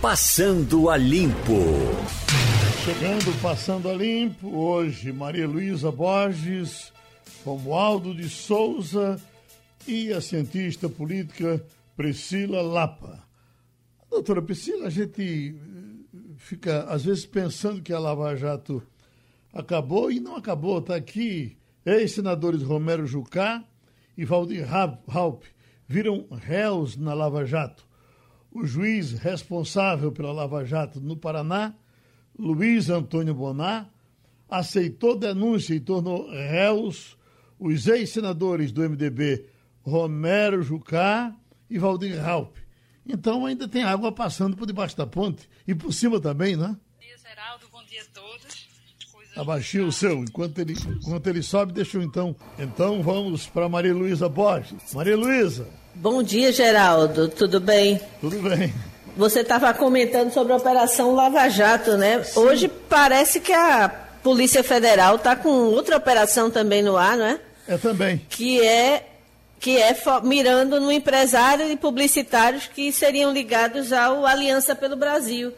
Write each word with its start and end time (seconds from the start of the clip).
Passando 0.00 0.88
a 0.88 0.96
Limpo. 0.96 1.58
Chegando, 2.84 3.42
passando 3.42 3.88
a 3.88 3.92
limpo, 3.92 4.48
hoje 4.56 5.12
Maria 5.12 5.46
Luísa 5.46 5.90
Borges, 5.90 6.92
Romualdo 7.44 8.14
de 8.14 8.28
Souza 8.28 9.20
e 9.88 10.12
a 10.12 10.20
cientista 10.20 10.88
política 10.88 11.60
Priscila 11.96 12.62
Lapa. 12.62 13.24
Doutora 14.08 14.40
Priscila, 14.40 14.86
a 14.86 14.90
gente 14.90 15.56
eh, 15.56 16.18
fica 16.36 16.84
às 16.84 17.04
vezes 17.04 17.26
pensando 17.26 17.82
que 17.82 17.92
a 17.92 17.98
Lava 17.98 18.36
Jato 18.36 18.80
acabou 19.52 20.12
e 20.12 20.20
não 20.20 20.36
acabou. 20.36 20.78
Está 20.78 20.94
aqui 20.94 21.58
ex-senadores 21.84 22.62
Romero 22.62 23.04
Jucá 23.04 23.64
e 24.16 24.24
Valdir 24.24 24.64
Raup 24.64 25.42
viram 25.88 26.24
réus 26.30 26.96
na 26.96 27.14
Lava 27.14 27.44
Jato. 27.44 27.87
O 28.50 28.64
juiz 28.64 29.12
responsável 29.12 30.10
pela 30.10 30.32
Lava 30.32 30.64
Jato 30.64 31.00
no 31.00 31.16
Paraná, 31.16 31.74
Luiz 32.38 32.88
Antônio 32.88 33.34
Bonar, 33.34 33.90
aceitou 34.48 35.18
denúncia 35.18 35.74
e 35.74 35.80
tornou 35.80 36.30
réus 36.30 37.16
os 37.58 37.86
ex-senadores 37.86 38.72
do 38.72 38.88
MDB 38.88 39.46
Romero 39.82 40.62
Jucá 40.62 41.34
e 41.68 41.78
Valdir 41.78 42.20
Raup. 42.20 42.56
Então 43.06 43.46
ainda 43.46 43.66
tem 43.66 43.82
água 43.82 44.12
passando 44.12 44.56
por 44.56 44.66
debaixo 44.66 44.96
da 44.96 45.06
ponte 45.06 45.48
e 45.66 45.74
por 45.74 45.92
cima 45.92 46.20
também, 46.20 46.56
né? 46.56 46.68
Bom 46.68 47.00
dia, 47.00 47.16
Geraldo. 47.18 47.66
Bom 47.70 47.82
dia 47.84 48.02
a 48.02 48.04
todos. 48.14 48.68
Abaixinho 49.36 49.86
o 49.86 49.92
seu, 49.92 50.18
enquanto 50.18 50.58
ele, 50.58 50.72
enquanto 50.72 51.26
ele 51.28 51.42
sobe, 51.42 51.72
deixa 51.72 51.96
eu 51.96 52.02
então. 52.02 52.34
Então 52.58 53.02
vamos 53.02 53.46
para 53.46 53.68
Maria 53.68 53.94
Luísa 53.94 54.28
Borges. 54.28 54.92
Maria 54.92 55.16
Luísa. 55.16 55.68
Bom 56.00 56.22
dia, 56.22 56.52
Geraldo. 56.52 57.26
Tudo 57.28 57.58
bem? 57.58 58.00
Tudo 58.20 58.38
bem. 58.38 58.72
Você 59.16 59.40
estava 59.40 59.74
comentando 59.74 60.32
sobre 60.32 60.52
a 60.52 60.56
Operação 60.56 61.12
Lava 61.12 61.48
Jato, 61.48 61.96
né? 61.96 62.22
Sim. 62.22 62.38
Hoje 62.38 62.68
parece 62.68 63.40
que 63.40 63.52
a 63.52 63.88
Polícia 64.22 64.62
Federal 64.62 65.16
está 65.16 65.34
com 65.34 65.48
outra 65.48 65.96
operação 65.96 66.52
também 66.52 66.84
no 66.84 66.96
ar, 66.96 67.16
não 67.16 67.24
é? 67.26 67.40
É 67.66 67.76
também. 67.76 68.24
Que 68.28 68.64
é 68.64 69.06
que 69.58 69.76
é 69.76 69.92
mirando 70.22 70.80
no 70.80 70.92
empresário 70.92 71.68
e 71.68 71.76
publicitários 71.76 72.68
que 72.68 72.92
seriam 72.92 73.32
ligados 73.32 73.92
ao 73.92 74.24
Aliança 74.24 74.76
pelo 74.76 74.94
Brasil, 74.94 75.52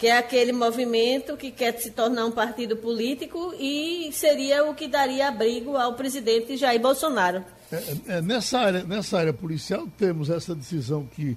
que 0.00 0.06
é 0.06 0.16
aquele 0.16 0.52
movimento 0.52 1.36
que 1.36 1.50
quer 1.50 1.78
se 1.78 1.90
tornar 1.90 2.24
um 2.24 2.30
partido 2.30 2.78
político 2.78 3.52
e 3.60 4.08
seria 4.14 4.64
o 4.64 4.74
que 4.74 4.88
daria 4.88 5.28
abrigo 5.28 5.76
ao 5.76 5.92
presidente 5.92 6.56
Jair 6.56 6.80
Bolsonaro. 6.80 7.44
É, 7.72 8.16
é, 8.16 8.20
nessa, 8.20 8.58
área, 8.58 8.84
nessa 8.84 9.18
área 9.18 9.32
policial 9.32 9.88
temos 9.98 10.28
essa 10.28 10.54
decisão 10.54 11.06
que 11.06 11.36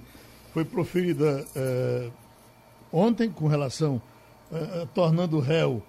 foi 0.52 0.66
proferida 0.66 1.46
é, 1.56 2.10
ontem 2.92 3.30
com 3.30 3.46
relação 3.46 4.00
é, 4.52 4.56
é, 4.56 4.88
tornando 4.94 5.40
réu 5.40 5.82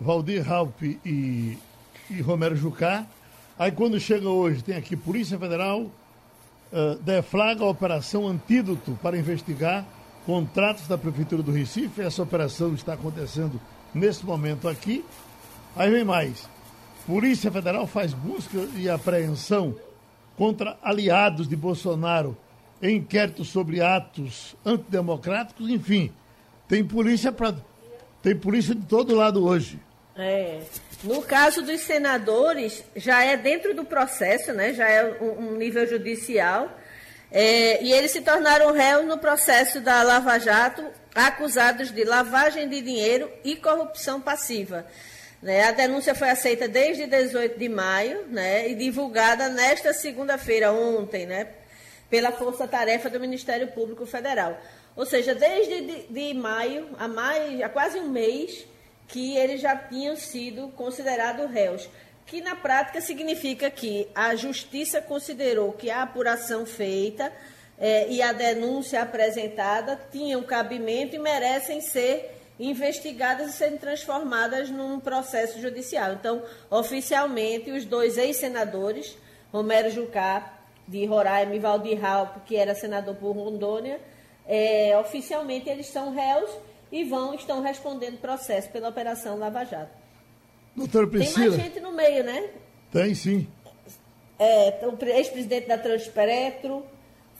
Valdir 0.00 0.42
Raup 0.42 0.82
e, 0.82 1.56
e 2.10 2.20
Romero 2.20 2.56
Jucá 2.56 3.06
Aí 3.58 3.70
quando 3.70 4.00
chega 4.00 4.28
hoje, 4.28 4.64
tem 4.64 4.76
aqui 4.76 4.96
Polícia 4.96 5.38
Federal, 5.38 5.86
deflaga 7.02 7.62
a 7.62 7.68
Operação 7.68 8.26
Antídoto 8.26 8.98
para 9.02 9.16
investigar 9.16 9.84
contratos 10.24 10.88
da 10.88 10.96
Prefeitura 10.96 11.42
do 11.42 11.52
Recife. 11.52 12.00
Essa 12.00 12.22
operação 12.22 12.74
está 12.74 12.94
acontecendo 12.94 13.60
nesse 13.94 14.24
momento 14.24 14.66
aqui. 14.68 15.04
Aí 15.76 15.90
vem 15.90 16.02
mais. 16.02 16.48
Polícia 17.06 17.52
Federal 17.52 17.86
faz 17.86 18.14
busca 18.14 18.58
e 18.74 18.88
apreensão 18.88 19.76
contra 20.36 20.78
aliados 20.82 21.48
de 21.48 21.56
Bolsonaro 21.56 22.36
em 22.82 22.96
inquérito 22.96 23.44
sobre 23.44 23.80
atos 23.80 24.56
antidemocráticos, 24.64 25.68
enfim. 25.68 26.12
Tem 26.66 26.84
polícia 26.84 27.30
para 27.30 27.54
tem 28.22 28.36
polícia 28.36 28.74
de 28.74 28.86
todo 28.86 29.14
lado 29.14 29.44
hoje. 29.44 29.80
É. 30.16 30.60
No 31.02 31.20
caso 31.22 31.62
dos 31.62 31.80
senadores, 31.80 32.84
já 32.94 33.24
é 33.24 33.36
dentro 33.36 33.74
do 33.74 33.84
processo, 33.84 34.52
né? 34.52 34.72
já 34.72 34.88
é 34.88 35.20
um, 35.20 35.56
nível 35.56 35.86
judicial. 35.86 36.70
É, 37.30 37.82
e 37.82 37.92
eles 37.92 38.12
se 38.12 38.20
tornaram 38.20 38.72
réus 38.72 39.06
no 39.06 39.18
processo 39.18 39.80
da 39.80 40.02
Lava 40.02 40.38
Jato, 40.38 40.84
acusados 41.14 41.90
de 41.90 42.04
lavagem 42.04 42.68
de 42.68 42.80
dinheiro 42.80 43.28
e 43.42 43.56
corrupção 43.56 44.20
passiva. 44.20 44.86
Né? 45.42 45.64
A 45.64 45.72
denúncia 45.72 46.14
foi 46.14 46.30
aceita 46.30 46.68
desde 46.68 47.06
18 47.06 47.58
de 47.58 47.68
maio 47.68 48.26
né? 48.28 48.68
e 48.68 48.74
divulgada 48.76 49.48
nesta 49.48 49.92
segunda-feira, 49.92 50.72
ontem, 50.72 51.26
né? 51.26 51.48
pela 52.08 52.30
Força 52.30 52.68
Tarefa 52.68 53.10
do 53.10 53.18
Ministério 53.18 53.68
Público 53.68 54.06
Federal. 54.06 54.56
Ou 54.94 55.04
seja, 55.04 55.34
desde 55.34 55.80
de, 55.80 56.02
de 56.08 56.34
maio, 56.34 56.90
a, 56.98 57.08
mais, 57.08 57.60
há 57.60 57.68
quase 57.68 57.98
um 57.98 58.08
mês, 58.08 58.66
que 59.08 59.36
eles 59.36 59.60
já 59.60 59.74
tinham 59.74 60.14
sido 60.14 60.68
considerados 60.76 61.50
réus, 61.50 61.88
que 62.24 62.40
na 62.40 62.54
prática 62.54 63.00
significa 63.00 63.70
que 63.70 64.08
a 64.14 64.34
justiça 64.34 65.02
considerou 65.02 65.72
que 65.72 65.90
a 65.90 66.02
apuração 66.02 66.64
feita 66.64 67.32
eh, 67.78 68.06
e 68.10 68.22
a 68.22 68.32
denúncia 68.32 69.02
apresentada 69.02 70.00
tinham 70.10 70.42
cabimento 70.42 71.16
e 71.16 71.18
merecem 71.18 71.80
ser 71.80 72.41
investigadas 72.58 73.50
e 73.50 73.52
serem 73.56 73.78
transformadas 73.78 74.70
num 74.70 75.00
processo 75.00 75.60
judicial. 75.60 76.12
Então, 76.12 76.42
oficialmente, 76.70 77.70
os 77.70 77.84
dois 77.84 78.18
ex-senadores, 78.18 79.16
Romero 79.52 79.90
Jucá, 79.90 80.58
de 80.86 81.04
Roraima, 81.06 81.54
e 81.54 81.58
Valdir 81.58 82.00
Raup, 82.00 82.44
que 82.44 82.56
era 82.56 82.74
senador 82.74 83.14
por 83.16 83.32
Rondônia, 83.32 84.00
eh, 84.46 84.96
oficialmente 84.98 85.68
eles 85.68 85.86
são 85.86 86.12
réus 86.12 86.50
e 86.90 87.04
vão, 87.04 87.34
estão 87.34 87.62
respondendo 87.62 88.20
processo 88.20 88.68
pela 88.70 88.88
Operação 88.88 89.38
Lava 89.38 89.64
Jato. 89.64 89.96
Doutora 90.76 91.06
Priscila. 91.06 91.34
Tem 91.34 91.48
mais 91.48 91.62
gente 91.62 91.80
no 91.80 91.92
meio, 91.92 92.24
né? 92.24 92.50
Tem, 92.90 93.14
sim. 93.14 93.48
É, 94.38 94.80
o 94.86 95.04
ex-presidente 95.04 95.68
da 95.68 95.78
Transpetro, 95.78 96.84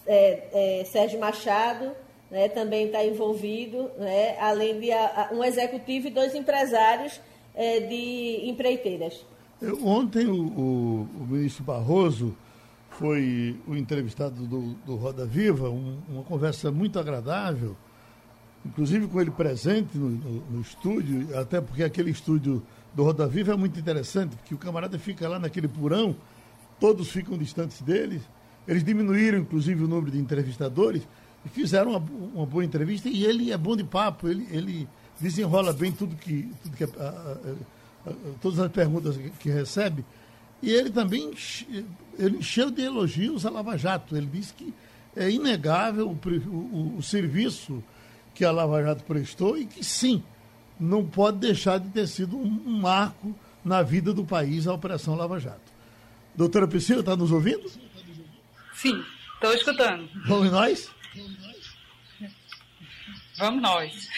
é, 0.06 0.80
é, 0.80 0.84
Sérgio 0.84 1.18
Machado, 1.18 1.94
né, 2.32 2.48
também 2.48 2.86
está 2.86 3.04
envolvido, 3.04 3.90
né, 3.98 4.36
além 4.40 4.80
de 4.80 4.90
a, 4.90 5.28
um 5.32 5.44
executivo 5.44 6.08
e 6.08 6.10
dois 6.10 6.34
empresários 6.34 7.20
é, 7.54 7.80
de 7.80 8.48
empreiteiras. 8.48 9.24
Ontem 9.84 10.26
o, 10.26 10.34
o, 10.34 11.08
o, 11.20 11.26
ministro 11.28 11.62
Barroso 11.62 12.34
foi 12.90 13.56
o 13.68 13.76
entrevistado 13.76 14.46
do, 14.46 14.74
do 14.86 14.96
Roda 14.96 15.26
Viva, 15.26 15.68
um, 15.68 15.98
uma 16.08 16.24
conversa 16.24 16.72
muito 16.72 16.98
agradável 16.98 17.76
inclusive 18.64 19.08
com 19.08 19.20
ele 19.20 19.30
presente 19.30 19.98
no, 19.98 20.08
no, 20.08 20.44
no, 20.50 20.60
estúdio, 20.60 21.36
até 21.38 21.60
porque 21.60 21.82
aquele 21.82 22.10
estúdio 22.10 22.62
do 22.94 23.02
Roda 23.02 23.26
Viva 23.26 23.52
é 23.52 23.56
muito 23.56 23.78
interessante, 23.78 24.36
porque 24.36 24.54
o 24.54 24.58
camarada 24.58 24.98
fica 24.98 25.28
lá 25.28 25.38
naquele 25.38 25.68
porão, 25.68 26.14
todos 26.78 27.10
ficam 27.10 27.36
distantes 27.36 27.82
deles. 27.82 28.22
Eles 28.66 28.84
diminuíram, 28.84 29.38
inclusive, 29.38 29.82
o 29.82 29.88
número 29.88 30.12
de 30.12 30.18
entrevistadores 30.18 31.02
e 31.44 31.48
fizeram 31.48 31.90
uma, 31.90 31.98
uma 32.34 32.46
boa 32.46 32.64
entrevista. 32.64 33.08
E 33.08 33.24
ele 33.24 33.52
é 33.52 33.56
bom 33.56 33.76
de 33.76 33.84
papo, 33.84 34.28
ele, 34.28 34.46
ele 34.50 34.88
desenrola 35.20 35.72
bem 35.72 35.92
tudo 35.92 36.16
que. 36.16 36.50
Tudo 36.62 36.76
que 36.76 36.84
a, 36.84 36.86
a, 36.86 38.10
a, 38.10 38.12
todas 38.40 38.58
as 38.58 38.70
perguntas 38.70 39.16
que 39.38 39.50
recebe. 39.50 40.04
E 40.62 40.70
ele 40.70 40.90
também 40.90 41.32
ele 42.18 42.38
encheu 42.38 42.70
de 42.70 42.82
elogios 42.82 43.44
a 43.44 43.50
Lava 43.50 43.76
Jato. 43.76 44.16
Ele 44.16 44.28
disse 44.32 44.54
que 44.54 44.72
é 45.16 45.30
inegável 45.30 46.08
o, 46.08 46.28
o, 46.48 46.96
o 46.98 47.02
serviço 47.02 47.82
que 48.34 48.44
a 48.44 48.52
Lava 48.52 48.82
Jato 48.82 49.04
prestou 49.04 49.58
e 49.58 49.66
que, 49.66 49.84
sim, 49.84 50.22
não 50.78 51.04
pode 51.04 51.38
deixar 51.38 51.78
de 51.78 51.88
ter 51.90 52.06
sido 52.06 52.36
um, 52.36 52.62
um 52.66 52.80
marco 52.80 53.34
na 53.64 53.82
vida 53.82 54.12
do 54.12 54.24
país 54.24 54.66
a 54.66 54.74
Operação 54.74 55.14
Lava 55.14 55.38
Jato. 55.38 55.72
Doutora 56.34 56.66
Priscila, 56.66 57.00
está 57.00 57.14
nos 57.14 57.30
ouvindo? 57.30 57.70
Sim, 58.74 59.02
estou 59.34 59.52
escutando. 59.52 60.08
Vamos 60.26 60.50
nós? 60.50 60.90
Vamos 63.38 63.62
nós. 63.62 64.08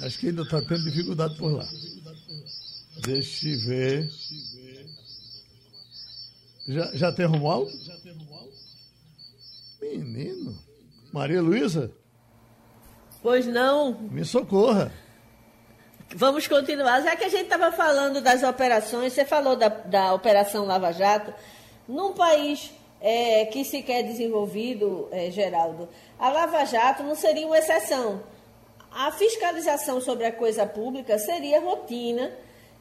Acho 0.00 0.18
que 0.18 0.28
ainda 0.28 0.42
está 0.42 0.60
tendo 0.60 0.84
dificuldade 0.84 1.36
por 1.36 1.52
lá. 1.52 1.66
Deixa 3.02 3.48
eu 3.48 3.60
ver. 3.60 4.10
Já, 6.66 6.96
já 6.96 7.12
tem 7.12 7.26
Romualdo? 7.26 7.70
Já 7.84 7.96
tem 7.98 8.12
Romualdo? 8.12 8.52
Menino. 9.80 10.58
Maria 11.12 11.42
Luísa? 11.42 11.92
Pois 13.22 13.46
não. 13.46 14.00
Me 14.00 14.24
socorra. 14.24 14.92
Vamos 16.16 16.46
continuar. 16.46 17.02
Já 17.02 17.16
que 17.16 17.24
a 17.24 17.28
gente 17.28 17.44
estava 17.44 17.72
falando 17.72 18.20
das 18.20 18.42
operações, 18.42 19.12
você 19.12 19.24
falou 19.24 19.56
da, 19.56 19.68
da 19.68 20.14
Operação 20.14 20.64
Lava 20.64 20.92
Jato. 20.92 21.32
Num 21.86 22.12
país 22.12 22.70
é, 23.00 23.44
que 23.46 23.64
se 23.64 23.82
quer 23.82 24.02
desenvolvido, 24.02 25.08
é, 25.12 25.30
Geraldo, 25.30 25.88
a 26.18 26.30
Lava 26.30 26.64
Jato 26.64 27.02
não 27.02 27.14
seria 27.14 27.46
uma 27.46 27.58
exceção. 27.58 28.22
A 28.90 29.12
fiscalização 29.12 30.00
sobre 30.00 30.24
a 30.24 30.32
coisa 30.32 30.66
pública 30.66 31.18
seria 31.18 31.60
rotina 31.60 32.32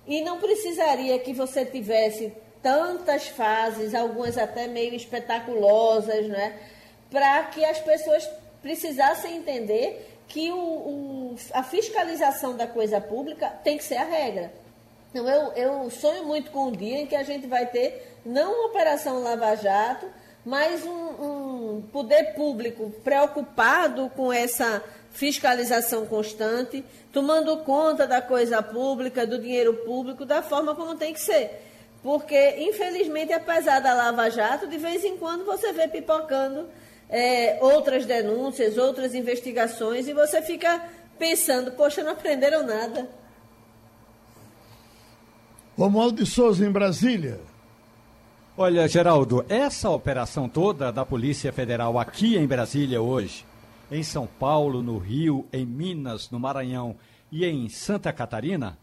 e 0.08 0.22
não 0.22 0.40
precisaria 0.40 1.20
que 1.20 1.34
você 1.34 1.66
tivesse 1.66 2.32
tantas 2.62 3.28
fases, 3.28 3.94
algumas 3.94 4.38
até 4.38 4.68
meio 4.68 4.94
espetaculosas, 4.96 6.28
né? 6.28 6.58
Para 7.10 7.44
que 7.46 7.66
as 7.66 7.80
pessoas 7.80 8.30
precisassem 8.62 9.36
entender 9.36 10.10
que 10.28 10.52
o, 10.52 10.56
o, 10.56 11.36
a 11.52 11.64
fiscalização 11.64 12.56
da 12.56 12.66
coisa 12.66 13.02
pública 13.02 13.50
tem 13.64 13.78
que 13.78 13.84
ser 13.84 13.98
a 13.98 14.06
regra. 14.06 14.54
Então, 15.14 15.30
eu, 15.30 15.52
eu 15.54 15.92
sonho 15.92 16.26
muito 16.26 16.50
com 16.50 16.70
o 16.70 16.76
dia 16.76 16.98
em 16.98 17.06
que 17.06 17.16
a 17.16 17.22
gente 17.22 17.46
vai 17.46 17.68
ter 17.68 18.18
não 18.26 18.52
uma 18.52 18.66
operação 18.70 19.22
Lava 19.22 19.54
Jato, 19.56 20.08
mas 20.44 20.84
um, 20.84 20.90
um 20.90 21.82
poder 21.94 22.34
público 22.34 22.90
preocupado 23.04 24.10
com 24.16 24.34
essa 24.34 24.84
fiscalização 25.12 26.08
constante, 26.08 26.84
tomando 27.12 27.58
conta 27.58 28.08
da 28.08 28.24
coisa 28.24 28.64
pública, 28.64 29.28
do 29.28 29.38
dinheiro 29.38 29.76
público, 29.86 30.26
da 30.26 30.42
forma 30.42 30.74
como 30.74 30.96
tem 30.96 31.14
que 31.14 31.20
ser. 31.20 31.62
Porque, 32.02 32.56
infelizmente, 32.58 33.32
apesar 33.32 33.82
da 33.82 33.94
Lava 33.94 34.32
Jato, 34.32 34.66
de 34.66 34.80
vez 34.80 35.06
em 35.06 35.16
quando 35.16 35.46
você 35.46 35.72
vê 35.72 35.88
pipocando 35.88 36.68
é, 37.08 37.60
outras 37.62 38.04
denúncias, 38.04 38.80
outras 38.80 39.14
investigações, 39.14 40.08
e 40.08 40.14
você 40.14 40.42
fica 40.42 40.84
pensando, 41.20 41.72
poxa, 41.74 42.04
não 42.04 42.14
aprenderam 42.14 42.64
nada. 42.64 43.08
Romualdo 45.76 46.24
de 46.24 46.30
Souza, 46.30 46.64
em 46.64 46.72
Brasília. 46.72 47.42
Olha, 48.56 48.88
Geraldo, 48.88 49.44
essa 49.50 49.90
operação 49.90 50.48
toda 50.48 50.92
da 50.92 51.04
Polícia 51.04 51.52
Federal 51.52 51.98
aqui 51.98 52.38
em 52.38 52.46
Brasília 52.46 53.02
hoje, 53.02 53.44
em 53.92 54.04
São 54.04 54.28
Paulo, 54.28 54.84
no 54.84 55.00
Rio, 55.00 55.48
em 55.52 55.66
Minas, 55.66 56.30
no 56.30 56.40
Maranhão 56.40 56.96
e 57.32 57.44
em 57.44 57.68
Santa 57.70 58.14
Catarina, 58.14 58.78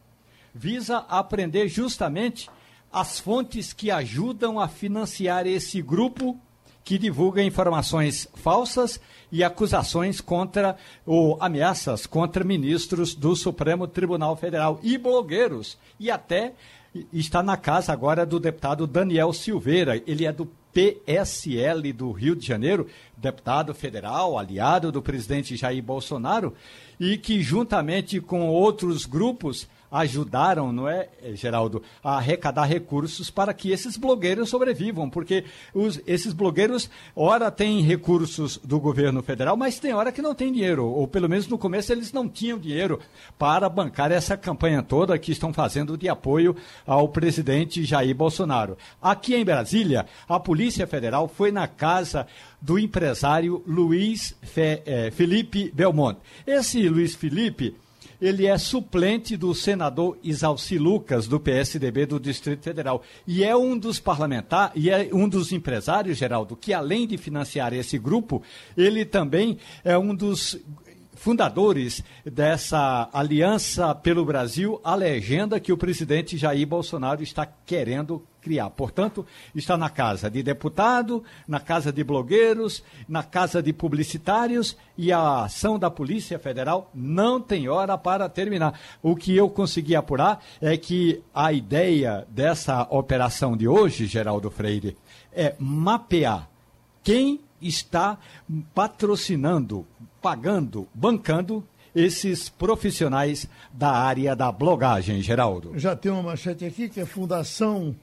visa 0.53 0.99
aprender 1.09 1.69
justamente 1.69 2.51
as 2.93 3.21
fontes 3.21 3.73
que 3.73 3.89
ajudam 3.93 4.59
a 4.59 4.67
financiar 4.67 5.47
esse 5.47 5.81
grupo 5.81 6.37
que 6.83 6.99
divulga 6.99 7.41
informações 7.41 8.27
falsas 8.35 9.01
e 9.31 9.45
acusações 9.45 10.21
contra 10.21 10.77
ou 11.07 11.39
ameaças 11.41 12.05
contra 12.05 12.43
ministros 12.43 13.15
do 13.15 13.37
Supremo 13.37 13.87
Tribunal 13.87 14.35
Federal 14.35 14.81
e 14.83 14.99
blogueiros 14.99 15.79
e 16.01 16.11
até 16.11 16.55
está 17.13 17.43
na 17.43 17.57
casa 17.57 17.93
agora 17.93 18.27
do 18.27 18.41
deputado 18.41 18.87
Daniel 18.87 19.33
Silveira. 19.33 20.03
Ele 20.07 20.27
é 20.27 20.33
do 20.33 20.49
PSL 20.73 21.93
do 21.93 22.13
Rio 22.13 22.37
de 22.37 22.47
Janeiro, 22.47 22.87
deputado 23.17 23.75
federal, 23.75 24.39
aliado 24.39 24.93
do 24.93 25.03
presidente 25.03 25.57
Jair 25.57 25.83
Bolsonaro, 25.83 26.55
e 26.99 27.17
que, 27.17 27.43
juntamente 27.43 28.21
com 28.21 28.49
outros 28.49 29.05
grupos, 29.05 29.69
ajudaram, 29.91 30.73
não 30.73 30.89
é, 30.89 31.09
Geraldo, 31.35 31.83
a 32.03 32.17
arrecadar 32.17 32.65
recursos 32.65 33.31
para 33.31 33.53
que 33.53 33.71
esses 33.71 33.97
blogueiros 33.97 34.49
sobrevivam, 34.49 35.11
porque 35.11 35.45
os, 35.75 36.01
esses 36.07 36.33
blogueiros, 36.33 36.89
ora 37.15 37.51
têm 37.51 37.81
recursos 37.83 38.59
do 38.59 38.79
governo 38.79 39.23
federal, 39.23 39.57
mas 39.57 39.81
tem 39.81 39.93
hora 39.93 40.13
que 40.13 40.23
não 40.23 40.35
tem 40.35 40.53
dinheiro, 40.53 40.87
ou 40.87 41.09
pelo 41.09 41.29
menos 41.29 41.49
no 41.49 41.59
começo 41.59 41.93
eles 41.93 42.13
não 42.13 42.29
tinham 42.29 42.59
dinheiro 42.59 43.01
para 43.39 43.69
bancar 43.69 44.13
essa 44.13 44.37
campanha 44.37 44.83
toda 44.83 45.19
que 45.19 45.33
estão 45.33 45.53
fazendo 45.53 45.97
de 45.97 46.09
apoio 46.09 46.55
ao 46.87 47.09
presidente 47.09 47.85
Jair 47.85 48.15
Bolsonaro. 48.15 48.79
Aqui 49.03 49.35
em 49.35 49.45
Brasília, 49.45 50.07
a 50.29 50.39
Polícia 50.39 50.87
Federal 50.87 51.27
foi 51.27 51.51
na 51.51 51.67
casa 51.67 52.27
do 52.61 52.79
empresário 52.79 53.63
Luiz 53.67 54.37
Fe, 54.43 54.83
eh, 54.85 55.11
Felipe 55.11 55.71
Belmonte. 55.75 56.21
Esse 56.47 56.89
Luiz 56.89 57.15
Felipe 57.15 57.75
ele 58.21 58.47
é 58.47 58.57
suplente 58.59 59.37
do 59.37 59.55
senador 59.55 60.19
Isalci 60.23 60.79
Lucas, 60.79 61.27
do 61.27 61.41
PSDB 61.41 62.07
do 62.07 62.21
Distrito 62.21 62.63
Federal. 62.63 63.03
E 63.27 63.43
é 63.43 63.57
um 63.57 63.79
dos 63.79 63.99
parlamentares, 63.99 64.73
e 64.77 64.91
é 64.91 65.09
um 65.13 65.29
dos 65.29 65.53
empresários, 65.53 66.19
Geraldo, 66.19 66.57
que 66.57 66.73
além 66.73 67.07
de 67.07 67.17
financiar 67.17 67.73
esse 67.73 67.99
grupo, 67.99 68.43
ele 68.77 69.05
também 69.05 69.59
é 69.85 69.97
um 69.97 70.15
dos 70.15 70.59
fundadores 71.15 72.03
dessa 72.25 73.11
aliança 73.13 73.95
pelo 73.95 74.25
Brasil, 74.25 74.81
a 74.83 74.95
legenda 74.95 75.61
que 75.61 75.73
o 75.73 75.77
presidente 75.77 76.39
Jair 76.39 76.67
Bolsonaro 76.67 77.23
está 77.23 77.45
querendo 77.45 78.25
criar. 78.41 78.71
Portanto, 78.71 79.27
está 79.55 79.77
na 79.77 79.91
casa 79.91 80.31
de 80.31 80.43
deputado, 80.43 81.23
na 81.47 81.61
casa 81.61 81.93
de 81.93 82.03
blogueiros, 82.03 82.83
na 83.09 83.23
casa 83.23 83.63
de 83.63 83.73
publicitários 83.73 84.77
e 84.97 85.13
a 85.13 85.45
ação 85.45 85.79
da 85.79 85.91
Polícia 85.91 86.39
Federal 86.39 86.91
não 86.95 87.41
tem 87.41 87.69
hora 87.69 87.97
para 87.97 88.29
terminar. 88.29 88.79
O 89.03 89.15
que 89.15 89.37
eu 89.37 89.49
consegui 89.49 89.95
apurar 89.95 90.43
é 90.61 90.77
que 90.77 91.23
a 91.35 91.53
ideia 91.53 92.27
dessa 92.29 92.87
operação 92.91 93.57
de 93.57 93.69
hoje, 93.69 94.07
Geraldo 94.07 94.51
Freire, 94.51 94.97
é 95.33 95.55
mapear 95.59 96.49
quem 97.03 97.41
está 97.61 98.19
patrocinando, 98.75 99.87
pagando, 100.21 100.89
bancando 100.95 101.65
esses 101.95 102.49
profissionais 102.49 103.49
da 103.73 103.91
área 103.91 104.37
da 104.37 104.51
blogagem, 104.53 105.21
Geraldo. 105.21 105.73
Já 105.79 105.97
tem 105.97 106.11
uma 106.11 106.23
manchete 106.23 106.65
aqui 106.65 106.89
que 106.89 107.01
é 107.01 107.07
Fundação 107.07 107.95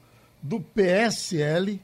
do 0.41 0.59
PSL 0.59 1.79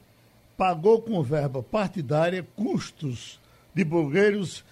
pagou 0.58 1.02
com 1.02 1.22
verba 1.24 1.64
partidária 1.64 2.46
custos 2.56 3.40
de 3.74 3.84
blogueiros 3.84 4.64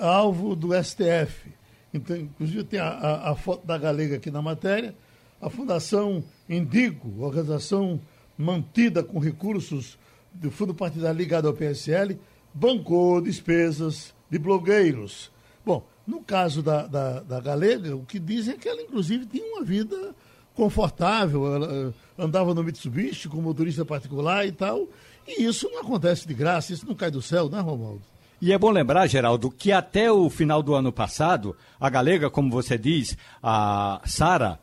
alvo 0.00 0.54
do 0.54 0.70
STF. 0.82 1.52
Então, 1.92 2.16
inclusive 2.16 2.64
tem 2.64 2.80
a, 2.80 2.88
a, 2.88 3.30
a, 3.30 3.34
foto 3.36 3.66
da 3.66 3.78
Galega 3.78 4.16
aqui 4.16 4.30
na 4.30 4.42
matéria. 4.42 4.94
A 5.40 5.48
Fundação 5.48 6.24
Indigo, 6.48 7.22
organização 7.22 8.00
mantida 8.36 9.02
com 9.02 9.18
recursos 9.18 9.98
do 10.32 10.50
fundo 10.50 10.74
partidário 10.74 11.16
ligado 11.16 11.46
ao 11.46 11.54
PSL, 11.54 12.18
bancou 12.52 13.20
despesas 13.20 14.12
de 14.28 14.38
blogueiros. 14.38 15.30
Bom, 15.64 15.86
no 16.06 16.20
caso 16.20 16.62
da, 16.62 16.86
da, 16.86 17.20
da 17.20 17.40
Galega, 17.40 17.94
o 17.94 18.04
que 18.04 18.18
dizem 18.18 18.54
é 18.54 18.58
que 18.58 18.68
ela, 18.68 18.82
inclusive, 18.82 19.26
tinha 19.26 19.46
uma 19.54 19.62
vida 19.62 20.14
confortável, 20.54 21.54
ela 21.54 21.72
eh, 21.72 21.92
andava 22.18 22.54
no 22.54 22.62
Mitsubishi 22.62 23.28
com 23.28 23.40
motorista 23.40 23.84
particular 23.84 24.46
e 24.46 24.52
tal, 24.52 24.88
e 25.26 25.44
isso 25.44 25.68
não 25.70 25.80
acontece 25.80 26.26
de 26.26 26.34
graça, 26.34 26.72
isso 26.72 26.86
não 26.86 26.94
cai 26.94 27.10
do 27.10 27.22
céu, 27.22 27.48
né, 27.48 27.60
Romualdo? 27.60 28.02
E 28.40 28.52
é 28.52 28.58
bom 28.58 28.70
lembrar, 28.70 29.06
Geraldo, 29.06 29.50
que 29.50 29.72
até 29.72 30.10
o 30.10 30.28
final 30.28 30.62
do 30.62 30.74
ano 30.74 30.92
passado, 30.92 31.56
a 31.80 31.88
galega, 31.88 32.28
como 32.28 32.50
você 32.50 32.76
diz, 32.76 33.16
a 33.42 34.00
Sara, 34.04 34.58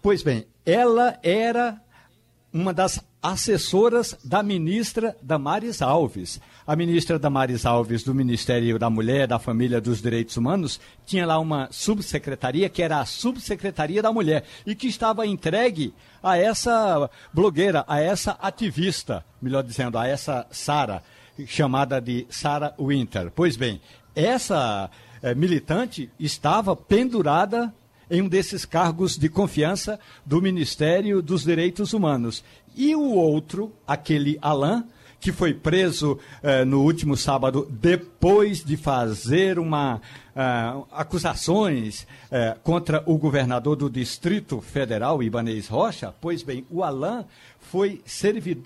pois 0.00 0.22
bem, 0.22 0.46
ela 0.64 1.18
era 1.22 1.80
uma 2.52 2.72
das 2.72 3.04
assessoras 3.22 4.16
da 4.24 4.42
ministra 4.42 5.16
Damares 5.20 5.82
Alves. 5.82 6.40
A 6.66 6.74
ministra 6.74 7.16
Damares 7.16 7.64
Alves, 7.64 8.02
do 8.02 8.12
Ministério 8.12 8.76
da 8.76 8.90
Mulher, 8.90 9.28
da 9.28 9.38
Família 9.38 9.80
dos 9.80 10.02
Direitos 10.02 10.36
Humanos, 10.36 10.80
tinha 11.06 11.24
lá 11.24 11.38
uma 11.38 11.68
subsecretaria, 11.70 12.68
que 12.68 12.82
era 12.82 12.98
a 12.98 13.04
Subsecretaria 13.04 14.02
da 14.02 14.12
Mulher, 14.12 14.42
e 14.66 14.74
que 14.74 14.88
estava 14.88 15.24
entregue 15.24 15.94
a 16.20 16.36
essa 16.36 17.08
blogueira, 17.32 17.84
a 17.86 18.00
essa 18.00 18.32
ativista, 18.42 19.24
melhor 19.40 19.62
dizendo, 19.62 19.96
a 19.96 20.08
essa 20.08 20.44
Sara, 20.50 21.04
chamada 21.46 22.00
de 22.00 22.26
Sara 22.28 22.74
Winter. 22.80 23.30
Pois 23.32 23.56
bem, 23.56 23.80
essa 24.12 24.90
eh, 25.22 25.36
militante 25.36 26.10
estava 26.18 26.74
pendurada 26.74 27.72
em 28.10 28.22
um 28.22 28.28
desses 28.28 28.64
cargos 28.64 29.16
de 29.16 29.28
confiança 29.28 30.00
do 30.24 30.42
Ministério 30.42 31.22
dos 31.22 31.44
Direitos 31.44 31.92
Humanos. 31.92 32.42
E 32.74 32.96
o 32.96 33.12
outro, 33.12 33.72
aquele 33.86 34.36
Alain, 34.42 34.82
que 35.20 35.32
foi 35.32 35.54
preso 35.54 36.18
eh, 36.42 36.64
no 36.64 36.82
último 36.82 37.16
sábado 37.16 37.66
depois 37.70 38.64
de 38.64 38.76
fazer 38.76 39.58
uma 39.58 40.00
uh, 40.36 40.86
acusações 40.92 42.02
uh, 42.02 42.58
contra 42.62 43.02
o 43.06 43.16
governador 43.16 43.76
do 43.76 43.88
Distrito 43.88 44.60
Federal, 44.60 45.22
Ibanez 45.22 45.68
Rocha. 45.68 46.14
Pois 46.20 46.42
bem, 46.42 46.66
o 46.70 46.84
Alain 46.84 47.24
foi, 47.58 48.02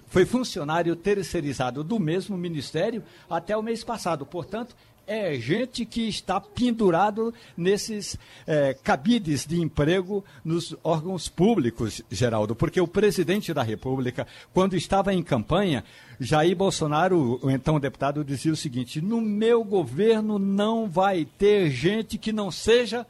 foi 0.09 0.27
funcionário 0.27 0.95
terceirizado 0.97 1.85
do 1.85 1.99
mesmo 1.99 2.37
ministério 2.37 3.03
até 3.29 3.57
o 3.57 3.63
mês 3.63 3.85
passado. 3.85 4.27
Portanto, 4.27 4.75
é 5.11 5.35
gente 5.35 5.85
que 5.85 6.09
está 6.09 6.41
pendurado 6.41 7.35
nesses 7.57 8.17
é, 8.47 8.73
cabides 8.75 9.45
de 9.45 9.61
emprego 9.61 10.25
nos 10.45 10.77
órgãos 10.85 11.29
públicos, 11.29 12.01
Geraldo, 12.09 12.55
porque 12.55 12.81
o 12.81 12.87
presidente 12.87 13.53
da 13.53 13.65
República, 13.65 14.25
quando 14.55 14.77
estava 14.77 15.13
em 15.13 15.21
campanha, 15.21 15.83
Jair 16.21 16.55
Bolsonaro, 16.55 17.41
o 17.43 17.51
então 17.51 17.81
deputado, 17.81 18.25
dizia 18.25 18.53
o 18.53 18.57
seguinte: 18.57 19.01
no 19.01 19.21
meu 19.21 19.65
governo 19.65 20.39
não 20.39 20.89
vai 20.89 21.25
ter 21.25 21.71
gente 21.71 22.17
que 22.17 22.33
não 22.33 22.49
seja 22.49 23.05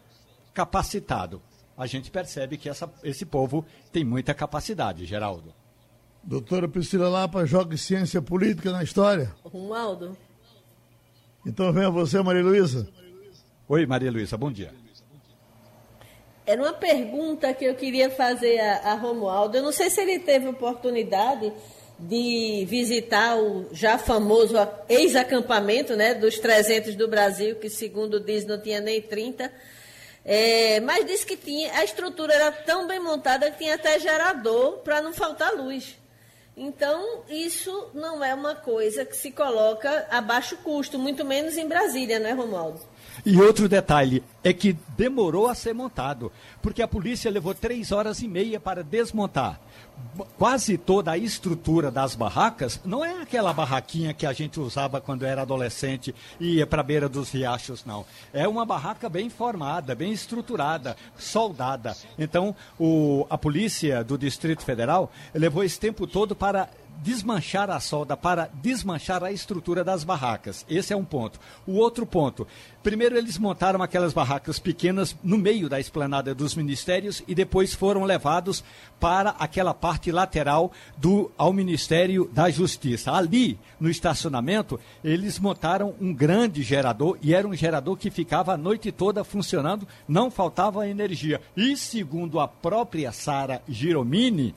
capacitado. 0.54 1.42
A 1.76 1.86
gente 1.86 2.10
percebe 2.10 2.56
que 2.56 2.70
essa, 2.70 2.90
esse 3.04 3.26
povo 3.26 3.62
tem 3.92 4.04
muita 4.04 4.32
capacidade, 4.32 5.04
Geraldo. 5.04 5.52
Doutora 6.24 6.66
Priscila 6.66 7.10
Lapa, 7.10 7.44
joga 7.44 7.76
ciência 7.76 8.22
política 8.22 8.72
na 8.72 8.82
história. 8.82 9.34
Romualdo. 9.44 10.16
Então 11.44 11.72
venha 11.72 11.90
você, 11.90 12.20
Maria 12.22 12.42
Luísa. 12.42 12.88
Oi, 13.68 13.86
Maria 13.86 14.10
Luísa, 14.10 14.36
bom 14.36 14.50
dia. 14.50 14.72
Era 16.46 16.60
uma 16.60 16.72
pergunta 16.72 17.52
que 17.54 17.64
eu 17.64 17.74
queria 17.74 18.10
fazer 18.10 18.58
a, 18.58 18.92
a 18.92 18.94
Romualdo. 18.94 19.56
Eu 19.56 19.62
não 19.62 19.72
sei 19.72 19.88
se 19.88 20.00
ele 20.00 20.18
teve 20.18 20.48
oportunidade 20.48 21.52
de 21.98 22.64
visitar 22.68 23.36
o 23.38 23.68
já 23.72 23.98
famoso 23.98 24.54
ex-acampamento 24.88 25.94
né, 25.94 26.14
dos 26.14 26.38
300 26.38 26.94
do 26.94 27.06
Brasil, 27.06 27.56
que 27.56 27.68
segundo 27.68 28.18
diz 28.18 28.44
não 28.46 28.60
tinha 28.60 28.80
nem 28.80 29.00
30, 29.02 29.52
é, 30.24 30.80
mas 30.80 31.06
disse 31.06 31.26
que 31.26 31.36
tinha, 31.36 31.72
a 31.74 31.84
estrutura 31.84 32.32
era 32.34 32.50
tão 32.50 32.86
bem 32.86 33.00
montada 33.00 33.50
que 33.50 33.58
tinha 33.58 33.74
até 33.74 33.98
gerador 33.98 34.78
para 34.78 35.02
não 35.02 35.12
faltar 35.12 35.54
luz. 35.54 35.99
Então, 36.56 37.22
isso 37.28 37.88
não 37.94 38.22
é 38.22 38.34
uma 38.34 38.54
coisa 38.54 39.04
que 39.04 39.16
se 39.16 39.30
coloca 39.30 40.06
a 40.10 40.20
baixo 40.20 40.56
custo, 40.58 40.98
muito 40.98 41.24
menos 41.24 41.56
em 41.56 41.66
Brasília, 41.66 42.18
não 42.18 42.28
é, 42.28 42.32
Romualdo? 42.32 42.80
E 43.24 43.36
outro 43.36 43.68
detalhe 43.68 44.22
é 44.42 44.52
que 44.52 44.76
demorou 44.96 45.48
a 45.48 45.54
ser 45.54 45.74
montado, 45.74 46.32
porque 46.62 46.82
a 46.82 46.88
polícia 46.88 47.30
levou 47.30 47.54
três 47.54 47.92
horas 47.92 48.20
e 48.20 48.28
meia 48.28 48.58
para 48.58 48.82
desmontar. 48.82 49.60
Quase 50.36 50.76
toda 50.76 51.12
a 51.12 51.18
estrutura 51.18 51.90
das 51.90 52.14
barracas 52.14 52.80
não 52.84 53.04
é 53.04 53.22
aquela 53.22 53.52
barraquinha 53.52 54.12
que 54.12 54.26
a 54.26 54.32
gente 54.32 54.58
usava 54.60 55.00
quando 55.00 55.24
era 55.24 55.42
adolescente 55.42 56.14
e 56.38 56.56
ia 56.56 56.66
para 56.66 56.80
a 56.80 56.84
beira 56.84 57.08
dos 57.08 57.30
riachos, 57.30 57.84
não. 57.84 58.04
É 58.32 58.46
uma 58.46 58.66
barraca 58.66 59.08
bem 59.08 59.30
formada, 59.30 59.94
bem 59.94 60.12
estruturada, 60.12 60.96
soldada. 61.16 61.96
Então, 62.18 62.54
o, 62.78 63.26
a 63.30 63.38
polícia 63.38 64.04
do 64.04 64.18
Distrito 64.18 64.62
Federal 64.62 65.10
levou 65.34 65.64
esse 65.64 65.78
tempo 65.78 66.06
todo 66.06 66.34
para 66.34 66.68
desmanchar 67.02 67.70
a 67.70 67.80
solda, 67.80 68.16
para 68.16 68.50
desmanchar 68.62 69.22
a 69.24 69.32
estrutura 69.32 69.82
das 69.82 70.04
barracas. 70.04 70.64
Esse 70.68 70.92
é 70.92 70.96
um 70.96 71.04
ponto. 71.04 71.40
O 71.66 71.72
outro 71.72 72.04
ponto, 72.04 72.46
primeiro 72.82 73.16
eles 73.16 73.38
montaram 73.38 73.82
aquelas 73.82 74.12
barracas 74.12 74.58
pequenas 74.58 75.16
no 75.22 75.38
meio 75.38 75.68
da 75.68 75.80
esplanada 75.80 76.34
dos 76.34 76.54
ministérios 76.54 77.22
e 77.26 77.34
depois 77.34 77.74
foram 77.74 78.04
levados 78.04 78.62
para 78.98 79.30
aquela 79.30 79.72
parte 79.72 80.12
lateral 80.12 80.72
do 80.96 81.30
ao 81.38 81.52
Ministério 81.52 82.30
da 82.32 82.50
Justiça. 82.50 83.12
Ali, 83.12 83.58
no 83.78 83.88
estacionamento, 83.88 84.78
eles 85.02 85.38
montaram 85.38 85.94
um 86.00 86.12
grande 86.12 86.62
gerador 86.62 87.16
e 87.22 87.34
era 87.34 87.48
um 87.48 87.54
gerador 87.54 87.96
que 87.96 88.10
ficava 88.10 88.52
a 88.52 88.58
noite 88.58 88.92
toda 88.92 89.24
funcionando, 89.24 89.88
não 90.06 90.30
faltava 90.30 90.88
energia. 90.88 91.40
E 91.56 91.76
segundo 91.76 92.38
a 92.38 92.46
própria 92.46 93.10
Sara 93.12 93.62
Giromini, 93.68 94.54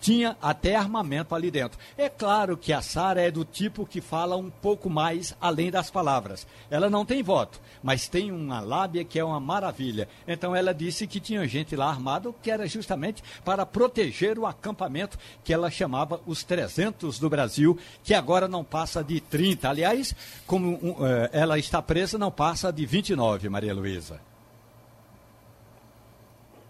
tinha 0.00 0.36
até 0.40 0.76
armamento 0.76 1.34
ali 1.34 1.50
dentro. 1.50 1.78
É 1.96 2.08
claro 2.08 2.56
que 2.56 2.72
a 2.72 2.82
Sara 2.82 3.20
é 3.20 3.30
do 3.30 3.44
tipo 3.44 3.86
que 3.86 4.00
fala 4.00 4.36
um 4.36 4.50
pouco 4.50 4.88
mais 4.88 5.36
além 5.40 5.70
das 5.70 5.90
palavras. 5.90 6.46
Ela 6.70 6.88
não 6.88 7.04
tem 7.04 7.22
voto, 7.22 7.60
mas 7.82 8.08
tem 8.08 8.30
uma 8.30 8.60
lábia 8.60 9.04
que 9.04 9.18
é 9.18 9.24
uma 9.24 9.40
maravilha. 9.40 10.08
Então 10.26 10.54
ela 10.54 10.72
disse 10.74 11.06
que 11.06 11.20
tinha 11.20 11.46
gente 11.46 11.74
lá 11.74 11.88
armado 11.88 12.34
que 12.42 12.50
era 12.50 12.66
justamente 12.66 13.22
para 13.44 13.66
proteger 13.66 14.38
o 14.38 14.46
acampamento 14.46 15.18
que 15.42 15.52
ela 15.52 15.70
chamava 15.70 16.20
os 16.26 16.44
300 16.44 17.18
do 17.18 17.30
Brasil, 17.30 17.78
que 18.02 18.14
agora 18.14 18.48
não 18.48 18.64
passa 18.64 19.02
de 19.02 19.20
30. 19.20 19.68
Aliás, 19.68 20.14
como 20.46 20.74
uh, 20.74 20.98
ela 21.32 21.58
está 21.58 21.80
presa, 21.82 22.18
não 22.18 22.30
passa 22.30 22.72
de 22.72 22.84
29, 22.86 23.48
Maria 23.48 23.74
Luísa. 23.74 24.20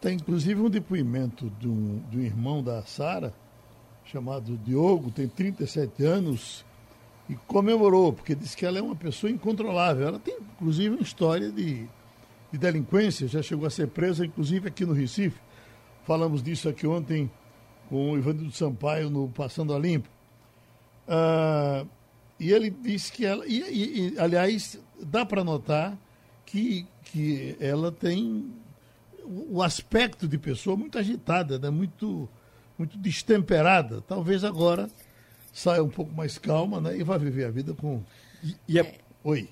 Tem 0.01 0.15
inclusive 0.17 0.61
um 0.61 0.69
depoimento 0.69 1.51
de 1.59 1.69
um, 1.69 2.03
de 2.11 2.19
um 2.19 2.23
irmão 2.23 2.63
da 2.63 2.83
Sara, 2.83 3.33
chamado 4.05 4.57
Diogo, 4.59 5.11
tem 5.11 5.27
37 5.27 6.05
anos, 6.05 6.65
e 7.29 7.35
comemorou, 7.47 8.13
porque 8.13 8.35
disse 8.35 8.57
que 8.57 8.65
ela 8.65 8.79
é 8.79 8.83
uma 8.83 8.95
pessoa 8.95 9.31
incontrolável. 9.31 10.07
Ela 10.07 10.19
tem 10.19 10.37
inclusive 10.39 10.95
uma 10.95 11.03
história 11.03 11.51
de, 11.51 11.87
de 12.53 12.59
delinquência, 12.59 13.27
já 13.27 13.43
chegou 13.43 13.67
a 13.67 13.71
ser 13.71 13.89
presa, 13.89 14.25
inclusive 14.25 14.69
aqui 14.69 14.85
no 14.85 14.93
Recife. 14.93 15.41
Falamos 16.05 16.43
disso 16.43 16.69
aqui 16.69 16.87
ontem 16.87 17.29
com 17.89 18.13
o 18.13 18.19
Ivanildo 18.19 18.53
Sampaio 18.53 19.11
no 19.11 19.29
Passando 19.29 19.75
a 19.75 19.79
Limpo. 19.79 20.09
Ah, 21.09 21.85
e 22.39 22.53
ele 22.53 22.71
disse 22.71 23.11
que 23.11 23.25
ela. 23.25 23.45
E, 23.47 23.61
e, 23.61 24.09
e 24.15 24.19
aliás, 24.19 24.79
dá 25.01 25.25
para 25.25 25.43
notar 25.43 25.99
que, 26.45 26.87
que 27.05 27.57
ela 27.59 27.91
tem 27.91 28.53
o 29.27 29.63
aspecto 29.63 30.29
de 30.29 30.39
pessoa 30.39 30.77
muito 30.77 30.99
agitada, 30.99 31.59
né? 31.59 31.71
muito, 31.71 32.29
muito 32.79 32.97
destemperada. 32.97 34.01
Talvez 34.03 34.45
agora 34.45 34.89
saia 35.53 35.83
um 35.83 35.89
pouco 35.89 36.15
mais 36.15 36.39
calma 36.39 36.81
né? 36.81 36.97
e 36.97 37.03
vá 37.03 37.19
viver 37.19 37.45
a 37.45 37.51
vida 37.51 37.75
com. 37.75 38.03
E, 38.43 38.57
e 38.69 38.79
é... 38.79 38.99
Oi. 39.25 39.49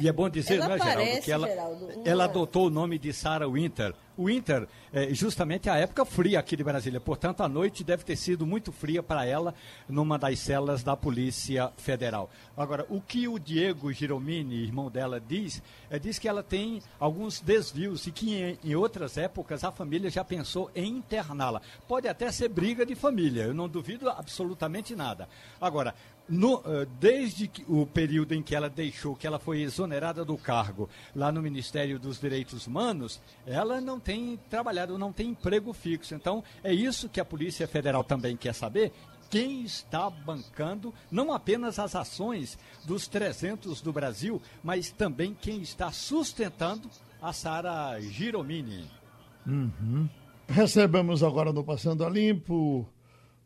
E 0.00 0.08
é 0.08 0.12
bom 0.12 0.28
dizer, 0.28 0.60
ela 0.60 0.68
né, 0.68 0.78
Geraldo, 0.78 0.98
parece, 0.98 1.20
que 1.22 1.32
ela, 1.32 1.48
Geraldo, 1.48 1.84
uma... 1.84 2.08
ela 2.08 2.24
adotou 2.24 2.66
o 2.66 2.70
nome 2.70 2.98
de 2.98 3.12
Sarah 3.12 3.48
Winter. 3.48 3.94
Winter 4.18 4.68
é 4.92 5.14
justamente 5.14 5.70
a 5.70 5.76
época 5.76 6.04
fria 6.04 6.38
aqui 6.38 6.56
de 6.56 6.62
Brasília, 6.62 7.00
portanto 7.00 7.42
a 7.42 7.48
noite 7.48 7.82
deve 7.82 8.04
ter 8.04 8.16
sido 8.16 8.46
muito 8.46 8.70
fria 8.70 9.02
para 9.02 9.24
ela 9.24 9.54
numa 9.88 10.18
das 10.18 10.38
celas 10.38 10.82
da 10.82 10.96
Polícia 10.96 11.72
Federal. 11.76 12.30
Agora, 12.56 12.84
o 12.90 13.00
que 13.00 13.26
o 13.26 13.38
Diego 13.38 13.90
Giromini, 13.92 14.56
irmão 14.56 14.90
dela, 14.90 15.20
diz, 15.20 15.62
é 15.88 15.98
diz 15.98 16.18
que 16.18 16.28
ela 16.28 16.42
tem 16.42 16.82
alguns 16.98 17.40
desvios 17.40 18.06
e 18.06 18.12
que 18.12 18.34
em, 18.34 18.58
em 18.62 18.74
outras 18.74 19.16
épocas 19.16 19.64
a 19.64 19.72
família 19.72 20.10
já 20.10 20.24
pensou 20.24 20.70
em 20.74 20.98
interná-la. 20.98 21.62
Pode 21.88 22.06
até 22.06 22.30
ser 22.30 22.48
briga 22.48 22.84
de 22.84 22.94
família, 22.94 23.44
eu 23.44 23.54
não 23.54 23.68
duvido 23.68 24.10
absolutamente 24.10 24.94
nada. 24.94 25.28
Agora, 25.60 25.94
no, 26.30 26.62
eh, 26.64 26.86
desde 27.00 27.50
o 27.66 27.84
período 27.84 28.32
em 28.34 28.42
que 28.42 28.54
ela 28.54 28.70
deixou, 28.70 29.16
que 29.16 29.26
ela 29.26 29.40
foi 29.40 29.62
exonerada 29.62 30.24
do 30.24 30.38
cargo 30.38 30.88
lá 31.14 31.32
no 31.32 31.42
Ministério 31.42 31.98
dos 31.98 32.20
Direitos 32.20 32.68
Humanos, 32.68 33.20
ela 33.44 33.80
não 33.80 33.98
tem 33.98 34.38
trabalhado, 34.48 34.96
não 34.96 35.12
tem 35.12 35.30
emprego 35.30 35.72
fixo. 35.72 36.14
Então, 36.14 36.44
é 36.62 36.72
isso 36.72 37.08
que 37.08 37.20
a 37.20 37.24
Polícia 37.24 37.66
Federal 37.66 38.04
também 38.04 38.36
quer 38.36 38.54
saber. 38.54 38.92
Quem 39.28 39.62
está 39.62 40.08
bancando 40.08 40.94
não 41.10 41.32
apenas 41.32 41.78
as 41.78 41.96
ações 41.96 42.56
dos 42.84 43.08
300 43.08 43.80
do 43.80 43.92
Brasil, 43.92 44.40
mas 44.62 44.90
também 44.90 45.36
quem 45.40 45.60
está 45.60 45.90
sustentando 45.90 46.88
a 47.20 47.32
Sara 47.32 48.00
Giromini. 48.00 48.88
Uhum. 49.46 50.08
Recebemos 50.48 51.22
agora 51.22 51.52
no 51.52 51.64
Passando 51.64 52.04
a 52.04 52.08
Limpo 52.08 52.88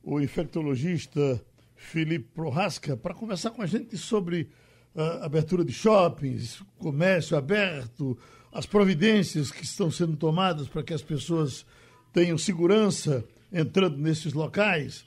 o 0.03 0.21
infectologista 0.21 1.43
Felipe 1.85 2.31
Prohaska 2.35 2.97
para 2.97 3.15
conversar 3.15 3.51
com 3.51 3.63
a 3.63 3.67
gente 3.67 3.97
sobre 3.97 4.49
a 4.97 5.03
uh, 5.03 5.25
abertura 5.25 5.65
de 5.65 5.73
shoppings, 5.73 6.63
comércio 6.79 7.37
aberto, 7.37 8.17
as 8.53 8.67
providências 8.67 9.51
que 9.51 9.65
estão 9.65 9.91
sendo 9.91 10.17
tomadas 10.17 10.69
para 10.69 10.83
que 10.83 10.95
as 10.95 11.03
pessoas 11.03 11.67
tenham 12.13 12.39
segurança 12.39 13.25
entrando 13.53 13.99
nesses 13.99 14.33
locais. 14.33 15.05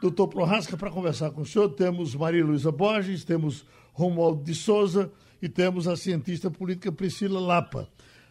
Doutor 0.00 0.28
Prohaska, 0.28 0.76
para 0.76 0.90
conversar 0.90 1.30
com 1.30 1.42
o 1.42 1.46
senhor, 1.46 1.70
temos 1.70 2.14
Maria 2.14 2.44
Luísa 2.44 2.70
Borges, 2.70 3.24
temos 3.24 3.64
Romualdo 3.92 4.42
de 4.44 4.54
Souza 4.54 5.10
e 5.40 5.48
temos 5.48 5.88
a 5.88 5.96
cientista 5.96 6.50
política 6.50 6.92
Priscila 6.92 7.40
Lapa. 7.40 7.88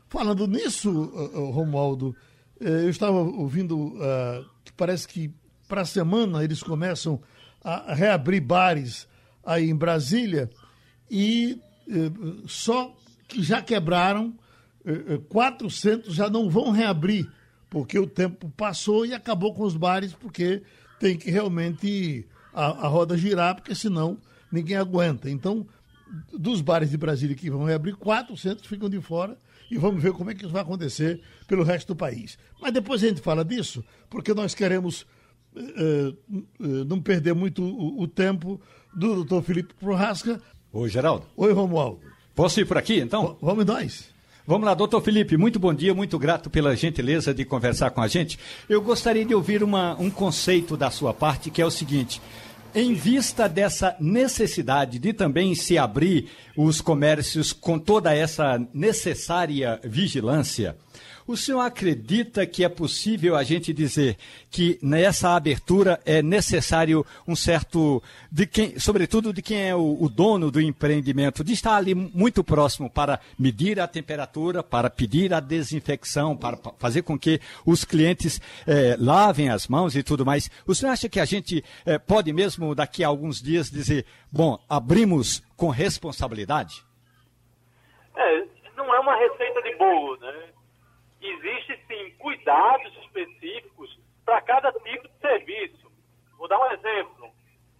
Falando 0.07 0.47
nisso, 0.47 0.91
uh, 0.91 1.39
uh, 1.39 1.51
Romualdo, 1.51 2.15
eh, 2.59 2.85
eu 2.85 2.89
estava 2.89 3.17
ouvindo 3.17 3.93
que 4.63 4.73
parece 4.73 5.07
que 5.07 5.33
para 5.67 5.81
a 5.81 5.85
semana 5.85 6.43
eles 6.43 6.63
começam 6.63 7.21
a 7.67 7.93
reabrir 7.93 8.41
bares 8.41 9.07
aí 9.45 9.69
em 9.69 9.75
Brasília 9.75 10.50
e 11.12 11.59
eh, 11.89 12.12
só 12.47 12.95
que 13.27 13.43
já 13.43 13.62
quebraram, 13.62 14.33
eh, 14.86 15.19
400 15.27 16.09
eh, 16.09 16.13
já 16.13 16.29
não 16.29 16.50
vão 16.50 16.71
reabrir, 16.71 17.29
porque 17.69 18.00
o 18.00 18.07
tempo 18.07 18.50
passou 18.55 19.05
e 19.05 19.13
acabou 19.13 19.53
com 19.53 19.63
os 19.63 19.75
bares, 19.75 20.13
porque 20.13 20.63
tem 20.97 21.17
que 21.17 21.29
realmente 21.29 22.25
a, 22.53 22.86
a 22.86 22.88
roda 22.88 23.17
girar, 23.17 23.55
porque 23.55 23.75
senão 23.75 24.17
ninguém 24.50 24.77
aguenta. 24.77 25.29
Então, 25.29 25.67
dos 26.31 26.62
bares 26.62 26.89
de 26.89 26.97
Brasília 26.97 27.36
que 27.36 27.50
vão 27.50 27.65
reabrir, 27.65 27.97
400 27.97 28.65
ficam 28.65 28.89
de 28.89 29.01
fora 29.01 29.38
e 29.69 29.77
vamos 29.77 30.01
ver 30.01 30.13
como 30.13 30.31
é 30.31 30.33
que 30.33 30.45
isso 30.45 30.53
vai 30.53 30.62
acontecer 30.62 31.21
pelo 31.47 31.63
resto 31.63 31.89
do 31.89 31.97
país. 31.97 32.38
Mas 32.62 32.71
depois 32.71 33.03
a 33.03 33.07
gente 33.07 33.19
fala 33.19 33.43
disso, 33.43 33.83
porque 34.09 34.33
nós 34.33 34.55
queremos 34.55 35.05
não 36.87 37.01
perder 37.01 37.33
muito 37.33 37.63
o, 37.63 38.01
o, 38.01 38.07
tempo 38.07 38.59
do 38.93 39.15
doutor 39.15 39.43
Felipe 39.43 39.73
Prohaska. 39.79 40.41
Oi, 40.71 40.89
Geraldo. 40.89 41.25
Oi, 41.35 41.51
Romualdo. 41.53 41.99
Posso 42.35 42.59
ir 42.59 42.65
por 42.65 42.77
aqui, 42.77 42.99
então? 42.99 43.37
Vamos 43.41 43.65
nós. 43.65 44.17
Vamos 44.45 44.65
lá, 44.65 44.73
doutor 44.73 45.01
Felipe, 45.01 45.35
muito 45.35 45.59
bom 45.59 45.73
dia, 45.73 45.93
muito 45.93 46.17
grato 46.17 46.49
pela 46.49 46.73
gentileza 46.73 47.33
de 47.33 47.43
conversar 47.43 47.89
com 47.89 47.99
a 47.99 48.07
gente. 48.07 48.39
Eu 48.69 48.81
gostaria 48.81 49.25
de 49.25 49.35
ouvir 49.35 49.61
uma, 49.61 49.99
um 49.99 50.09
conceito 50.09 50.77
da 50.77 50.89
sua 50.89 51.13
parte, 51.13 51.49
que 51.49 51.61
é 51.61 51.65
o 51.65 51.69
seguinte. 51.69 52.21
Em 52.73 52.93
vista 52.93 53.49
dessa 53.49 53.97
necessidade 53.99 54.99
de 54.99 55.11
também 55.11 55.53
se 55.53 55.77
abrir 55.77 56.29
os 56.55 56.79
comércios 56.79 57.51
com 57.51 57.77
toda 57.77 58.15
essa 58.15 58.57
necessária 58.73 59.81
vigilância, 59.83 60.77
O 61.27 61.36
senhor 61.36 61.60
acredita 61.60 62.46
que 62.48 62.63
é 62.63 62.69
possível 62.69 63.36
a 63.36 63.43
gente 63.43 63.74
dizer 63.74 64.15
que 64.50 64.79
nessa 64.81 65.36
abertura 65.36 66.00
é 66.05 66.22
necessário 66.22 67.05
um 67.27 67.36
certo, 67.36 68.01
de 68.31 68.48
quem, 68.48 68.79
sobretudo 68.79 69.34
de 69.34 69.41
quem 69.41 69.67
é 69.67 69.75
o, 69.75 69.98
o 70.01 70.07
dono 70.07 70.50
do 70.50 70.62
empreendimento, 70.62 71.43
de 71.43 71.51
estar 71.51 71.75
ali 71.75 71.93
muito 71.93 72.46
próximo 72.46 72.89
para 72.89 73.19
medir 73.38 73.77
a 73.77 73.88
temperatura, 73.88 74.63
para 74.63 74.89
pedir 74.89 75.34
a 75.34 75.41
desinfecção, 75.41 76.34
para 76.34 76.57
fazer 76.79 77.01
com 77.01 77.19
que 77.19 77.41
os 77.65 77.84
clientes 77.84 78.39
eh, 78.65 78.96
lavem 78.98 79.50
as 79.50 79.67
mãos 79.67 79.98
e 79.98 80.03
tudo 80.03 80.25
mais. 80.25 80.50
O 80.65 80.74
senhor 80.74 80.93
acha 80.93 81.10
que 81.10 81.19
a 81.19 81.25
gente 81.25 81.62
eh, 81.86 82.00
pode 82.00 82.31
mesmo 82.31 82.74
daqui 82.74 83.03
a 83.03 83.07
alguns 83.10 83.41
dias 83.41 83.69
dizer, 83.69 84.05
bom, 84.31 84.57
abrimos 84.69 85.43
com 85.57 85.67
responsabilidade? 85.72 86.86
É, 88.15 88.46
não 88.77 88.96
é 88.96 89.00
uma 89.01 89.17
receita 89.17 89.62
de 89.62 89.75
bolo, 89.75 90.15
né? 90.22 90.56
Existe 91.21 91.79
sim 91.88 92.12
cuidados 92.17 92.95
específicos 93.03 94.00
para 94.25 94.41
cada 94.41 94.71
tipo 94.71 95.07
de 95.07 95.17
serviço. 95.19 95.91
Vou 96.38 96.47
dar 96.47 96.59
um 96.59 96.71
exemplo. 96.71 97.31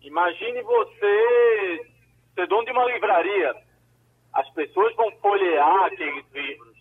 Imagine 0.02 0.62
você 0.62 1.92
ser 2.34 2.48
dono 2.48 2.66
de 2.66 2.72
uma 2.72 2.86
livraria. 2.86 3.56
As 4.34 4.50
pessoas 4.52 4.96
vão 4.96 5.12
folhear 5.18 5.86
aqueles 5.86 6.26
livros. 6.32 6.78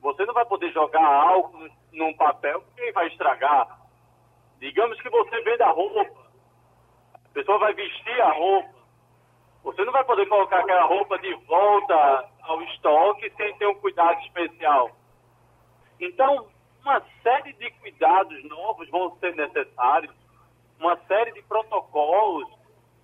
Você 0.00 0.24
não 0.24 0.34
vai 0.34 0.44
poder 0.44 0.72
jogar 0.72 1.04
álcool 1.04 1.68
num 1.92 2.14
papel 2.14 2.62
porque 2.62 2.92
vai 2.92 3.08
estragar. 3.08 3.80
Digamos 4.58 5.00
que 5.00 5.08
você 5.08 5.40
vende 5.42 5.62
a 5.62 5.70
roupa. 5.70 6.20
A 7.14 7.28
pessoa 7.32 7.58
vai 7.58 7.72
vestir 7.74 8.20
a 8.20 8.32
roupa. 8.32 8.80
Você 9.62 9.84
não 9.84 9.92
vai 9.92 10.04
poder 10.04 10.26
colocar 10.26 10.60
aquela 10.60 10.84
roupa 10.84 11.18
de 11.18 11.32
volta 11.46 12.28
ao 12.42 12.62
estoque 12.62 13.30
sem 13.36 13.56
ter 13.56 13.66
um 13.66 13.74
cuidado 13.74 14.20
especial. 14.22 14.90
Então, 16.00 16.48
uma 16.82 17.02
série 17.22 17.52
de 17.52 17.70
cuidados 17.72 18.42
novos 18.44 18.88
vão 18.88 19.16
ser 19.18 19.34
necessários, 19.34 20.14
uma 20.78 20.96
série 21.06 21.32
de 21.32 21.42
protocolos 21.42 22.48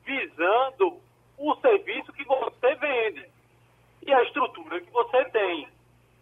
visando 0.04 0.98
o 1.36 1.54
serviço 1.56 2.12
que 2.12 2.24
você 2.24 2.74
vende 2.76 3.28
e 4.02 4.12
a 4.12 4.22
estrutura 4.22 4.80
que 4.80 4.90
você 4.90 5.24
tem. 5.26 5.68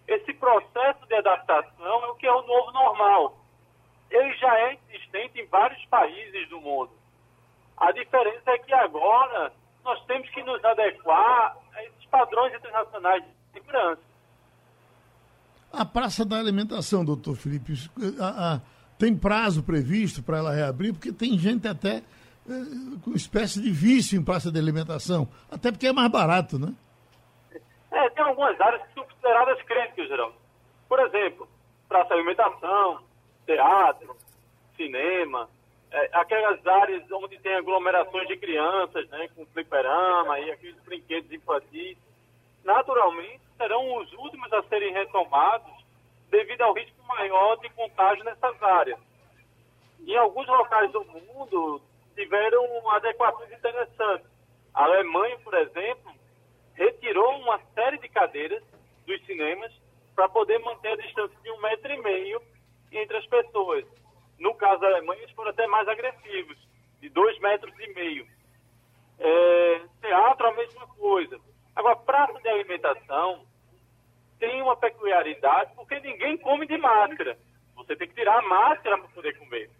Esse 0.08 0.34
processo 0.34 1.06
de 1.06 1.14
adaptação 1.14 2.04
é 2.04 2.06
o 2.08 2.14
que 2.16 2.26
é 2.26 2.32
o 2.32 2.42
novo 2.42 2.72
normal. 2.72 3.38
Ele 4.10 4.34
já 4.34 4.58
é 4.58 4.78
existente 4.88 5.40
em 5.40 5.46
vários 5.46 5.82
países 5.86 6.48
do 6.48 6.60
mundo. 6.60 6.90
A 7.76 7.92
diferença 7.92 8.50
é 8.50 8.58
que 8.58 8.72
agora 8.72 9.52
nós 9.84 10.02
temos 10.06 10.28
que 10.30 10.42
nos 10.42 10.62
adequar 10.64 11.56
a 11.74 11.84
esses 11.84 12.04
padrões 12.06 12.54
internacionais 12.54 13.22
de 13.24 13.30
segurança. 13.52 14.13
A 15.76 15.84
Praça 15.84 16.24
da 16.24 16.38
Alimentação, 16.38 17.04
doutor 17.04 17.36
Felipe, 17.36 17.74
a, 18.20 18.54
a, 18.54 18.60
tem 18.98 19.16
prazo 19.16 19.62
previsto 19.62 20.22
para 20.22 20.38
ela 20.38 20.54
reabrir? 20.54 20.92
Porque 20.92 21.12
tem 21.12 21.38
gente 21.38 21.66
até 21.66 22.02
é, 22.46 23.00
com 23.02 23.12
espécie 23.12 23.60
de 23.60 23.70
vício 23.70 24.18
em 24.18 24.24
praça 24.24 24.52
de 24.52 24.58
alimentação, 24.58 25.28
até 25.50 25.72
porque 25.72 25.86
é 25.86 25.92
mais 25.92 26.10
barato, 26.10 26.58
né? 26.58 26.74
É, 27.90 28.10
tem 28.10 28.24
algumas 28.24 28.60
áreas 28.60 28.82
que 28.82 28.94
são 28.94 29.04
consideradas 29.04 29.62
críticas, 29.62 30.08
Geraldo. 30.08 30.34
Por 30.88 31.00
exemplo, 31.00 31.48
praça 31.88 32.08
de 32.08 32.14
alimentação, 32.14 33.00
teatro, 33.46 34.16
cinema, 34.76 35.48
é, 35.90 36.10
aquelas 36.12 36.66
áreas 36.66 37.02
onde 37.12 37.38
tem 37.38 37.54
aglomerações 37.54 38.26
de 38.28 38.36
crianças, 38.36 39.08
né, 39.08 39.28
com 39.34 39.46
fliperama 39.46 40.38
e 40.40 40.50
aqueles 40.50 40.76
brinquedos 40.84 41.32
infantis, 41.32 41.96
naturalmente 42.64 43.42
serão 43.56 43.96
os 43.98 44.12
últimos 44.14 44.52
a 44.52 44.62
serem 44.64 44.92
retomados 44.92 45.72
devido 46.30 46.62
ao 46.62 46.72
risco 46.72 47.00
maior 47.06 47.56
de 47.56 47.68
contágio 47.70 48.24
nessas 48.24 48.60
áreas. 48.62 48.98
Em 50.00 50.16
alguns 50.16 50.46
locais 50.46 50.90
do 50.90 51.04
mundo 51.04 51.80
tiveram 52.14 52.90
adequações 52.90 53.52
interessantes. 53.52 54.26
A 54.74 54.84
Alemanha, 54.84 55.38
por 55.40 55.54
exemplo, 55.54 56.12
retirou 56.74 57.38
uma 57.38 57.60
série 57.74 57.98
de 57.98 58.08
cadeiras 58.08 58.62
dos 59.06 59.24
cinemas 59.26 59.72
para 60.14 60.28
poder 60.28 60.58
manter 60.60 60.92
a 60.92 60.96
distância 60.96 61.36
de 61.42 61.50
um 61.50 61.60
metro 61.60 61.92
e 61.92 62.02
meio 62.02 62.42
entre 62.90 63.16
as 63.16 63.26
pessoas. 63.26 63.84
No 64.38 64.54
caso 64.54 64.80
da 64.80 64.88
Alemanha, 64.88 65.22
eles 65.22 65.34
foram 65.34 65.50
até 65.50 65.66
mais 65.66 65.86
agressivos, 65.88 66.56
de 67.00 67.08
dois 67.08 67.38
metros 67.40 67.72
e 67.78 67.94
meio. 67.94 68.26
É, 69.18 69.80
teatro, 70.00 70.48
a 70.48 70.52
mesma 70.54 70.86
coisa. 70.88 71.38
Agora, 71.76 71.96
praça 71.96 72.40
de 72.40 72.48
alimentação 72.48 73.44
tem 74.38 74.62
uma 74.62 74.76
peculiaridade 74.76 75.72
porque 75.74 75.98
ninguém 76.00 76.36
come 76.38 76.66
de 76.66 76.76
máscara. 76.76 77.36
Você 77.76 77.96
tem 77.96 78.08
que 78.08 78.14
tirar 78.14 78.38
a 78.38 78.42
máscara 78.42 78.98
para 78.98 79.08
poder 79.08 79.38
comer. 79.38 79.70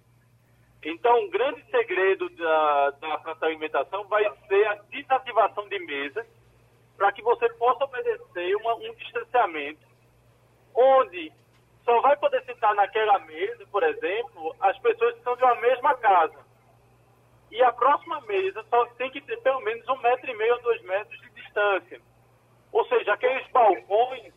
Então, 0.82 1.18
um 1.24 1.30
grande 1.30 1.64
segredo 1.70 2.28
da, 2.30 2.90
da 2.90 3.18
praça 3.18 3.40
de 3.40 3.46
alimentação 3.46 4.04
vai 4.04 4.24
ser 4.48 4.66
a 4.66 4.74
desativação 4.90 5.68
de 5.68 5.78
mesas 5.80 6.26
para 6.96 7.10
que 7.12 7.22
você 7.22 7.48
possa 7.54 7.84
obedecer 7.84 8.54
uma, 8.56 8.74
um 8.74 8.94
distanciamento 8.94 9.84
onde 10.74 11.32
só 11.84 12.00
vai 12.00 12.16
poder 12.16 12.42
sentar 12.44 12.74
naquela 12.74 13.18
mesa, 13.20 13.66
por 13.70 13.82
exemplo, 13.82 14.54
as 14.60 14.78
pessoas 14.78 15.14
que 15.14 15.22
são 15.22 15.36
de 15.36 15.44
uma 15.44 15.54
mesma 15.56 15.94
casa. 15.94 16.44
E 17.50 17.62
a 17.62 17.72
próxima 17.72 18.20
mesa 18.22 18.64
só 18.68 18.86
tem 18.96 19.10
que 19.10 19.20
ter 19.20 19.36
pelo 19.42 19.60
menos 19.60 19.86
um 19.88 19.96
metro 19.98 20.30
e 20.30 20.36
meio 20.36 20.54
ou 20.54 20.62
dois 20.62 20.82
metros 20.82 21.20
de 21.20 21.30
distância. 21.54 22.00
Ou 22.72 22.84
seja, 22.86 23.12
aqueles 23.12 23.46
balcões 23.52 24.32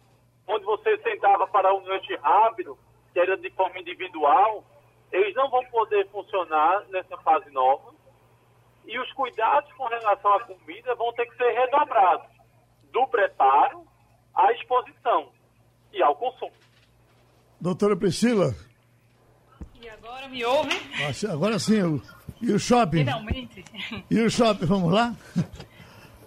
onde 0.47 0.63
você 0.63 0.97
sentava 0.99 1.47
para 1.47 1.73
um 1.73 1.83
lanche 1.83 2.15
rápido, 2.17 2.77
que 3.11 3.19
era 3.19 3.35
de 3.35 3.49
forma 3.51 3.79
individual, 3.79 4.63
eles 5.11 5.33
não 5.35 5.49
vão 5.49 5.65
poder 5.65 6.07
funcionar 6.09 6.85
nessa 6.89 7.17
fase 7.17 7.49
nova. 7.51 7.93
E 8.85 8.97
os 8.99 9.11
cuidados 9.13 9.71
com 9.73 9.85
relação 9.87 10.33
à 10.33 10.43
comida 10.45 10.95
vão 10.95 11.11
ter 11.13 11.25
que 11.25 11.35
ser 11.35 11.49
redobrados, 11.51 12.27
do 12.93 13.05
preparo 13.07 13.83
à 14.33 14.53
exposição 14.53 15.29
e 15.91 16.01
ao 16.01 16.15
consumo. 16.15 16.53
Doutora 17.59 17.97
Priscila. 17.97 18.55
E 19.81 19.89
agora 19.89 20.27
me 20.29 20.45
ouve? 20.45 20.79
Agora 21.29 21.59
sim. 21.59 22.01
E 22.39 22.51
o 22.51 22.59
shopping? 22.59 22.99
Finalmente. 22.99 23.65
E 24.09 24.21
o 24.21 24.29
shopping, 24.29 24.65
vamos 24.65 24.93
lá? 24.93 25.13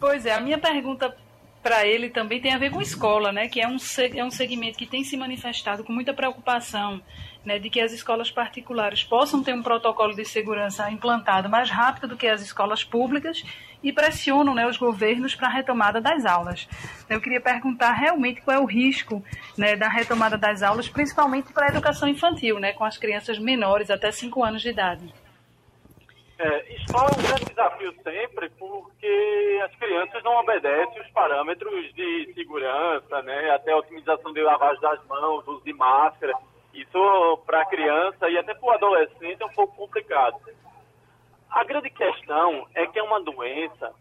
Pois 0.00 0.24
é, 0.24 0.34
a 0.34 0.40
minha 0.40 0.58
pergunta 0.58 1.14
para 1.62 1.86
ele 1.86 2.08
também 2.08 2.40
tem 2.40 2.54
a 2.54 2.58
ver 2.58 2.70
com 2.70 2.80
escola, 2.80 3.30
né? 3.30 3.46
Que 3.48 3.60
é 3.60 3.68
um, 3.68 3.76
é 4.16 4.24
um 4.24 4.30
segmento 4.30 4.78
que 4.78 4.86
tem 4.86 5.04
se 5.04 5.14
manifestado 5.14 5.84
com 5.84 5.92
muita 5.92 6.14
preocupação, 6.14 7.02
né? 7.44 7.58
De 7.58 7.68
que 7.68 7.78
as 7.78 7.92
escolas 7.92 8.30
particulares 8.30 9.04
possam 9.04 9.42
ter 9.42 9.54
um 9.54 9.62
protocolo 9.62 10.14
de 10.14 10.24
segurança 10.24 10.90
implantado 10.90 11.50
mais 11.50 11.68
rápido 11.68 12.08
do 12.08 12.16
que 12.16 12.26
as 12.26 12.40
escolas 12.40 12.82
públicas 12.82 13.44
e 13.82 13.92
pressionam 13.92 14.54
né, 14.54 14.66
os 14.66 14.76
governos 14.76 15.34
para 15.34 15.48
a 15.48 15.50
retomada 15.50 16.00
das 16.00 16.26
aulas. 16.26 16.68
Eu 17.08 17.20
queria 17.20 17.40
perguntar 17.40 17.92
realmente 17.92 18.40
qual 18.42 18.56
é 18.56 18.60
o 18.60 18.66
risco 18.66 19.22
né, 19.56 19.74
da 19.74 19.88
retomada 19.88 20.36
das 20.36 20.62
aulas, 20.62 20.88
principalmente 20.88 21.52
para 21.52 21.66
a 21.66 21.68
educação 21.68 22.08
infantil, 22.08 22.58
né? 22.58 22.72
Com 22.72 22.84
as 22.84 22.96
crianças 22.96 23.38
menores 23.38 23.90
até 23.90 24.10
5 24.10 24.42
anos 24.42 24.62
de 24.62 24.70
idade. 24.70 25.12
É, 26.42 26.74
escola 26.74 27.11
é 27.11 27.18
um 27.18 27.22
grande 27.22 27.44
desafio 27.44 27.94
sempre, 28.03 28.48
porque 28.59 29.61
as 29.62 29.76
crianças 29.76 30.24
não 30.24 30.37
obedecem 30.37 31.03
os 31.03 31.11
parâmetros 31.11 31.92
de 31.92 32.33
segurança, 32.33 33.20
né? 33.20 33.50
Até 33.50 33.72
a 33.72 33.76
otimização 33.76 34.33
de 34.33 34.40
lavagem 34.40 34.81
das 34.81 35.05
mãos, 35.07 35.46
uso 35.46 35.62
de 35.62 35.74
máscara. 35.74 36.33
Isso 36.72 37.42
para 37.44 37.61
a 37.61 37.66
criança 37.66 38.31
e 38.31 38.38
até 38.38 38.55
para 38.55 38.66
o 38.66 38.70
adolescente 38.70 39.42
é 39.42 39.44
um 39.44 39.53
pouco 39.53 39.76
complicado. 39.76 40.40
A 41.50 41.62
grande 41.62 41.90
questão 41.90 42.66
é 42.74 42.87
que 42.87 42.98
é 42.98 43.03
uma 43.03 43.20
doença 43.20 43.92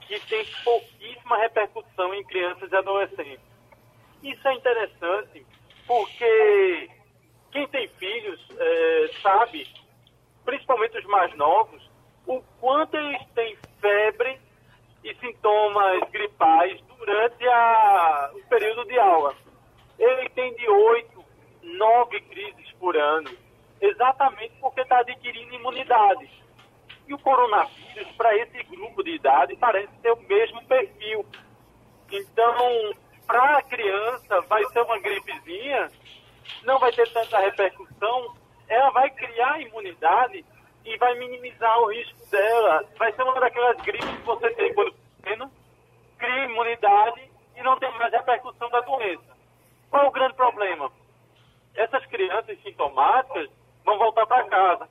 que 0.00 0.18
tem 0.26 0.44
pouquíssima 0.64 1.36
repercussão 1.36 2.12
em 2.12 2.24
crianças 2.24 2.72
e 2.72 2.74
adolescentes. 2.74 3.46
Isso 4.24 4.48
é 4.48 4.54
interessante 4.54 5.46
porque 5.86 6.90
quem 7.52 7.68
tem 7.68 7.86
filhos 7.86 8.44
é, 8.58 9.10
sabe 9.22 9.64
principalmente 10.48 10.96
os 10.96 11.04
mais 11.04 11.36
novos, 11.36 11.90
o 12.26 12.40
quanto 12.58 12.96
eles 12.96 13.20
têm 13.34 13.54
febre 13.82 14.40
e 15.04 15.14
sintomas 15.16 16.08
gripais 16.10 16.80
durante 16.96 17.46
a, 17.46 18.30
o 18.32 18.48
período 18.48 18.86
de 18.86 18.98
aula. 18.98 19.34
Ele 19.98 20.26
tem 20.30 20.54
de 20.54 20.66
8, 20.66 21.24
9 21.64 22.20
crises 22.22 22.72
por 22.80 22.96
ano, 22.96 23.30
exatamente 23.78 24.54
porque 24.58 24.80
está 24.80 25.00
adquirindo 25.00 25.54
imunidade. 25.54 26.30
E 27.06 27.12
o 27.12 27.18
coronavírus, 27.18 28.10
para 28.16 28.34
esse 28.38 28.62
grupo 28.62 29.04
de 29.04 29.16
idade, 29.16 29.54
parece 29.56 29.92
ter 30.00 30.12
o 30.12 30.22
mesmo 30.22 30.64
perfil. 30.64 31.26
Então, 32.10 32.94
para 33.26 33.58
a 33.58 33.62
criança, 33.64 34.40
vai 34.48 34.64
ser 34.64 34.80
uma 34.80 34.98
gripezinha, 34.98 35.90
não 36.64 36.78
vai 36.78 36.90
ter 36.90 37.06
tanta 37.12 37.38
repercussão, 37.38 38.37
ela 38.68 38.90
vai 38.90 39.10
criar 39.10 39.60
imunidade 39.60 40.44
e 40.84 40.96
vai 40.98 41.14
minimizar 41.18 41.78
o 41.80 41.92
risco 41.92 42.30
dela. 42.30 42.84
Vai 42.96 43.12
ser 43.12 43.22
uma 43.22 43.40
daquelas 43.40 43.76
gripes 43.82 44.08
que 44.08 44.26
você 44.26 44.50
tem 44.54 44.74
quando 44.74 44.92
pequeno, 44.92 45.50
cria 46.18 46.44
imunidade 46.44 47.30
e 47.56 47.62
não 47.62 47.78
tem 47.78 47.90
mais 47.98 48.12
repercussão 48.12 48.70
da 48.70 48.80
doença. 48.80 49.36
Qual 49.90 50.04
é 50.04 50.08
o 50.08 50.12
grande 50.12 50.34
problema? 50.34 50.90
crianças 52.08 52.60
sintomáticas 52.62 53.48
vão 53.84 53.98
voltar 53.98 54.26
para 54.26 54.44
casa, 54.44 54.88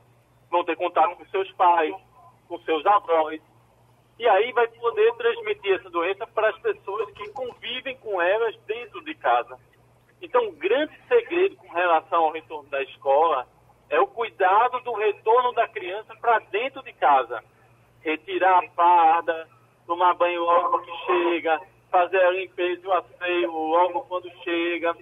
vão 0.49 0.63
ter 0.63 0.75
contato 0.75 1.15
com 1.15 1.25
seus 1.25 1.51
pais, 1.53 1.93
com 2.47 2.57
seus 2.59 2.85
avós, 2.85 3.41
e 4.17 4.27
aí 4.27 4.51
vai 4.53 4.67
poder 4.69 5.13
transmitir 5.15 5.73
essa 5.73 5.89
doença 5.89 6.25
para 6.27 6.49
as 6.49 6.57
pessoas 6.59 7.11
que 7.11 7.29
convivem 7.29 7.97
com 7.97 8.21
elas 8.21 8.55
dentro 8.65 9.03
de 9.03 9.13
casa. 9.15 9.59
Então, 10.21 10.47
o 10.47 10.53
grande 10.53 10.97
segredo 11.07 11.55
com 11.57 11.67
relação 11.67 12.23
ao 12.23 12.31
retorno 12.31 12.67
da 12.69 12.81
escola 12.81 13.47
é 13.89 13.99
o 13.99 14.07
cuidado 14.07 14.79
do 14.81 14.93
retorno 14.93 15.53
da 15.53 15.67
criança 15.67 16.15
para 16.19 16.39
dentro 16.39 16.83
de 16.83 16.93
casa. 16.93 17.43
Retirar 18.01 18.63
a 18.63 18.69
farda, 18.69 19.47
tomar 19.85 20.13
banho 20.15 20.43
logo 20.43 20.79
que 20.79 20.91
chega, 21.05 21.59
fazer 21.89 22.21
a 22.21 22.31
limpeza 22.31 22.81
e 22.83 22.87
o 22.87 22.93
asseio 22.93 23.51
logo 23.51 24.01
quando 24.01 24.29
chega. 24.43 24.95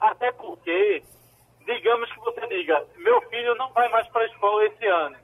Até 0.00 0.32
porque, 0.32 1.02
digamos 1.66 2.10
que 2.12 2.20
você 2.20 2.46
diga, 2.48 2.86
meu 2.96 3.20
filho 3.22 3.54
não 3.56 3.70
vai 3.72 3.88
mais 3.88 4.08
para 4.08 4.22
a 4.22 4.26
escola 4.26 4.64
esse 4.66 4.86
ano. 4.86 5.16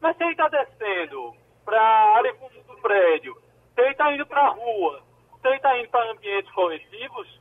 Mas 0.00 0.16
se 0.16 0.22
ele 0.22 0.32
está 0.32 0.48
descendo 0.48 1.34
para 1.64 1.80
a 1.80 2.16
área 2.16 2.32
do 2.32 2.76
prédio, 2.82 3.36
se 3.74 3.80
ele 3.80 3.90
está 3.90 4.12
indo 4.12 4.26
para 4.26 4.42
a 4.42 4.48
rua, 4.48 5.02
se 5.40 5.46
ele 5.46 5.56
está 5.56 5.78
indo 5.78 5.88
para 5.88 6.10
ambientes 6.10 6.52
coletivos, 6.52 7.40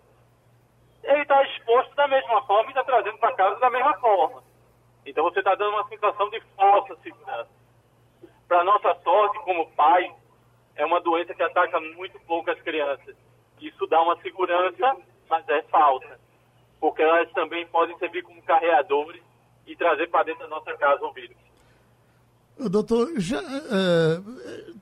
ele 1.03 1.21
está 1.21 1.43
exposto 1.43 1.93
da 1.95 2.07
mesma 2.07 2.41
forma 2.43 2.65
e 2.65 2.69
está 2.69 2.83
trazendo 2.83 3.17
para 3.17 3.35
casa 3.35 3.59
da 3.59 3.69
mesma 3.69 3.93
forma. 3.95 4.43
Então 5.05 5.23
você 5.23 5.39
está 5.39 5.55
dando 5.55 5.71
uma 5.71 5.87
sensação 5.87 6.29
de 6.29 6.41
falsa 6.55 6.95
segurança. 7.03 7.49
Para 8.47 8.63
nossa 8.63 8.95
sorte, 9.03 9.39
como 9.39 9.69
pai, 9.71 10.13
é 10.75 10.85
uma 10.85 11.01
doença 11.01 11.33
que 11.33 11.43
ataca 11.43 11.79
muito 11.79 12.19
pouco 12.21 12.49
as 12.51 12.61
crianças. 12.61 13.15
Isso 13.59 13.85
dá 13.87 14.01
uma 14.01 14.19
segurança, 14.21 14.97
mas 15.29 15.47
é 15.49 15.61
falsa. 15.63 16.19
Porque 16.79 17.01
elas 17.01 17.31
também 17.31 17.65
podem 17.67 17.97
servir 17.97 18.23
como 18.23 18.41
carreadores 18.43 19.21
e 19.65 19.75
trazer 19.75 20.09
para 20.09 20.23
dentro 20.23 20.43
da 20.43 20.49
nossa 20.49 20.73
casa 20.77 21.05
o 21.05 21.13
vírus. 21.13 21.37
Doutor, 22.69 23.09
já 23.17 23.39
é, 23.39 24.21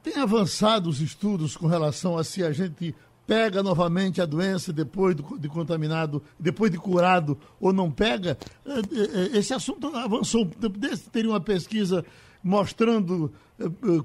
tem 0.03 0.21
avançado 0.21 0.89
os 0.89 0.99
estudos 0.99 1.55
com 1.55 1.67
relação 1.67 2.17
a 2.17 2.23
se 2.23 2.43
a 2.43 2.51
gente 2.51 2.93
pega 3.31 3.63
novamente 3.63 4.21
a 4.21 4.25
doença 4.25 4.73
depois 4.73 5.15
de 5.15 5.47
contaminado, 5.47 6.21
depois 6.37 6.69
de 6.69 6.77
curado 6.77 7.39
ou 7.61 7.71
não 7.71 7.89
pega? 7.89 8.37
É, 8.65 8.71
é, 8.71 9.37
esse 9.37 9.53
assunto 9.53 9.87
avançou. 9.95 10.45
Teria 11.13 11.29
uma 11.29 11.39
pesquisa 11.39 12.05
mostrando 12.43 13.33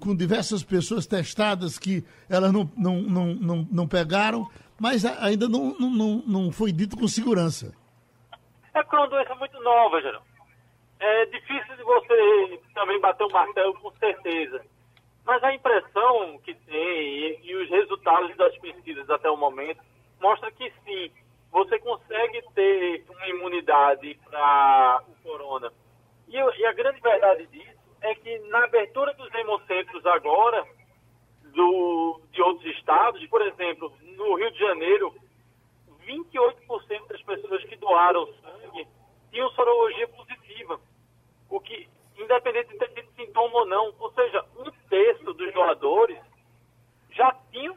com 0.00 0.14
diversas 0.14 0.62
pessoas 0.62 1.06
testadas 1.06 1.76
que 1.76 2.04
elas 2.28 2.52
não, 2.52 2.70
não, 2.76 3.02
não, 3.02 3.26
não, 3.34 3.68
não 3.68 3.88
pegaram, 3.88 4.48
mas 4.78 5.04
ainda 5.04 5.48
não, 5.48 5.76
não, 5.76 6.22
não 6.24 6.52
foi 6.52 6.70
dito 6.70 6.96
com 6.96 7.08
segurança. 7.08 7.74
É 8.72 8.80
porque 8.80 8.94
é 8.94 8.98
uma 9.00 9.08
doença 9.08 9.34
muito 9.34 9.60
nova, 9.60 10.00
Geraldo 10.00 10.36
é 10.98 11.26
difícil 11.26 11.76
de 11.76 11.82
você 11.82 12.60
também 12.74 12.98
bater 13.00 13.24
o 13.24 13.30
martelo 13.30 13.74
com 13.74 13.90
certeza. 13.98 14.64
Mas 15.26 15.42
a 15.42 15.52
impressão 15.52 16.38
que 16.44 16.54
tem 16.54 16.78
e, 16.78 17.40
e 17.42 17.56
os 17.56 17.68
resultados 17.68 18.34
das 18.36 18.56
pesquisas 18.58 19.10
até 19.10 19.28
o 19.28 19.36
momento 19.36 19.82
mostra 20.20 20.52
que 20.52 20.72
sim, 20.84 21.10
você 21.50 21.80
consegue 21.80 22.42
ter 22.54 23.04
uma 23.10 23.26
imunidade 23.26 24.18
para 24.24 25.02
o 25.08 25.22
corona. 25.28 25.72
E, 26.28 26.36
e, 26.36 26.66
a 26.66 26.72
grande 26.72 27.00
verdade 27.00 27.44
disso 27.48 27.76
é 28.02 28.14
que 28.14 28.38
na 28.50 28.64
abertura 28.64 29.12
dos 29.14 29.34
hemocentros 29.34 30.06
agora, 30.06 30.64
do, 31.52 32.20
de 32.30 32.40
outros 32.42 32.76
estados, 32.76 33.26
por 33.26 33.42
exemplo, 33.42 33.92
no 34.16 34.34
Rio 34.36 34.52
de 34.52 34.58
Janeiro, 34.60 35.12
28% 36.06 37.08
das 37.08 37.22
pessoas 37.22 37.64
que 37.64 37.76
doaram 37.76 38.26
sangue 38.42 38.86
tinham 39.32 39.50
sorologia 39.50 40.06
positiva 40.08 40.80
o 41.50 41.60
que, 41.60 41.88
independente 42.18 42.72
de 42.72 42.78
ter 42.78 42.88
tido 42.88 43.12
sintoma 43.14 43.58
ou 43.58 43.66
não, 43.66 43.94
ou 43.98 44.12
seja, 44.12 44.44
um 44.58 44.70
terço 44.88 45.32
dos 45.34 45.52
doadores 45.52 46.18
já 47.10 47.34
tinham 47.50 47.76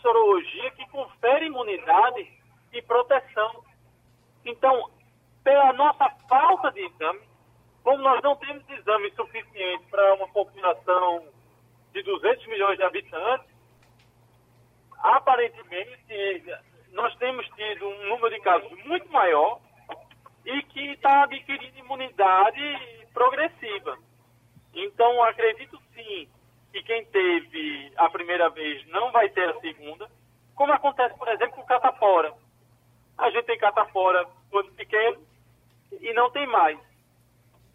sorologia 0.00 0.70
que 0.72 0.88
confere 0.88 1.46
imunidade 1.46 2.28
e 2.72 2.82
proteção. 2.82 3.64
Então, 4.44 4.90
pela 5.42 5.72
nossa 5.72 6.08
falta 6.28 6.70
de 6.72 6.80
exame, 6.80 7.20
como 7.82 8.02
nós 8.02 8.22
não 8.22 8.36
temos 8.36 8.68
exame 8.68 9.10
suficiente 9.12 9.84
para 9.90 10.14
uma 10.14 10.28
população 10.28 11.26
de 11.92 12.02
200 12.02 12.46
milhões 12.46 12.76
de 12.76 12.84
habitantes, 12.84 13.48
aparentemente 14.98 16.44
nós 16.92 17.14
temos 17.16 17.46
tido 17.50 17.88
um 17.88 18.08
número 18.08 18.30
de 18.34 18.40
casos 18.40 18.70
muito 18.84 19.10
maior 19.10 19.60
e 20.44 20.62
que 20.64 20.92
está 20.92 21.24
adquirindo 21.24 21.78
imunidade 21.78 22.97
progressiva. 23.18 23.98
Então, 24.72 25.24
acredito 25.24 25.76
sim 25.92 26.28
que 26.72 26.82
quem 26.84 27.04
teve 27.06 27.92
a 27.96 28.08
primeira 28.10 28.48
vez 28.48 28.86
não 28.86 29.10
vai 29.10 29.28
ter 29.30 29.48
a 29.48 29.60
segunda, 29.60 30.08
como 30.54 30.72
acontece, 30.72 31.18
por 31.18 31.26
exemplo, 31.26 31.56
com 31.56 31.64
catapora. 31.64 32.32
A 33.16 33.28
gente 33.30 33.46
tem 33.46 33.58
catapora 33.58 34.24
quando 34.50 34.72
pequeno 34.72 35.18
e 36.00 36.12
não 36.12 36.30
tem 36.30 36.46
mais. 36.46 36.78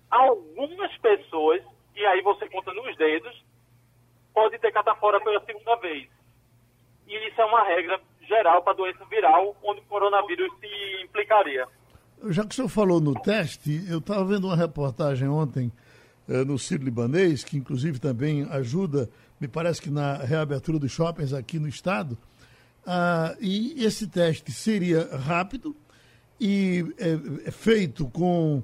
Algumas 0.10 0.96
pessoas, 1.00 1.62
e 1.94 2.06
aí 2.06 2.22
você 2.22 2.48
conta 2.48 2.74
nos 2.74 2.96
dedos, 2.96 3.44
pode 4.34 4.58
ter 4.60 4.72
catapora 4.72 5.20
pela 5.20 5.44
segunda 5.44 5.76
vez. 5.78 6.10
E 7.06 7.28
isso 7.28 7.42
é 7.42 7.46
uma 7.46 7.64
regra 7.64 8.00
geral 8.22 8.64
para 8.64 8.78
doença 8.78 9.04
viral, 9.06 9.58
onde 9.62 9.82
o 9.82 9.86
coronavírus 9.86 10.58
se 10.60 11.02
implicaria. 11.04 11.68
Já 12.30 12.44
que 12.44 12.54
o 12.54 12.56
senhor 12.56 12.70
falou 12.70 13.02
no 13.02 13.14
teste, 13.14 13.84
eu 13.88 14.00
estava 14.00 14.24
vendo 14.26 14.48
uma 14.48 14.56
reportagem 14.56 15.28
ontem 15.28 15.72
eh, 16.28 16.46
no 16.46 16.58
Ciro 16.58 16.84
Libanês, 16.84 17.44
que 17.44 17.58
inclusive 17.58 18.00
também 18.00 18.44
ajuda, 18.50 19.10
me 19.40 19.48
parece 19.48 19.82
que 19.82 19.90
na 19.90 20.18
reabertura 20.18 20.80
dos 20.80 20.92
shoppings 20.92 21.34
aqui 21.34 21.60
no 21.60 21.68
estado. 21.68 22.18
Ah, 22.86 23.36
e 23.40 23.84
esse 23.84 24.08
teste 24.08 24.52
seria 24.52 25.18
rápido 25.18 25.76
e 26.40 26.86
é, 26.98 27.48
é 27.48 27.52
feito 27.52 28.06
com 28.08 28.64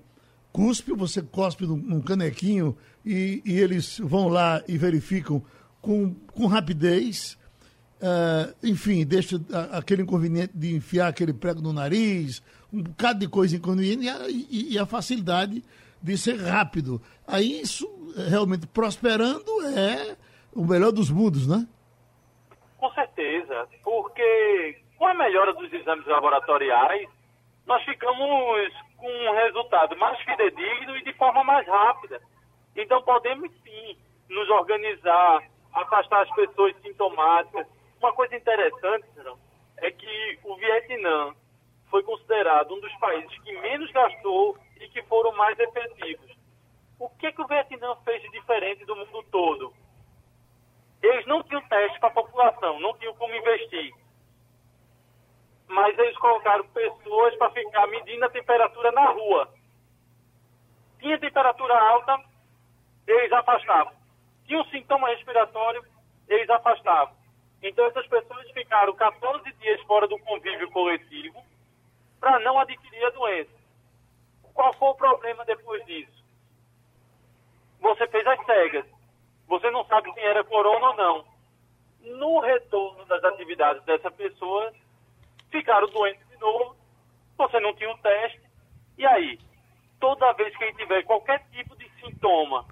cuspe, 0.51 0.93
você 0.93 1.21
cospe 1.21 1.65
num, 1.65 1.77
num 1.77 2.01
canequinho 2.01 2.75
e, 3.05 3.41
e, 3.45 3.59
eles 3.59 3.99
vão 3.99 4.27
lá 4.27 4.61
e 4.67 4.77
verificam 4.77 5.41
com, 5.81 6.13
com 6.33 6.47
rapidez. 6.47 7.37
Uh, 8.01 8.55
enfim, 8.63 9.05
deixa 9.05 9.41
aquele 9.71 10.03
inconveniente 10.03 10.53
de 10.55 10.73
enfiar 10.73 11.09
aquele 11.09 11.33
prego 11.33 11.61
no 11.61 11.73
nariz, 11.73 12.41
um 12.71 12.83
bocado 12.83 13.19
de 13.19 13.27
coisa 13.27 13.55
inconveniente 13.55 14.05
e 14.05 14.09
a, 14.09 14.29
e, 14.29 14.73
e 14.73 14.79
a 14.79 14.85
facilidade 14.85 15.63
de 16.01 16.17
ser 16.17 16.37
rápido. 16.37 17.01
Aí 17.27 17.61
isso, 17.61 17.87
realmente, 18.29 18.67
prosperando, 18.67 19.43
é 19.75 20.15
o 20.53 20.65
melhor 20.65 20.91
dos 20.91 21.09
mundos, 21.09 21.47
né? 21.47 21.67
Com 22.77 22.91
certeza, 22.93 23.67
porque 23.83 24.77
com 24.97 25.07
a 25.07 25.13
melhora 25.13 25.53
dos 25.53 25.71
exames 25.71 26.05
laboratoriais, 26.05 27.07
nós 27.65 27.83
ficamos 27.83 28.73
com 28.97 29.07
um 29.07 29.33
resultado 29.33 29.97
mais 29.97 30.19
fidedigno 30.21 30.95
e 30.97 31.03
de 31.03 31.13
forma 31.13 31.43
mais 31.43 31.67
rápida. 31.67 32.21
Então 32.75 33.01
podemos 33.03 33.51
sim 33.63 33.97
nos 34.29 34.49
organizar, 34.49 35.43
afastar 35.73 36.23
as 36.23 36.35
pessoas 36.35 36.75
sintomáticas. 36.81 37.67
Uma 37.99 38.13
coisa 38.13 38.35
interessante, 38.35 39.05
é 39.77 39.91
que 39.91 40.39
o 40.43 40.55
Vietnã 40.55 41.33
foi 41.89 42.03
considerado 42.03 42.73
um 42.73 42.79
dos 42.79 42.93
países 42.95 43.37
que 43.39 43.51
menos 43.61 43.91
gastou 43.91 44.57
e 44.79 44.87
que 44.89 45.01
foram 45.03 45.31
mais 45.35 45.57
efetivos. 45.59 46.37
O 46.99 47.09
que, 47.09 47.31
que 47.31 47.41
o 47.41 47.47
Vietnã 47.47 47.95
fez 48.03 48.21
de 48.21 48.29
diferente 48.29 48.85
do 48.85 48.95
mundo 48.95 49.23
todo? 49.31 49.73
Eles 51.01 51.25
não 51.25 51.41
tinham 51.43 51.61
teste 51.67 51.99
para 51.99 52.09
a 52.09 52.13
população, 52.13 52.79
não 52.79 52.97
tinham 52.97 53.15
como 53.15 53.33
investir. 53.33 53.93
Mas 55.67 55.97
eles 55.97 56.17
colocaram 56.17 56.67
pessoas 56.67 57.35
para 57.37 57.51
ficar 57.51 57.87
medindo 57.87 58.25
a 58.25 58.29
temperatura 58.29 58.91
na 58.91 59.09
rua. 59.11 59.49
Tinha 60.99 61.19
temperatura 61.19 61.79
alta, 61.79 62.19
eles 63.07 63.31
afastavam. 63.31 63.93
Tinha 64.45 64.59
um 64.59 64.65
sintoma 64.65 65.09
respiratório, 65.09 65.83
eles 66.27 66.49
afastavam. 66.49 67.15
Então 67.63 67.85
essas 67.85 68.07
pessoas 68.07 68.51
ficaram 68.51 68.93
14 68.93 69.51
dias 69.53 69.81
fora 69.83 70.07
do 70.07 70.19
convívio 70.19 70.69
coletivo 70.71 71.41
para 72.19 72.39
não 72.39 72.59
adquirir 72.59 73.05
a 73.05 73.09
doença. 73.11 73.51
Qual 74.53 74.73
foi 74.73 74.89
o 74.89 74.95
problema 74.95 75.45
depois 75.45 75.85
disso? 75.85 76.23
Você 77.79 78.07
fez 78.07 78.25
as 78.27 78.45
cegas. 78.45 78.85
Você 79.47 79.71
não 79.71 79.85
sabe 79.85 80.11
se 80.13 80.19
era 80.19 80.43
corona 80.43 80.89
ou 80.89 80.95
não. 80.95 81.25
No 82.17 82.39
retorno 82.39 83.05
das 83.05 83.23
atividades 83.23 83.83
dessa 83.83 84.11
pessoa, 84.11 84.71
ficaram 85.49 85.87
doentes 85.87 86.27
de 86.27 86.37
novo. 86.37 86.75
Você 87.37 87.59
não 87.59 87.73
tinha 87.73 87.89
um 87.89 87.97
teste. 87.97 88.41
E 88.97 89.05
aí? 89.05 89.39
Toda 89.99 90.33
vez 90.33 90.55
que 90.55 90.63
ele 90.63 90.77
tiver 90.77 91.03
qualquer 91.03 91.43
tipo 91.51 91.75
de 91.75 91.89
sintoma, 91.99 92.65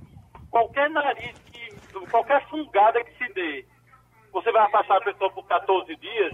qualquer 0.50 0.90
nariz, 0.90 1.38
que, 1.52 2.08
qualquer 2.10 2.46
fungada 2.48 3.04
que 3.04 3.18
se 3.18 3.34
dê, 3.34 3.66
você 4.32 4.52
vai 4.52 4.66
afastar 4.66 4.98
a 4.98 5.04
pessoa 5.04 5.32
por 5.32 5.46
14 5.46 5.96
dias? 5.96 6.34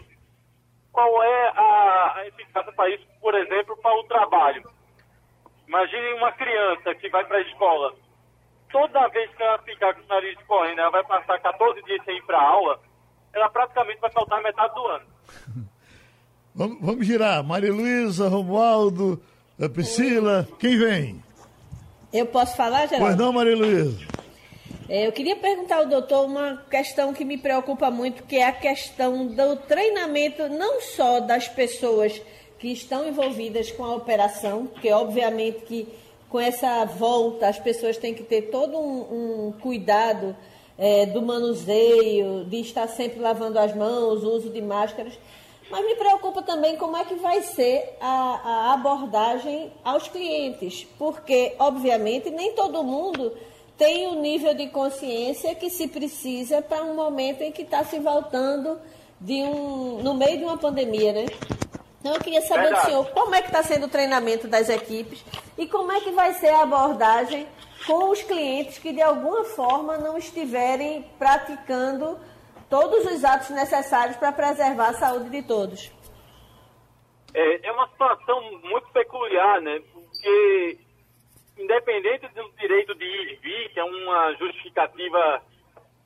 Qual 0.93 1.23
é 1.23 1.49
a, 1.49 2.13
a 2.17 2.27
eficácia 2.27 2.71
para 2.71 2.89
isso, 2.91 3.03
por 3.19 3.34
exemplo, 3.34 3.75
para 3.82 3.99
o 3.99 4.03
trabalho. 4.03 4.63
Imagine 5.67 6.13
uma 6.13 6.32
criança 6.32 6.93
que 6.95 7.10
vai 7.10 7.25
para 7.25 7.39
a 7.39 7.41
escola. 7.41 7.93
Toda 8.71 9.08
vez 9.10 9.29
que 9.36 9.43
ela 9.43 9.58
ficar 9.60 9.93
com 9.95 10.01
o 10.01 10.08
nariz 10.08 10.38
correndo, 10.47 10.79
ela 10.79 10.91
vai 10.91 11.03
passar 11.03 11.39
14 11.39 11.82
dias 11.84 12.06
sem 12.06 12.15
ir 12.17 12.23
para 12.23 12.41
aula, 12.41 12.79
ela 13.34 13.49
praticamente 13.49 13.99
vai 13.99 14.12
faltar 14.12 14.41
metade 14.41 14.73
do 14.75 14.88
ano. 14.88 15.06
Vamos, 16.56 16.77
vamos 16.82 17.08
girar. 17.08 17.43
Maria 17.43 17.73
Luísa, 17.73 18.27
Romualdo, 18.29 19.19
eh, 19.60 19.67
Priscila, 19.67 20.47
quem 20.60 20.77
vem? 20.77 21.23
Eu 22.13 22.27
posso 22.27 22.56
falar, 22.56 22.86
Geraldo? 22.86 23.06
Pois 23.08 23.17
não, 23.17 23.34
Maria 23.34 23.58
Luísa. 23.58 24.06
É, 24.93 25.08
eu 25.08 25.12
queria 25.12 25.36
perguntar 25.36 25.77
ao 25.77 25.88
doutor 25.88 26.23
uma 26.23 26.63
questão 26.69 27.15
que 27.15 27.25
me 27.25 27.36
preocupa 27.36 27.89
muito, 27.89 28.21
que 28.25 28.36
é 28.36 28.45
a 28.45 28.51
questão 28.51 29.25
do 29.25 29.56
treinamento 29.56 30.47
não 30.49 30.82
só 30.82 31.19
das 31.19 31.47
pessoas 31.47 32.21
que 32.60 32.67
estão 32.67 33.08
envolvidas 33.08 33.71
com 33.71 33.84
a 33.84 33.95
operação, 33.95 34.67
porque 34.67 34.91
obviamente 34.91 35.62
que 35.62 35.88
com 36.29 36.39
essa 36.39 36.86
volta 36.86 37.47
as 37.47 37.58
pessoas 37.58 37.97
têm 37.97 38.13
que 38.13 38.21
ter 38.21 38.51
todo 38.51 38.77
um, 38.77 39.47
um 39.47 39.51
cuidado 39.53 40.38
é, 40.77 41.08
do 41.08 41.23
manuseio, 41.23 42.45
de 42.45 42.62
estar 42.62 42.88
sempre 42.88 43.19
lavando 43.19 43.58
as 43.58 43.75
mãos, 43.75 44.23
o 44.23 44.29
uso 44.29 44.51
de 44.51 44.62
máscaras. 44.62 45.17
Mas 45.71 45.84
me 45.88 45.95
preocupa 45.95 46.43
também 46.43 46.77
como 46.77 46.95
é 46.95 47.03
que 47.03 47.15
vai 47.15 47.41
ser 47.41 47.97
a, 47.99 48.41
a 48.69 48.73
abordagem 48.73 49.71
aos 49.84 50.08
clientes, 50.08 50.86
porque, 50.99 51.56
obviamente, 51.58 52.29
nem 52.29 52.53
todo 52.53 52.84
mundo 52.84 53.34
tem 53.84 54.08
o 54.08 54.15
nível 54.15 54.54
de 54.54 54.69
consciência 54.69 55.54
que 55.54 55.69
se 55.69 55.89
precisa 55.89 56.62
para 56.62 56.86
um 56.86 56.96
momento 56.96 57.41
em 57.41 57.52
que 57.52 57.63
está 57.63 57.84
se 57.84 58.00
voltando 58.00 58.80
de 59.19 59.43
um, 59.43 60.02
no 60.02 60.13
meio 60.13 60.38
de 60.38 60.46
uma 60.46 60.58
pandemia, 60.58 61.12
né? 61.12 61.26
Então 62.00 62.13
eu 62.13 62.22
queria 62.22 62.41
saber 62.43 62.63
Verdade. 62.63 62.86
do 62.86 62.89
senhor 62.89 63.12
como 63.12 63.36
é 63.36 63.41
que 63.41 63.50
está 63.50 63.62
sendo 63.62 63.88
o 63.88 63.89
treinamento 63.89 64.48
das 64.48 64.69
equipes 64.69 65.22
e 65.58 65.67
como 65.67 65.91
é 65.91 66.00
que 66.00 66.12
vai 66.12 66.34
ser 66.36 66.48
a 66.48 66.62
abordagem 66.62 67.46
com 67.86 68.10
os 68.10 68.22
clientes 68.22 68.78
que 68.78 68.93
de 68.93 69.02
alguma 69.02 69.43
forma 69.43 69.98
não 69.98 70.17
estiverem 70.17 71.06
praticando 71.19 72.17
todos 72.69 73.06
os 73.12 73.26
atos 73.26 73.50
necessários 73.50 74.15
para 74.15 74.32
preservar 74.32 74.91
a 74.91 74.93
saúde 74.93 75.30
de 75.30 75.41
todos. 75.41 75.91
É, 77.34 77.67
é 77.67 77.72
uma 77.74 77.89
situação 77.89 78.41
muito 78.63 78.88
peculiar, 78.93 79.60
né? 79.60 79.82
Porque 79.91 80.78
independente 81.57 82.27
do 82.29 82.51
direito 82.59 82.95
de 82.95 83.05
ir 83.05 83.33
e 83.33 83.35
vir, 83.35 83.69
que 83.69 83.79
é 83.79 83.83
uma 83.83 84.33
justificativa 84.33 85.41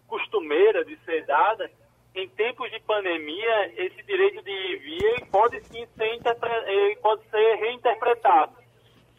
costumeira 0.07 0.83
de 0.86 0.97
ser 1.05 1.25
dada, 1.25 1.69
em 2.15 2.27
tempos 2.29 2.71
de 2.71 2.79
pandemia, 2.79 3.73
esse 3.75 4.01
direito 4.03 4.41
de 4.41 4.49
ir 4.49 4.71
e 4.71 4.75
vir 4.77 5.27
pode 5.31 5.62
sim 5.65 5.86
ser, 5.95 6.99
pode 7.01 7.23
ser 7.29 7.55
reinterpretado. 7.55 8.55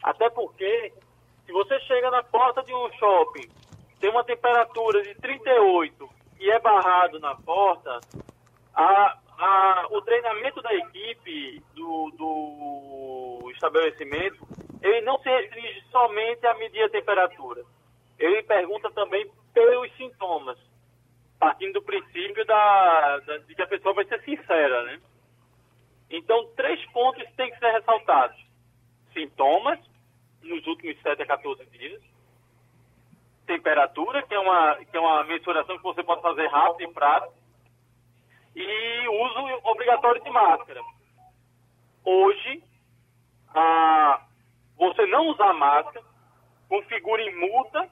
Até 0.03 0.29
porque, 0.31 0.93
se 1.47 1.53
você 1.53 1.79
chega 1.81 2.11
na 2.11 2.23
porta 2.23 2.63
de 2.63 2.75
um 2.75 2.91
shopping, 2.93 3.49
tem 4.01 4.11
uma 4.11 4.25
temperatura 4.25 5.03
de 5.03 5.15
38 5.15 6.09
e 6.41 6.51
é 6.51 6.59
barrado 6.59 7.19
na 7.21 7.35
porta, 7.37 8.01
a, 8.75 9.19
a, 9.39 9.87
o 9.91 10.01
treinamento 10.03 10.63
da 10.63 10.75
equipe 10.75 11.63
do, 11.75 12.11
do 12.17 13.51
estabelecimento, 13.53 14.39
ele 14.83 15.01
não 15.03 15.19
se 15.19 15.29
restringe 15.29 15.83
somente 15.91 16.47
a 16.47 16.55
medir 16.55 16.83
a 16.83 16.91
temperatura. 16.91 17.65
Ele 18.19 18.43
pergunta 18.43 18.91
também 18.91 19.31
pelos 19.53 19.93
sintomas, 19.97 20.59
partindo 21.39 21.75
do 21.75 21.83
princípio 21.83 22.45
da, 22.45 23.19
da, 23.19 23.39
de 23.39 23.55
que 23.55 23.63
a 23.63 23.67
pessoa 23.67 23.95
vai 23.95 24.05
ser 24.07 24.23
sincera, 24.23 24.85
né? 24.85 25.01
Então, 26.11 26.47
três 26.57 26.85
pontos 26.93 27.23
têm 27.37 27.51
que 27.51 27.59
ser 27.59 27.71
ressaltados. 27.71 28.39
Sintomas, 29.13 29.79
nos 30.43 30.67
últimos 30.67 31.01
7 31.03 31.23
a 31.23 31.27
14 31.27 31.67
dias. 31.67 32.03
Temperatura, 33.47 34.23
que 34.23 34.35
é 34.35 34.39
uma, 34.39 34.77
que 34.77 34.97
é 34.97 35.01
uma 35.01 35.25
mensuração 35.25 35.77
que 35.77 35.83
você 35.83 36.03
pode 36.03 36.23
fazer 36.23 36.47
rápido 36.47 36.91
e 36.91 36.95
prático 36.95 37.39
e 38.55 39.09
uso 39.09 39.61
obrigatório 39.65 40.23
de 40.23 40.31
máscara. 40.31 40.81
Hoje, 42.05 42.63
a, 43.55 44.21
você 44.79 45.07
não 45.07 45.29
usar 45.29 45.53
máscara 45.55 46.05
configura 46.69 47.23
em 47.23 47.35
multa, 47.35 47.89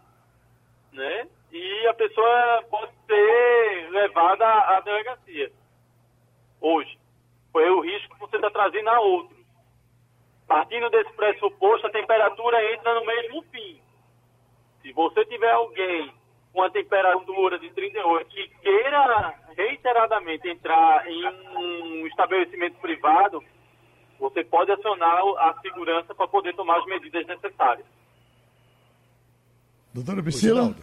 né? 0.92 1.29
E 1.51 1.87
a 1.88 1.94
pessoa 1.94 2.64
pode 2.70 2.92
ser 3.07 3.90
levada 3.90 4.46
à, 4.46 4.81
delegacia. 4.81 5.51
Hoje. 6.61 6.99
Foi 7.53 7.70
o 7.70 7.81
risco 7.81 8.14
que 8.14 8.20
você 8.20 8.37
está 8.37 8.51
trazendo 8.51 8.90
a 8.90 9.01
outro. 9.01 9.35
Partindo 10.46 10.90
desse 10.90 11.11
pressuposto, 11.14 11.87
a 11.87 11.90
temperatura 11.90 12.75
entra 12.75 12.94
no 12.94 13.07
mesmo 13.07 13.42
fim. 13.44 13.81
Se 14.83 14.92
você 14.92 15.25
tiver 15.25 15.51
alguém 15.51 16.12
com 16.53 16.62
a 16.62 16.70
temperatura 16.70 17.59
de 17.59 17.70
38 17.70 18.29
que 18.29 18.49
queira 18.61 19.35
reiteradamente 19.57 20.49
entrar 20.49 21.09
em 21.09 21.27
um 21.57 22.07
estabelecimento 22.07 22.79
privado, 22.79 23.42
você 24.19 24.45
pode 24.45 24.71
acionar 24.71 25.19
a 25.39 25.59
segurança 25.61 26.15
para 26.15 26.29
poder 26.29 26.55
tomar 26.55 26.79
as 26.79 26.87
medidas 26.87 27.27
necessárias. 27.27 27.87
Doutora 29.93 30.23
Priscila? 30.23 30.75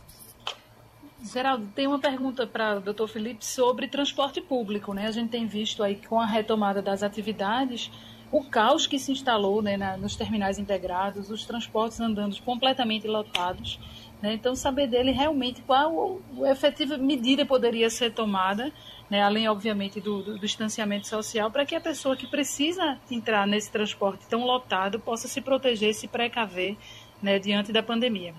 Geraldo, 1.23 1.67
tem 1.73 1.87
uma 1.87 1.99
pergunta 1.99 2.45
para 2.45 2.77
o 2.77 2.81
doutor 2.81 3.07
Felipe 3.07 3.45
sobre 3.45 3.87
transporte 3.87 4.41
público. 4.41 4.93
Né? 4.93 5.07
A 5.07 5.11
gente 5.11 5.29
tem 5.29 5.45
visto 5.45 5.81
aí 5.81 5.95
com 5.95 6.19
a 6.19 6.25
retomada 6.25 6.81
das 6.81 7.01
atividades 7.01 7.89
o 8.33 8.43
caos 8.43 8.87
que 8.87 8.97
se 8.97 9.11
instalou 9.11 9.61
né, 9.61 9.77
na, 9.77 9.95
nos 9.95 10.15
terminais 10.15 10.57
integrados, 10.57 11.29
os 11.29 11.45
transportes 11.45 11.99
andando 11.99 12.35
completamente 12.41 13.07
lotados. 13.07 13.79
Né? 14.19 14.33
Então, 14.33 14.55
saber 14.55 14.87
dele 14.87 15.11
realmente 15.11 15.61
qual 15.61 16.19
a 16.43 16.49
efetiva 16.49 16.97
medida 16.97 17.45
poderia 17.45 17.91
ser 17.91 18.11
tomada, 18.11 18.73
né? 19.07 19.21
além, 19.21 19.47
obviamente, 19.47 20.01
do, 20.01 20.23
do, 20.23 20.33
do 20.33 20.39
distanciamento 20.39 21.07
social, 21.07 21.51
para 21.51 21.63
que 21.63 21.75
a 21.75 21.79
pessoa 21.79 22.17
que 22.17 22.25
precisa 22.25 22.97
entrar 23.11 23.45
nesse 23.45 23.71
transporte 23.71 24.25
tão 24.27 24.43
lotado 24.43 24.99
possa 24.99 25.27
se 25.27 25.39
proteger 25.39 25.93
se 25.93 26.07
precaver 26.07 26.75
né, 27.21 27.37
diante 27.37 27.71
da 27.71 27.83
pandemia. 27.83 28.33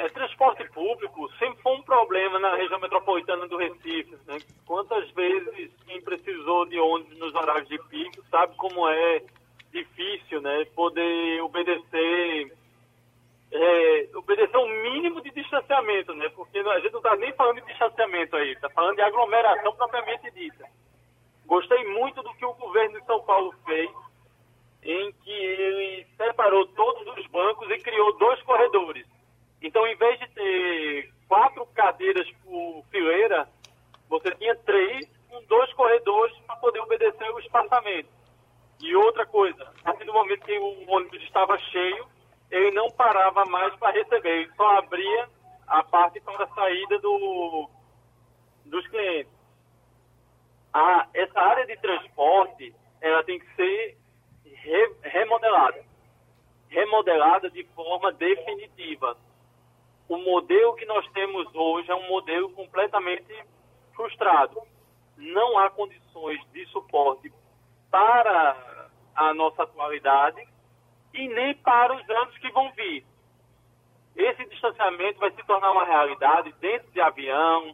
É, 0.00 0.08
transporte 0.08 0.64
público 0.70 1.30
sempre 1.38 1.60
foi 1.62 1.72
um 1.76 1.82
problema 1.82 2.38
na 2.38 2.56
região 2.56 2.80
metropolitana 2.80 3.46
do 3.46 3.58
Recife. 3.58 4.16
Né? 4.26 4.38
Quantas 4.64 5.10
vezes 5.10 5.70
quem 5.86 6.00
precisou 6.00 6.64
de 6.64 6.78
ônibus 6.78 7.18
nos 7.18 7.34
horários 7.34 7.68
de 7.68 7.78
pico 7.90 8.24
sabe 8.30 8.56
como 8.56 8.88
é 8.88 9.22
difícil 9.70 10.40
né, 10.40 10.64
poder 10.74 11.42
obedecer 11.42 12.50
é, 13.52 14.08
obedecer 14.14 14.56
um 14.56 14.82
mínimo 14.84 15.20
de 15.20 15.30
distanciamento, 15.32 16.14
né? 16.14 16.30
Porque 16.30 16.60
a 16.60 16.80
gente 16.80 16.92
não 16.92 17.00
está 17.00 17.16
nem 17.16 17.32
falando 17.34 17.60
de 17.60 17.66
distanciamento 17.66 18.36
aí, 18.36 18.52
está 18.52 18.70
falando 18.70 18.96
de 18.96 19.02
aglomeração 19.02 19.74
propriamente 19.74 20.30
dita. 20.30 20.64
Gostei 21.44 21.84
muito 21.92 22.22
do 22.22 22.32
que 22.34 22.44
o 22.46 22.54
governo 22.54 22.98
de 22.98 23.04
São 23.04 23.20
Paulo 23.24 23.52
fez, 23.66 23.90
em 24.82 25.12
que 25.24 25.30
ele 25.30 26.06
separou 26.16 26.66
todos 26.68 27.18
os 27.18 27.26
bancos 27.26 27.68
e 27.70 27.78
criou 27.80 28.16
dois 28.16 28.40
corredores. 28.42 29.09
Então, 29.62 29.86
em 29.86 29.96
vez 29.96 30.18
de 30.18 30.28
ter 30.28 31.12
quatro 31.28 31.66
cadeiras 31.66 32.28
por 32.42 32.84
fileira, 32.90 33.48
você 34.08 34.34
tinha 34.36 34.56
três 34.56 35.06
com 35.28 35.42
dois 35.44 35.72
corredores 35.74 36.36
para 36.46 36.56
poder 36.56 36.80
obedecer 36.80 37.30
o 37.30 37.38
espaçamento. 37.38 38.08
E 38.80 38.96
outra 38.96 39.26
coisa, 39.26 39.62
a 39.62 39.82
partir 39.84 40.04
do 40.04 40.12
momento 40.12 40.44
que 40.44 40.58
o 40.58 40.90
ônibus 40.90 41.22
estava 41.22 41.56
cheio, 41.58 42.06
ele 42.50 42.70
não 42.72 42.90
parava 42.90 43.44
mais 43.44 43.74
para 43.76 43.92
receber, 43.92 44.40
ele 44.40 44.52
só 44.56 44.78
abria 44.78 45.28
a 45.66 45.82
parte 45.84 46.20
para 46.20 46.44
a 46.44 46.48
saída 46.48 46.98
do, 46.98 47.70
dos 48.64 48.86
clientes. 48.88 49.32
A, 50.72 51.06
essa 51.14 51.38
área 51.38 51.66
de 51.66 51.76
transporte, 51.76 52.74
ela 53.00 53.22
tem 53.22 53.38
que 53.38 53.54
ser 53.54 53.98
re, 54.44 54.94
remodelada. 55.02 55.84
Remodelada 56.68 57.50
de 57.50 57.64
forma 57.74 58.12
definitiva. 58.12 59.16
O 60.10 60.18
modelo 60.18 60.74
que 60.74 60.84
nós 60.86 61.08
temos 61.12 61.46
hoje 61.54 61.88
é 61.88 61.94
um 61.94 62.08
modelo 62.08 62.50
completamente 62.50 63.32
frustrado. 63.94 64.60
Não 65.16 65.56
há 65.56 65.70
condições 65.70 66.40
de 66.50 66.66
suporte 66.66 67.32
para 67.92 68.90
a 69.14 69.32
nossa 69.34 69.62
atualidade 69.62 70.44
e 71.14 71.28
nem 71.28 71.54
para 71.54 71.94
os 71.94 72.10
anos 72.10 72.36
que 72.38 72.50
vão 72.50 72.72
vir. 72.72 73.06
Esse 74.16 74.44
distanciamento 74.46 75.20
vai 75.20 75.30
se 75.30 75.46
tornar 75.46 75.70
uma 75.70 75.84
realidade 75.84 76.52
dentro 76.58 76.90
de 76.90 77.00
avião, 77.00 77.72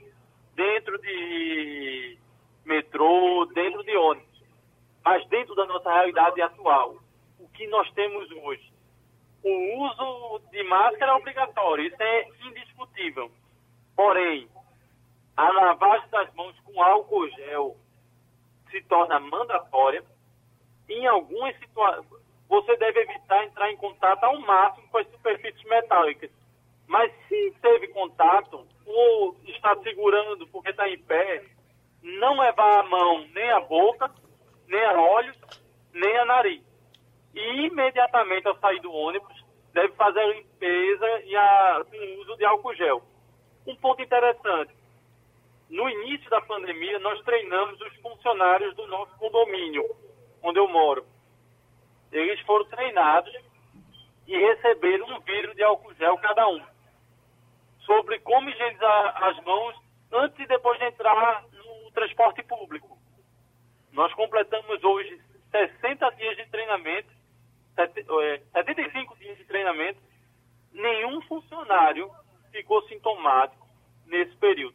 dentro 0.55 0.99
de 0.99 2.19
metrô, 2.67 3.47
dentro 3.55 3.83
de 3.83 3.97
ônibus. 3.97 4.43
Mas 5.03 5.27
dentro 5.29 5.55
da 5.55 5.65
nossa 5.65 5.91
realidade 5.91 6.43
atual, 6.43 6.97
o 7.41 7.49
que 7.49 7.67
nós 7.69 7.91
temos 7.93 8.31
hoje? 8.31 8.76
O 9.49 9.85
uso 9.85 10.41
de 10.51 10.61
máscara 10.65 11.13
é 11.13 11.15
obrigatório, 11.15 11.87
isso 11.87 12.03
é 12.03 12.29
indiscutível. 12.49 13.31
Porém, 13.95 14.49
a 15.37 15.49
lavagem 15.53 16.09
das 16.11 16.35
mãos 16.35 16.59
com 16.65 16.83
álcool 16.83 17.31
gel 17.31 17.77
se 18.69 18.83
torna 18.89 19.21
mandatória. 19.21 20.03
Em 20.89 21.07
algumas 21.07 21.57
situações, 21.61 22.07
você 22.49 22.77
deve 22.77 22.99
evitar 23.03 23.45
entrar 23.45 23.71
em 23.71 23.77
contato 23.77 24.25
ao 24.25 24.37
máximo 24.41 24.89
com 24.89 24.99
as 24.99 25.09
superfícies 25.13 25.63
metálicas. 25.69 26.31
Mas 26.89 27.13
se 27.29 27.55
teve 27.63 27.87
contato, 27.89 28.67
ou 28.85 29.37
está 29.47 29.77
segurando 29.77 30.49
porque 30.49 30.71
está 30.71 30.89
em 30.89 30.99
pé, 30.99 31.45
não 32.03 32.41
levar 32.41 32.81
a 32.81 32.83
mão 32.83 33.25
nem 33.33 33.49
a 33.53 33.61
boca, 33.61 34.11
nem 34.67 34.85
a 34.87 35.01
olhos, 35.01 35.39
nem 35.93 36.17
a 36.19 36.25
nariz. 36.25 36.67
E 37.33 37.67
imediatamente 37.67 38.49
ao 38.49 38.59
sair 38.59 38.81
do 38.81 38.91
ônibus, 38.91 39.36
deve 39.77 39.93
fazer 39.93 40.21
a 40.21 40.27
limpeza 40.33 41.21
e 41.25 41.37
a, 41.37 41.85
com 41.85 41.97
o 41.99 42.21
uso 42.23 42.37
de 42.39 42.47
álcool 42.47 42.75
gel. 42.75 43.03
Um 43.67 43.77
ponto 43.77 44.01
interessante. 44.01 44.75
No 45.69 45.87
início 45.91 46.31
da 46.31 46.41
pandemia, 46.41 46.99
nós 46.99 47.23
treinamos 47.25 47.79
os 47.83 47.95
funcionários 47.97 48.75
do 48.75 48.87
nosso 48.87 49.15
condomínio, 49.19 49.85
onde 50.43 50.59
eu 50.59 50.67
moro. 50.67 51.05
Eles 52.11 52.41
foram 52.47 52.65
treinados 52.67 53.35
e 54.27 54.39
receberam 54.39 55.15
um 55.15 55.21
vidro 55.21 55.55
de 55.55 55.63
álcool 55.63 55.95
gel 55.97 56.17
cada 56.19 56.49
um. 56.49 56.63
Sobre 57.81 58.19
como 58.21 58.49
higienizar 58.49 59.25
as 59.25 59.45
mãos 59.45 59.77
antes 60.11 60.39
e 60.41 60.47
depois 60.47 60.79
de 60.79 60.87
entrar 60.87 61.45
no 61.53 61.91
transporte 61.91 62.43
público. 62.45 62.97
Nós 63.93 64.11
completamos 64.15 64.83
hoje 64.83 65.21
60 65.51 66.11
dias 66.13 66.37
de 66.39 66.47
treinamento, 66.47 67.16
75 67.77 69.15
é, 69.15 69.19
dias 69.19 69.39
de 69.39 69.45
treinamento. 69.45 69.99
Nenhum 70.73 71.21
funcionário 71.23 72.11
ficou 72.51 72.83
sintomático 72.89 73.67
nesse 74.07 74.35
período. 74.37 74.75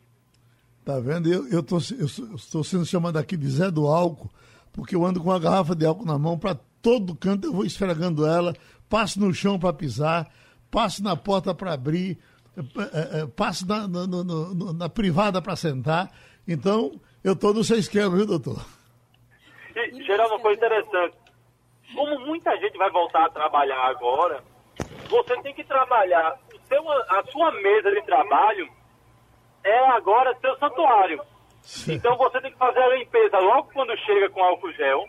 Tá 0.86 1.00
vendo? 1.00 1.32
Eu 1.32 1.60
estou 1.60 1.80
eu, 1.92 2.08
eu 2.30 2.36
estou 2.36 2.64
sendo 2.64 2.86
chamado 2.86 3.18
aqui 3.18 3.38
de 3.38 3.48
Zé 3.48 3.70
do 3.70 3.88
Álcool, 3.88 4.32
porque 4.72 4.96
eu 4.96 5.06
ando 5.06 5.20
com 5.20 5.30
uma 5.30 5.40
garrafa 5.40 5.76
de 5.76 5.86
álcool 5.86 6.06
na 6.06 6.18
mão 6.18 6.38
para 6.38 6.56
todo 6.82 7.16
canto, 7.16 7.48
eu 7.48 7.54
vou 7.54 7.66
esfregando 7.66 8.26
ela, 8.26 8.56
passo 8.90 9.20
no 9.20 9.34
chão 9.34 9.60
para 9.60 9.74
pisar, 9.74 10.32
passo 10.72 11.04
na 11.04 11.16
porta 11.16 11.54
para 11.54 11.74
abrir, 11.74 12.18
é, 12.58 13.22
é, 13.22 13.28
passo 13.28 13.68
na, 13.68 13.88
na, 13.88 14.08
na, 14.08 14.74
na 14.74 14.90
privada 14.90 15.42
para 15.42 15.56
sentar. 15.56 16.12
Então, 16.48 17.00
eu 17.24 17.34
estou 17.34 17.54
no 17.54 17.64
seu 17.64 17.78
esquema, 17.78 18.16
viu, 18.16 18.26
doutor? 18.26 18.66
E, 19.76 20.04
gerar 20.04 20.28
uma 20.28 20.40
coisa 20.40 20.58
interessante. 20.58 21.16
Como 21.94 22.20
muita 22.20 22.56
gente 22.58 22.78
vai 22.78 22.90
voltar 22.90 23.26
a 23.26 23.30
trabalhar 23.30 23.82
agora, 23.88 24.44
você 25.10 25.42
tem 25.42 25.54
que 25.54 25.64
trabalhar 25.64 26.38
seu, 26.68 26.92
a 26.92 27.24
sua 27.32 27.52
mesa 27.52 27.92
de 27.92 28.02
trabalho 28.04 28.72
é 29.64 29.78
agora 29.90 30.38
seu 30.40 30.58
santuário. 30.58 31.22
Então 31.88 32.18
você 32.18 32.42
tem 32.42 32.52
que 32.52 32.58
fazer 32.58 32.82
a 32.82 32.96
limpeza 32.96 33.38
logo 33.40 33.70
quando 33.74 33.96
chega 34.00 34.30
com 34.30 34.44
álcool 34.44 34.72
gel 34.74 35.06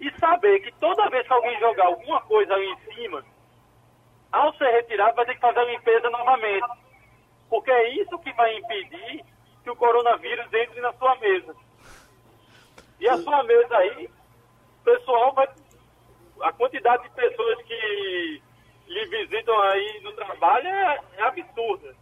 e 0.00 0.10
saber 0.18 0.60
que 0.60 0.72
toda 0.72 1.08
vez 1.08 1.26
que 1.26 1.32
alguém 1.32 1.58
jogar 1.58 1.86
alguma 1.86 2.20
coisa 2.22 2.52
ali 2.52 2.66
em 2.66 2.94
cima, 2.94 3.24
ao 4.30 4.52
ser 4.54 4.70
retirado 4.72 5.14
vai 5.14 5.24
ter 5.24 5.34
que 5.34 5.40
fazer 5.40 5.60
a 5.60 5.64
limpeza 5.64 6.10
novamente. 6.10 6.66
Porque 7.48 7.70
é 7.70 7.88
isso 7.94 8.18
que 8.18 8.32
vai 8.32 8.56
impedir 8.58 9.24
que 9.62 9.70
o 9.70 9.76
coronavírus 9.76 10.52
entre 10.52 10.80
na 10.80 10.92
sua 10.94 11.14
mesa. 11.16 11.54
E 13.00 13.08
a 13.08 13.16
sua 13.18 13.42
mesa 13.44 13.76
aí, 13.76 14.06
o 14.80 14.84
pessoal 14.84 15.32
vai. 15.32 15.48
Quantidade 16.56 17.02
de 17.04 17.10
pessoas 17.10 17.62
que 17.62 18.42
lhe 18.88 19.06
visitam 19.06 19.58
aí 19.62 20.00
no 20.02 20.12
trabalho 20.12 20.66
é, 20.66 21.00
é 21.18 21.22
absurda. 21.22 21.94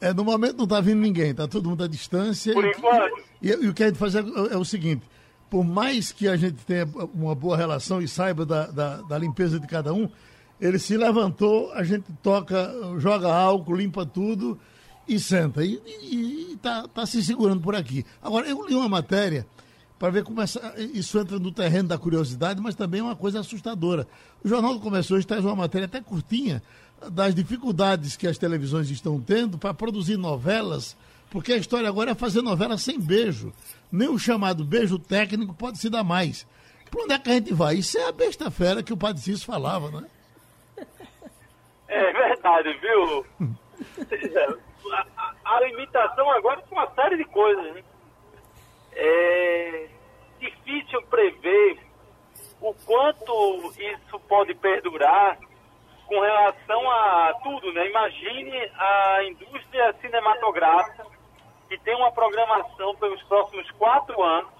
É, 0.00 0.12
no 0.12 0.24
momento 0.24 0.56
não 0.56 0.64
está 0.64 0.80
vindo 0.80 1.00
ninguém, 1.00 1.30
está 1.30 1.46
todo 1.46 1.68
mundo 1.68 1.84
à 1.84 1.88
distância. 1.88 2.52
Por 2.52 2.64
enquanto. 2.64 3.22
E, 3.40 3.50
e, 3.50 3.64
e, 3.64 3.68
o 3.68 3.74
que 3.74 3.84
a 3.84 3.86
gente 3.86 3.98
faz 3.98 4.14
é, 4.16 4.18
é, 4.18 4.56
o 4.56 4.64
seguinte: 4.64 5.06
por 5.48 5.64
mais 5.64 6.10
que 6.10 6.26
a 6.26 6.36
gente 6.36 6.64
tenha 6.64 6.86
uma 7.14 7.34
boa 7.34 7.56
relação 7.56 8.02
e 8.02 8.08
saiba 8.08 8.44
da, 8.44 8.66
da, 8.66 8.96
da 9.02 9.18
limpeza 9.18 9.60
de 9.60 9.66
cada 9.66 9.92
um, 9.92 10.10
ele 10.60 10.78
se 10.78 10.96
levantou, 10.96 11.72
a 11.72 11.84
gente 11.84 12.06
toca, 12.22 12.72
joga 12.98 13.32
álcool, 13.32 13.76
limpa 13.76 14.04
tudo 14.04 14.58
e 15.06 15.18
senta. 15.20 15.64
E 15.64 16.52
está 16.54 16.88
tá 16.88 17.06
se 17.06 17.22
segurando 17.22 17.60
por 17.60 17.76
aqui. 17.76 18.04
Agora, 18.20 18.48
eu 18.48 18.66
li 18.66 18.74
uma 18.74 18.88
matéria 18.88 19.46
para 20.02 20.10
ver 20.10 20.24
como 20.24 20.40
essa, 20.40 20.74
isso 20.76 21.16
entra 21.16 21.38
no 21.38 21.52
terreno 21.52 21.90
da 21.90 21.96
curiosidade, 21.96 22.60
mas 22.60 22.74
também 22.74 22.98
é 22.98 23.04
uma 23.04 23.14
coisa 23.14 23.38
assustadora. 23.38 24.04
O 24.42 24.48
Jornal 24.48 24.74
do 24.74 24.80
Comércio 24.80 25.14
hoje 25.14 25.24
traz 25.24 25.44
uma 25.44 25.54
matéria 25.54 25.84
até 25.84 26.00
curtinha 26.00 26.60
das 27.08 27.32
dificuldades 27.32 28.16
que 28.16 28.26
as 28.26 28.36
televisões 28.36 28.90
estão 28.90 29.20
tendo 29.20 29.58
para 29.58 29.72
produzir 29.72 30.16
novelas, 30.16 30.96
porque 31.30 31.52
a 31.52 31.56
história 31.56 31.88
agora 31.88 32.10
é 32.10 32.14
fazer 32.16 32.42
novela 32.42 32.76
sem 32.78 32.98
beijo. 32.98 33.52
Nem 33.92 34.08
o 34.08 34.18
chamado 34.18 34.64
beijo 34.64 34.98
técnico 34.98 35.54
pode 35.54 35.78
se 35.78 35.88
dar 35.88 36.02
mais. 36.02 36.48
Para 36.90 37.04
onde 37.04 37.14
é 37.14 37.18
que 37.20 37.30
a 37.30 37.34
gente 37.34 37.54
vai? 37.54 37.76
Isso 37.76 37.96
é 37.96 38.08
a 38.08 38.10
besta 38.10 38.50
fera 38.50 38.82
que 38.82 38.92
o 38.92 38.96
Padre 38.96 39.22
Cício 39.22 39.46
falava, 39.46 39.88
né? 40.00 40.08
É 41.86 42.12
verdade, 42.12 42.76
viu? 42.80 43.24
a, 44.92 45.06
a, 45.16 45.34
a 45.44 45.60
limitação 45.60 46.28
agora 46.32 46.60
é 46.60 46.74
uma 46.74 46.90
série 46.92 47.18
de 47.18 47.24
coisas. 47.26 47.72
Né? 47.72 47.84
É 48.94 49.91
difícil 50.42 51.00
prever 51.02 51.78
o 52.60 52.74
quanto 52.84 53.72
isso 53.78 54.18
pode 54.28 54.54
perdurar 54.54 55.38
com 56.06 56.20
relação 56.20 56.90
a 56.90 57.34
tudo, 57.42 57.72
né? 57.72 57.88
Imagine 57.88 58.70
a 58.76 59.24
indústria 59.24 59.94
cinematográfica 60.00 61.06
que 61.68 61.78
tem 61.78 61.94
uma 61.94 62.12
programação 62.12 62.94
pelos 62.96 63.22
próximos 63.24 63.70
quatro 63.72 64.20
anos, 64.22 64.52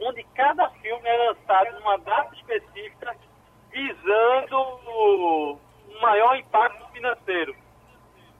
onde 0.00 0.22
cada 0.34 0.68
filme 0.70 1.08
é 1.08 1.28
lançado 1.28 1.72
numa 1.78 1.96
data 1.98 2.34
específica, 2.34 3.16
visando 3.70 4.58
um 5.88 6.00
maior 6.02 6.36
impacto 6.36 6.86
financeiro. 6.92 7.54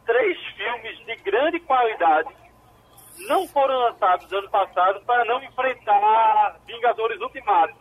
Três 0.04 0.38
filmes 0.56 0.98
de 1.06 1.16
grande 1.16 1.60
qualidade 1.60 2.39
não 3.26 3.46
foram 3.48 3.78
lançados 3.78 4.32
ano 4.32 4.50
passado 4.50 5.00
para 5.04 5.24
não 5.24 5.42
enfrentar 5.42 6.56
Vingadores 6.66 7.20
Ultimato. 7.20 7.74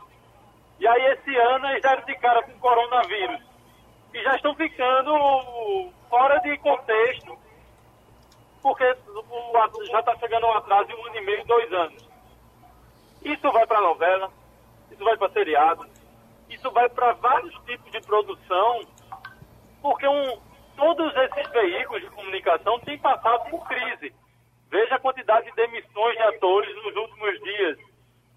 E 0.79 0.87
aí 0.87 1.05
esse 1.13 1.35
ano 1.35 1.67
eles 1.67 1.81
deram 1.81 2.05
de 2.05 2.15
cara 2.15 2.43
com 2.43 2.59
coronavírus. 2.59 3.41
E 4.13 4.23
já 4.23 4.35
estão 4.35 4.55
ficando 4.55 5.91
fora 6.09 6.39
de 6.39 6.57
contexto, 6.57 7.37
porque 8.61 8.83
já 9.91 9.99
está 9.99 10.15
chegando 10.17 10.47
um 10.47 10.53
atraso 10.53 10.87
de 10.87 10.95
um 10.95 11.05
ano 11.05 11.15
e 11.15 11.21
meio, 11.21 11.45
dois 11.45 11.71
anos. 11.73 12.09
Isso 13.23 13.51
vai 13.51 13.67
para 13.67 13.81
novela, 13.81 14.31
isso 14.91 15.03
vai 15.03 15.17
para 15.17 15.29
seriado, 15.31 15.85
isso 16.49 16.71
vai 16.71 16.89
para 16.89 17.13
vários 17.13 17.53
tipos 17.65 17.91
de 17.91 18.01
produção, 18.01 18.81
porque 19.81 20.07
um, 20.07 20.39
todos 20.75 21.13
esses 21.15 21.51
veículos 21.51 22.01
de 22.01 22.09
comunicação 22.09 22.79
têm 22.79 22.97
passado 22.97 23.49
por 23.49 23.67
crise. 23.67 24.13
Veja 24.69 24.95
a 24.95 24.99
quantidade 24.99 25.49
de 25.49 25.55
demissões 25.55 26.15
de 26.15 26.23
atores 26.23 26.75
nos 26.83 26.95
últimos 26.95 27.41
dias, 27.41 27.77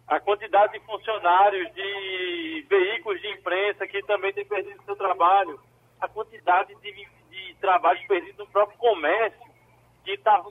a 0.08 0.18
quantidade 0.18 0.72
de 0.72 0.80
funcionários 0.86 1.72
de 1.74 2.66
veículos 2.70 3.20
de 3.20 3.28
imprensa 3.28 3.86
que 3.86 4.02
também 4.04 4.32
têm 4.32 4.46
perdido 4.46 4.82
seu 4.84 4.96
trabalho, 4.96 5.60
a 6.00 6.08
quantidade 6.08 6.74
de, 6.76 7.06
de 7.28 7.54
trabalhos 7.56 8.04
perdidos 8.06 8.38
no 8.38 8.46
próprio 8.46 8.78
comércio, 8.78 9.52
que 10.04 10.12
está 10.12 10.42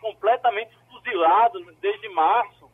completamente 0.00 0.76
fuzilado 0.90 1.58
desde 1.80 2.08
março, 2.10 2.70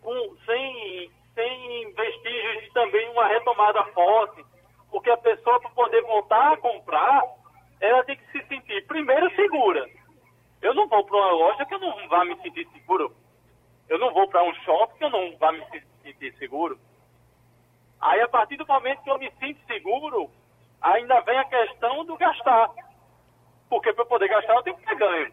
com, 0.00 0.36
sem, 0.46 1.10
sem 1.34 1.92
vestígios 1.92 2.64
de 2.64 2.72
também 2.72 3.06
uma 3.10 3.26
retomada 3.26 3.84
forte, 3.92 4.42
porque 4.90 5.10
a 5.10 5.18
pessoa, 5.18 5.60
para 5.60 5.70
poder 5.70 6.02
voltar 6.02 6.54
a 6.54 6.56
comprar, 6.56 7.22
ela 7.78 8.02
tem 8.04 8.16
que 8.16 8.32
se 8.32 8.46
sentir, 8.46 8.86
primeiro, 8.86 9.30
segura 9.34 9.86
eu 10.64 10.72
não 10.72 10.88
vou 10.88 11.04
para 11.04 11.16
uma 11.18 11.30
loja 11.32 11.66
que 11.66 11.74
eu 11.74 11.78
não 11.78 12.08
vá 12.08 12.24
me 12.24 12.34
sentir 12.40 12.66
seguro. 12.72 13.14
Eu 13.86 13.98
não 13.98 14.14
vou 14.14 14.26
para 14.28 14.42
um 14.42 14.54
shopping 14.54 14.96
que 14.96 15.04
eu 15.04 15.10
não 15.10 15.36
vá 15.36 15.52
me 15.52 15.62
sentir 16.02 16.34
seguro. 16.38 16.78
Aí, 18.00 18.18
a 18.22 18.28
partir 18.28 18.56
do 18.56 18.66
momento 18.66 19.02
que 19.02 19.10
eu 19.10 19.18
me 19.18 19.30
sinto 19.38 19.60
seguro, 19.66 20.30
ainda 20.80 21.20
vem 21.20 21.38
a 21.38 21.44
questão 21.44 22.02
do 22.06 22.16
gastar. 22.16 22.70
Porque 23.68 23.92
para 23.92 24.06
poder 24.06 24.26
gastar 24.28 24.54
eu 24.54 24.62
tenho 24.62 24.76
que 24.78 24.86
ter 24.86 24.96
ganho. 24.96 25.32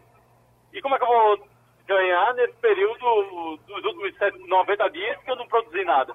E 0.70 0.82
como 0.82 0.94
é 0.94 0.98
que 0.98 1.04
eu 1.04 1.08
vou 1.08 1.48
ganhar 1.86 2.34
nesse 2.34 2.54
período 2.54 2.98
dos 3.66 3.84
últimos 3.84 4.48
90 4.48 4.90
dias 4.90 5.18
que 5.22 5.30
eu 5.30 5.36
não 5.36 5.48
produzi 5.48 5.82
nada? 5.84 6.14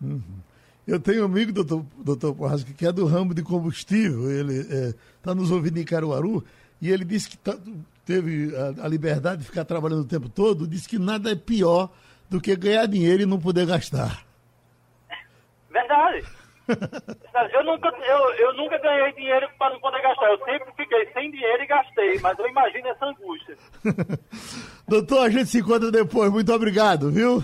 Uhum. 0.00 0.40
Eu 0.86 1.00
tenho 1.00 1.22
um 1.22 1.26
amigo, 1.26 1.52
doutor, 1.52 1.84
doutor 1.96 2.36
Porrasco, 2.36 2.72
que 2.72 2.86
é 2.86 2.92
do 2.92 3.06
ramo 3.06 3.34
de 3.34 3.42
combustível. 3.42 4.30
Ele 4.30 4.60
está 5.16 5.32
é, 5.32 5.34
nos 5.34 5.50
ouvindo 5.50 5.78
em 5.78 5.84
Caruaru 5.84 6.44
e 6.80 6.90
ele 6.90 7.04
disse 7.04 7.30
que 7.30 7.38
tá, 7.38 7.56
teve 8.04 8.54
a, 8.56 8.84
a, 8.84 8.88
liberdade 8.88 9.42
de 9.42 9.46
ficar 9.46 9.64
trabalhando 9.64 10.02
o 10.02 10.08
tempo 10.08 10.28
todo, 10.28 10.66
disse 10.66 10.88
que 10.88 10.98
nada 10.98 11.30
é 11.30 11.34
pior 11.34 11.90
do 12.28 12.40
que 12.40 12.54
ganhar 12.56 12.86
dinheiro 12.86 13.22
e 13.22 13.26
não 13.26 13.40
poder 13.40 13.66
gastar. 13.66 14.24
Verdade. 15.70 16.24
eu, 16.68 17.64
nunca, 17.64 17.88
eu, 17.88 18.34
eu 18.34 18.54
nunca 18.54 18.78
ganhei 18.78 19.12
dinheiro 19.12 19.48
para 19.58 19.74
não 19.74 19.80
poder 19.80 20.00
gastar. 20.02 20.30
Eu 20.30 20.38
sempre 20.44 20.72
fiquei 20.76 21.12
sem 21.12 21.30
dinheiro 21.30 21.62
e 21.62 21.66
gastei, 21.66 22.18
mas 22.20 22.38
eu 22.38 22.48
imagino 22.48 22.88
essa 22.88 23.06
angústia. 23.06 23.56
Doutor, 24.88 25.26
a 25.26 25.30
gente 25.30 25.46
se 25.46 25.58
encontra 25.58 25.90
depois. 25.90 26.30
Muito 26.30 26.52
obrigado, 26.52 27.10
viu? 27.10 27.42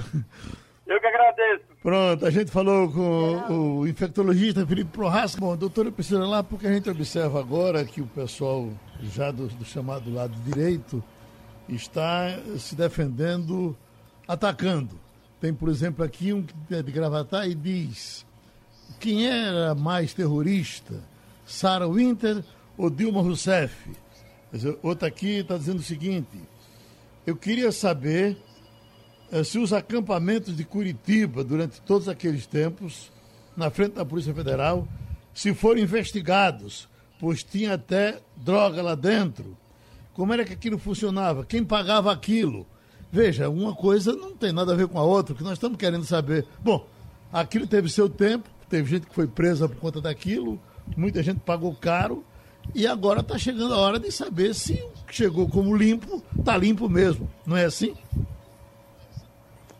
Eu 0.87 1.01
que 1.01 1.07
agradeço. 1.07 1.65
Pronto, 1.83 2.27
a 2.27 2.31
gente 2.31 2.51
falou 2.51 2.91
com 2.91 3.79
o 3.79 3.87
infectologista 3.87 4.67
Felipe 4.67 4.91
Prohasco. 4.91 5.41
Bom, 5.41 5.57
doutora 5.57 5.93
Priscila, 5.93 6.27
lá 6.27 6.43
porque 6.43 6.67
a 6.67 6.73
gente 6.73 6.91
observa 6.91 7.39
agora 7.39 7.85
que 7.85 8.01
o 8.01 8.07
pessoal 8.07 8.69
já 9.09 9.31
do, 9.31 9.49
do 9.49 9.65
chamado 9.65 10.13
lado 10.13 10.35
direito 10.45 11.03
está 11.69 12.39
se 12.59 12.75
defendendo, 12.75 13.77
atacando. 14.27 14.99
Tem, 15.41 15.55
por 15.55 15.69
exemplo, 15.69 16.05
aqui 16.05 16.33
um 16.33 16.43
que 16.43 16.75
é 16.75 16.83
de 16.83 16.93
gravatar 16.93 17.49
e 17.49 17.55
diz 17.55 18.27
quem 18.99 19.27
era 19.27 19.75
mais 19.75 20.13
terrorista, 20.13 21.01
Sarah 21.47 21.89
Winter 21.89 22.45
ou 22.77 22.91
Dilma 22.91 23.23
Rousseff? 23.23 23.75
Outra 24.83 25.09
aqui 25.09 25.39
está 25.39 25.57
dizendo 25.57 25.79
o 25.79 25.83
seguinte, 25.83 26.41
eu 27.27 27.37
queria 27.37 27.71
saber 27.71 28.37
eh, 29.31 29.45
se 29.45 29.59
os 29.59 29.73
acampamentos 29.73 30.57
de 30.57 30.65
Curitiba, 30.65 31.45
durante 31.45 31.81
todos 31.83 32.09
aqueles 32.09 32.47
tempos, 32.47 33.13
na 33.57 33.71
frente 33.71 33.95
da 33.95 34.05
Polícia 34.05 34.35
Federal, 34.35 34.89
se 35.33 35.55
foram 35.55 35.81
investigados, 35.81 36.89
pois 37.21 37.45
tinha 37.45 37.75
até 37.75 38.19
droga 38.35 38.83
lá 38.83 38.95
dentro. 38.95 39.57
Como 40.15 40.33
era 40.33 40.45
que 40.45 40.55
aquilo 40.55 40.79
funcionava? 40.79 41.45
Quem 41.45 41.63
pagava 41.63 42.11
aquilo? 42.11 42.67
Veja, 43.13 43.49
uma 43.51 43.75
coisa 43.75 44.13
não 44.13 44.35
tem 44.35 44.53
nada 44.53 44.73
a 44.73 44.77
ver 44.77 44.89
com 44.89 44.99
a 44.99 45.05
outra, 45.05 45.35
o 45.35 45.37
que 45.37 45.45
nós 45.45 45.55
estamos 45.55 45.77
querendo 45.77 46.05
saber. 46.05 46.47
Bom, 46.61 46.87
aquilo 47.33 47.67
teve 47.67 47.89
seu 47.89 48.09
tempo, 48.09 48.49
teve 48.69 48.89
gente 48.89 49.07
que 49.07 49.15
foi 49.15 49.27
presa 49.27 49.69
por 49.69 49.77
conta 49.77 50.01
daquilo, 50.01 50.59
muita 50.97 51.23
gente 51.23 51.41
pagou 51.41 51.75
caro, 51.75 52.25
e 52.75 52.87
agora 52.87 53.21
está 53.21 53.37
chegando 53.37 53.75
a 53.75 53.79
hora 53.79 53.99
de 53.99 54.11
saber 54.13 54.55
se 54.55 54.75
o 54.75 55.07
que 55.07 55.15
chegou 55.15 55.49
como 55.49 55.77
limpo 55.77 56.23
está 56.39 56.57
limpo 56.57 56.89
mesmo. 56.89 57.29
Não 57.45 57.57
é 57.57 57.65
assim? 57.65 57.95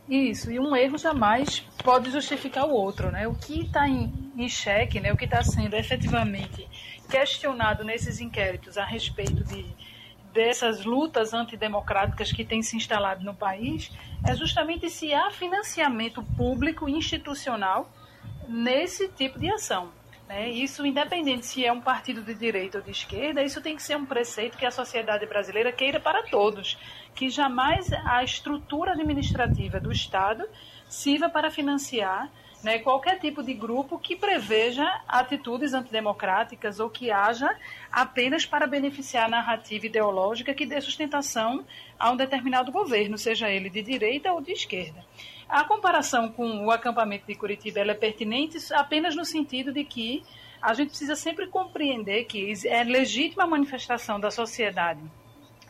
Isso, 0.09 0.51
e 0.51 0.59
um 0.59 0.75
erro 0.75 0.99
jamais 0.99 1.65
pode 1.85 2.11
justificar 2.11 2.67
o 2.67 2.73
outro, 2.73 3.13
né? 3.13 3.29
O 3.29 3.35
que 3.35 3.61
está 3.61 3.89
em, 3.89 4.13
em 4.37 4.49
xeque, 4.49 4.99
né? 4.99 5.13
o 5.13 5.17
que 5.17 5.25
está 5.25 5.41
sendo 5.45 5.75
efetivamente 5.77 6.67
questionado 7.11 7.85
nesses 7.85 8.21
inquéritos 8.21 8.79
a 8.79 8.85
respeito 8.85 9.43
de, 9.45 9.67
dessas 10.33 10.85
lutas 10.85 11.35
antidemocráticas 11.35 12.33
que 12.33 12.45
têm 12.45 12.63
se 12.63 12.77
instalado 12.77 13.25
no 13.25 13.35
país, 13.35 13.91
é 14.27 14.35
justamente 14.35 14.89
se 14.89 15.13
há 15.13 15.31
financiamento 15.31 16.23
público 16.37 16.89
institucional 16.89 17.91
nesse 18.49 19.09
tipo 19.09 19.39
de 19.39 19.51
ação. 19.51 19.91
Né? 20.29 20.49
Isso, 20.49 20.87
independente 20.87 21.45
se 21.45 21.67
é 21.67 21.73
um 21.73 21.81
partido 21.81 22.23
de 22.23 22.35
direita 22.35 22.79
ou 22.79 22.85
de 22.85 22.93
esquerda, 22.93 23.43
isso 23.43 23.61
tem 23.61 23.75
que 23.75 23.83
ser 23.83 23.97
um 23.97 24.07
preceito 24.07 24.57
que 24.57 24.65
a 24.65 24.71
sociedade 24.71 25.27
brasileira 25.27 25.73
queira 25.73 25.99
para 25.99 26.23
todos, 26.23 26.79
que 27.15 27.29
jamais 27.29 27.93
a 28.05 28.23
estrutura 28.23 28.93
administrativa 28.93 29.81
do 29.81 29.91
Estado 29.91 30.49
sirva 30.89 31.29
para 31.29 31.51
financiar 31.51 32.31
né, 32.63 32.79
qualquer 32.79 33.19
tipo 33.19 33.43
de 33.43 33.55
grupo 33.55 33.99
que 33.99 34.15
preveja 34.15 34.85
atitudes 35.09 35.73
antidemocráticas 35.73 36.79
ou 36.79 36.91
que 36.91 37.11
haja 37.11 37.57
apenas 37.91 38.45
para 38.45 38.67
beneficiar 38.67 39.27
a 39.27 39.29
narrativa 39.29 39.87
ideológica 39.87 40.55
que 40.55 40.67
dê 40.67 40.81
sustentação 40.81 41.65
a 41.99 42.11
um 42.11 42.17
determinado 42.17 42.71
governo, 42.71 43.17
seja 43.17 43.49
ele 43.49 43.71
de 43.71 43.83
direita 43.83 44.33
ou 44.33 44.41
de 44.41 44.53
esquerda. 44.53 45.05
A 45.49 45.65
comparação 45.65 46.29
com 46.31 46.67
o 46.67 46.71
acampamento 46.71 47.27
de 47.27 47.35
Curitiba 47.35 47.81
é 47.81 47.95
pertinente 47.95 48.59
apenas 48.73 49.17
no 49.17 49.25
sentido 49.25 49.73
de 49.73 49.85
que 49.85 50.23
a 50.63 50.75
gente 50.75 50.91
precisa 50.91 51.17
sempre 51.17 51.47
compreender 51.47 52.25
que 52.25 52.53
é 52.67 52.85
legítima 52.85 53.47
manifestação 53.47 54.21
da 54.21 54.31
sociedade 54.31 55.01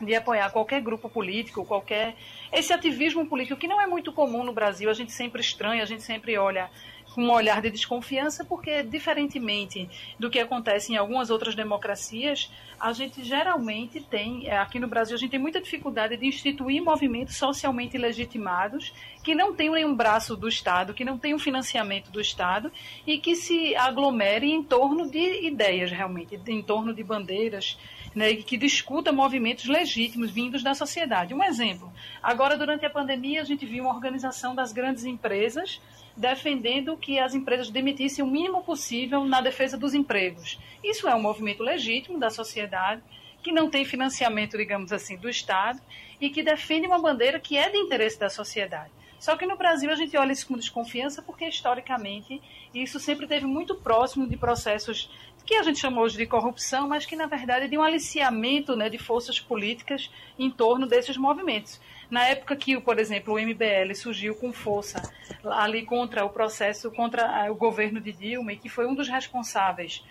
de 0.05 0.15
apoiar 0.15 0.49
qualquer 0.51 0.81
grupo 0.81 1.09
político, 1.09 1.65
qualquer 1.65 2.15
esse 2.51 2.73
ativismo 2.73 3.25
político 3.25 3.59
que 3.59 3.67
não 3.67 3.79
é 3.79 3.87
muito 3.87 4.11
comum 4.11 4.43
no 4.43 4.53
Brasil, 4.53 4.89
a 4.89 4.93
gente 4.93 5.11
sempre 5.11 5.41
estranha, 5.41 5.83
a 5.83 5.85
gente 5.85 6.03
sempre 6.03 6.37
olha 6.37 6.69
com 7.13 7.23
um 7.23 7.31
olhar 7.31 7.61
de 7.61 7.69
desconfiança, 7.69 8.45
porque, 8.45 8.83
diferentemente 8.83 9.89
do 10.17 10.29
que 10.29 10.39
acontece 10.39 10.93
em 10.93 10.95
algumas 10.95 11.29
outras 11.29 11.55
democracias, 11.55 12.49
a 12.79 12.93
gente 12.93 13.23
geralmente 13.23 13.99
tem, 13.99 14.47
é, 14.47 14.57
aqui 14.57 14.79
no 14.79 14.87
Brasil, 14.87 15.15
a 15.15 15.19
gente 15.19 15.31
tem 15.31 15.39
muita 15.39 15.61
dificuldade 15.61 16.17
de 16.17 16.25
instituir 16.25 16.81
movimentos 16.81 17.35
socialmente 17.35 17.97
legitimados 17.97 18.93
que 19.23 19.35
não 19.35 19.53
tenham 19.53 19.75
nenhum 19.75 19.95
braço 19.95 20.35
do 20.35 20.47
Estado, 20.47 20.93
que 20.93 21.05
não 21.05 21.17
tenham 21.17 21.37
financiamento 21.37 22.09
do 22.09 22.19
Estado 22.19 22.71
e 23.05 23.19
que 23.19 23.35
se 23.35 23.75
aglomerem 23.75 24.55
em 24.55 24.63
torno 24.63 25.09
de 25.09 25.45
ideias, 25.45 25.91
realmente, 25.91 26.39
em 26.47 26.63
torno 26.63 26.93
de 26.93 27.03
bandeiras, 27.03 27.77
né, 28.15 28.35
que 28.35 28.57
discuta 28.57 29.11
movimentos 29.11 29.65
legítimos 29.65 30.31
vindos 30.31 30.63
da 30.63 30.73
sociedade. 30.73 31.33
Um 31.33 31.43
exemplo, 31.43 31.91
agora 32.21 32.57
durante 32.57 32.85
a 32.85 32.89
pandemia 32.89 33.41
a 33.41 33.45
gente 33.45 33.65
viu 33.65 33.85
uma 33.85 33.93
organização 33.93 34.53
das 34.55 34.73
grandes 34.73 35.05
empresas 35.05 35.79
defendendo 36.15 36.97
que 36.97 37.19
as 37.19 37.33
empresas 37.33 37.69
demitissem 37.69 38.23
o 38.23 38.27
mínimo 38.27 38.63
possível 38.63 39.25
na 39.25 39.41
defesa 39.41 39.77
dos 39.77 39.93
empregos. 39.93 40.59
Isso 40.83 41.07
é 41.07 41.15
um 41.15 41.21
movimento 41.21 41.63
legítimo 41.63 42.19
da 42.19 42.29
sociedade, 42.29 43.01
que 43.41 43.51
não 43.51 43.69
tem 43.69 43.83
financiamento, 43.85 44.57
digamos 44.57 44.91
assim, 44.91 45.17
do 45.17 45.29
Estado 45.29 45.81
e 46.19 46.29
que 46.29 46.43
defende 46.43 46.85
uma 46.85 46.99
bandeira 46.99 47.39
que 47.39 47.57
é 47.57 47.69
de 47.69 47.77
interesse 47.77 48.19
da 48.19 48.29
sociedade. 48.29 48.91
Só 49.19 49.35
que 49.37 49.45
no 49.45 49.55
Brasil 49.55 49.91
a 49.91 49.95
gente 49.95 50.17
olha 50.17 50.31
isso 50.31 50.47
com 50.47 50.55
desconfiança 50.55 51.21
porque, 51.21 51.45
historicamente, 51.45 52.41
isso 52.73 52.99
sempre 52.99 53.27
teve 53.27 53.45
muito 53.45 53.75
próximo 53.75 54.27
de 54.27 54.35
processos 54.35 55.11
que 55.45 55.55
a 55.55 55.63
gente 55.63 55.79
chamou 55.79 56.03
hoje 56.03 56.17
de 56.17 56.25
corrupção, 56.25 56.87
mas 56.87 57.05
que, 57.05 57.15
na 57.15 57.25
verdade, 57.25 57.65
é 57.65 57.67
de 57.67 57.77
um 57.77 57.83
aliciamento 57.83 58.75
né, 58.75 58.89
de 58.89 58.97
forças 58.97 59.39
políticas 59.39 60.09
em 60.37 60.49
torno 60.49 60.87
desses 60.87 61.17
movimentos. 61.17 61.79
Na 62.11 62.25
época 62.25 62.57
que, 62.57 62.77
por 62.81 62.99
exemplo, 62.99 63.33
o 63.33 63.39
MBL 63.39 63.95
surgiu 63.95 64.35
com 64.35 64.51
força 64.51 65.01
ali 65.45 65.85
contra 65.85 66.25
o 66.25 66.29
processo, 66.29 66.91
contra 66.91 67.49
o 67.49 67.55
governo 67.55 68.01
de 68.01 68.11
Dilma, 68.11 68.51
e 68.51 68.57
que 68.57 68.67
foi 68.67 68.85
um 68.85 68.93
dos 68.93 69.07
responsáveis 69.07 70.03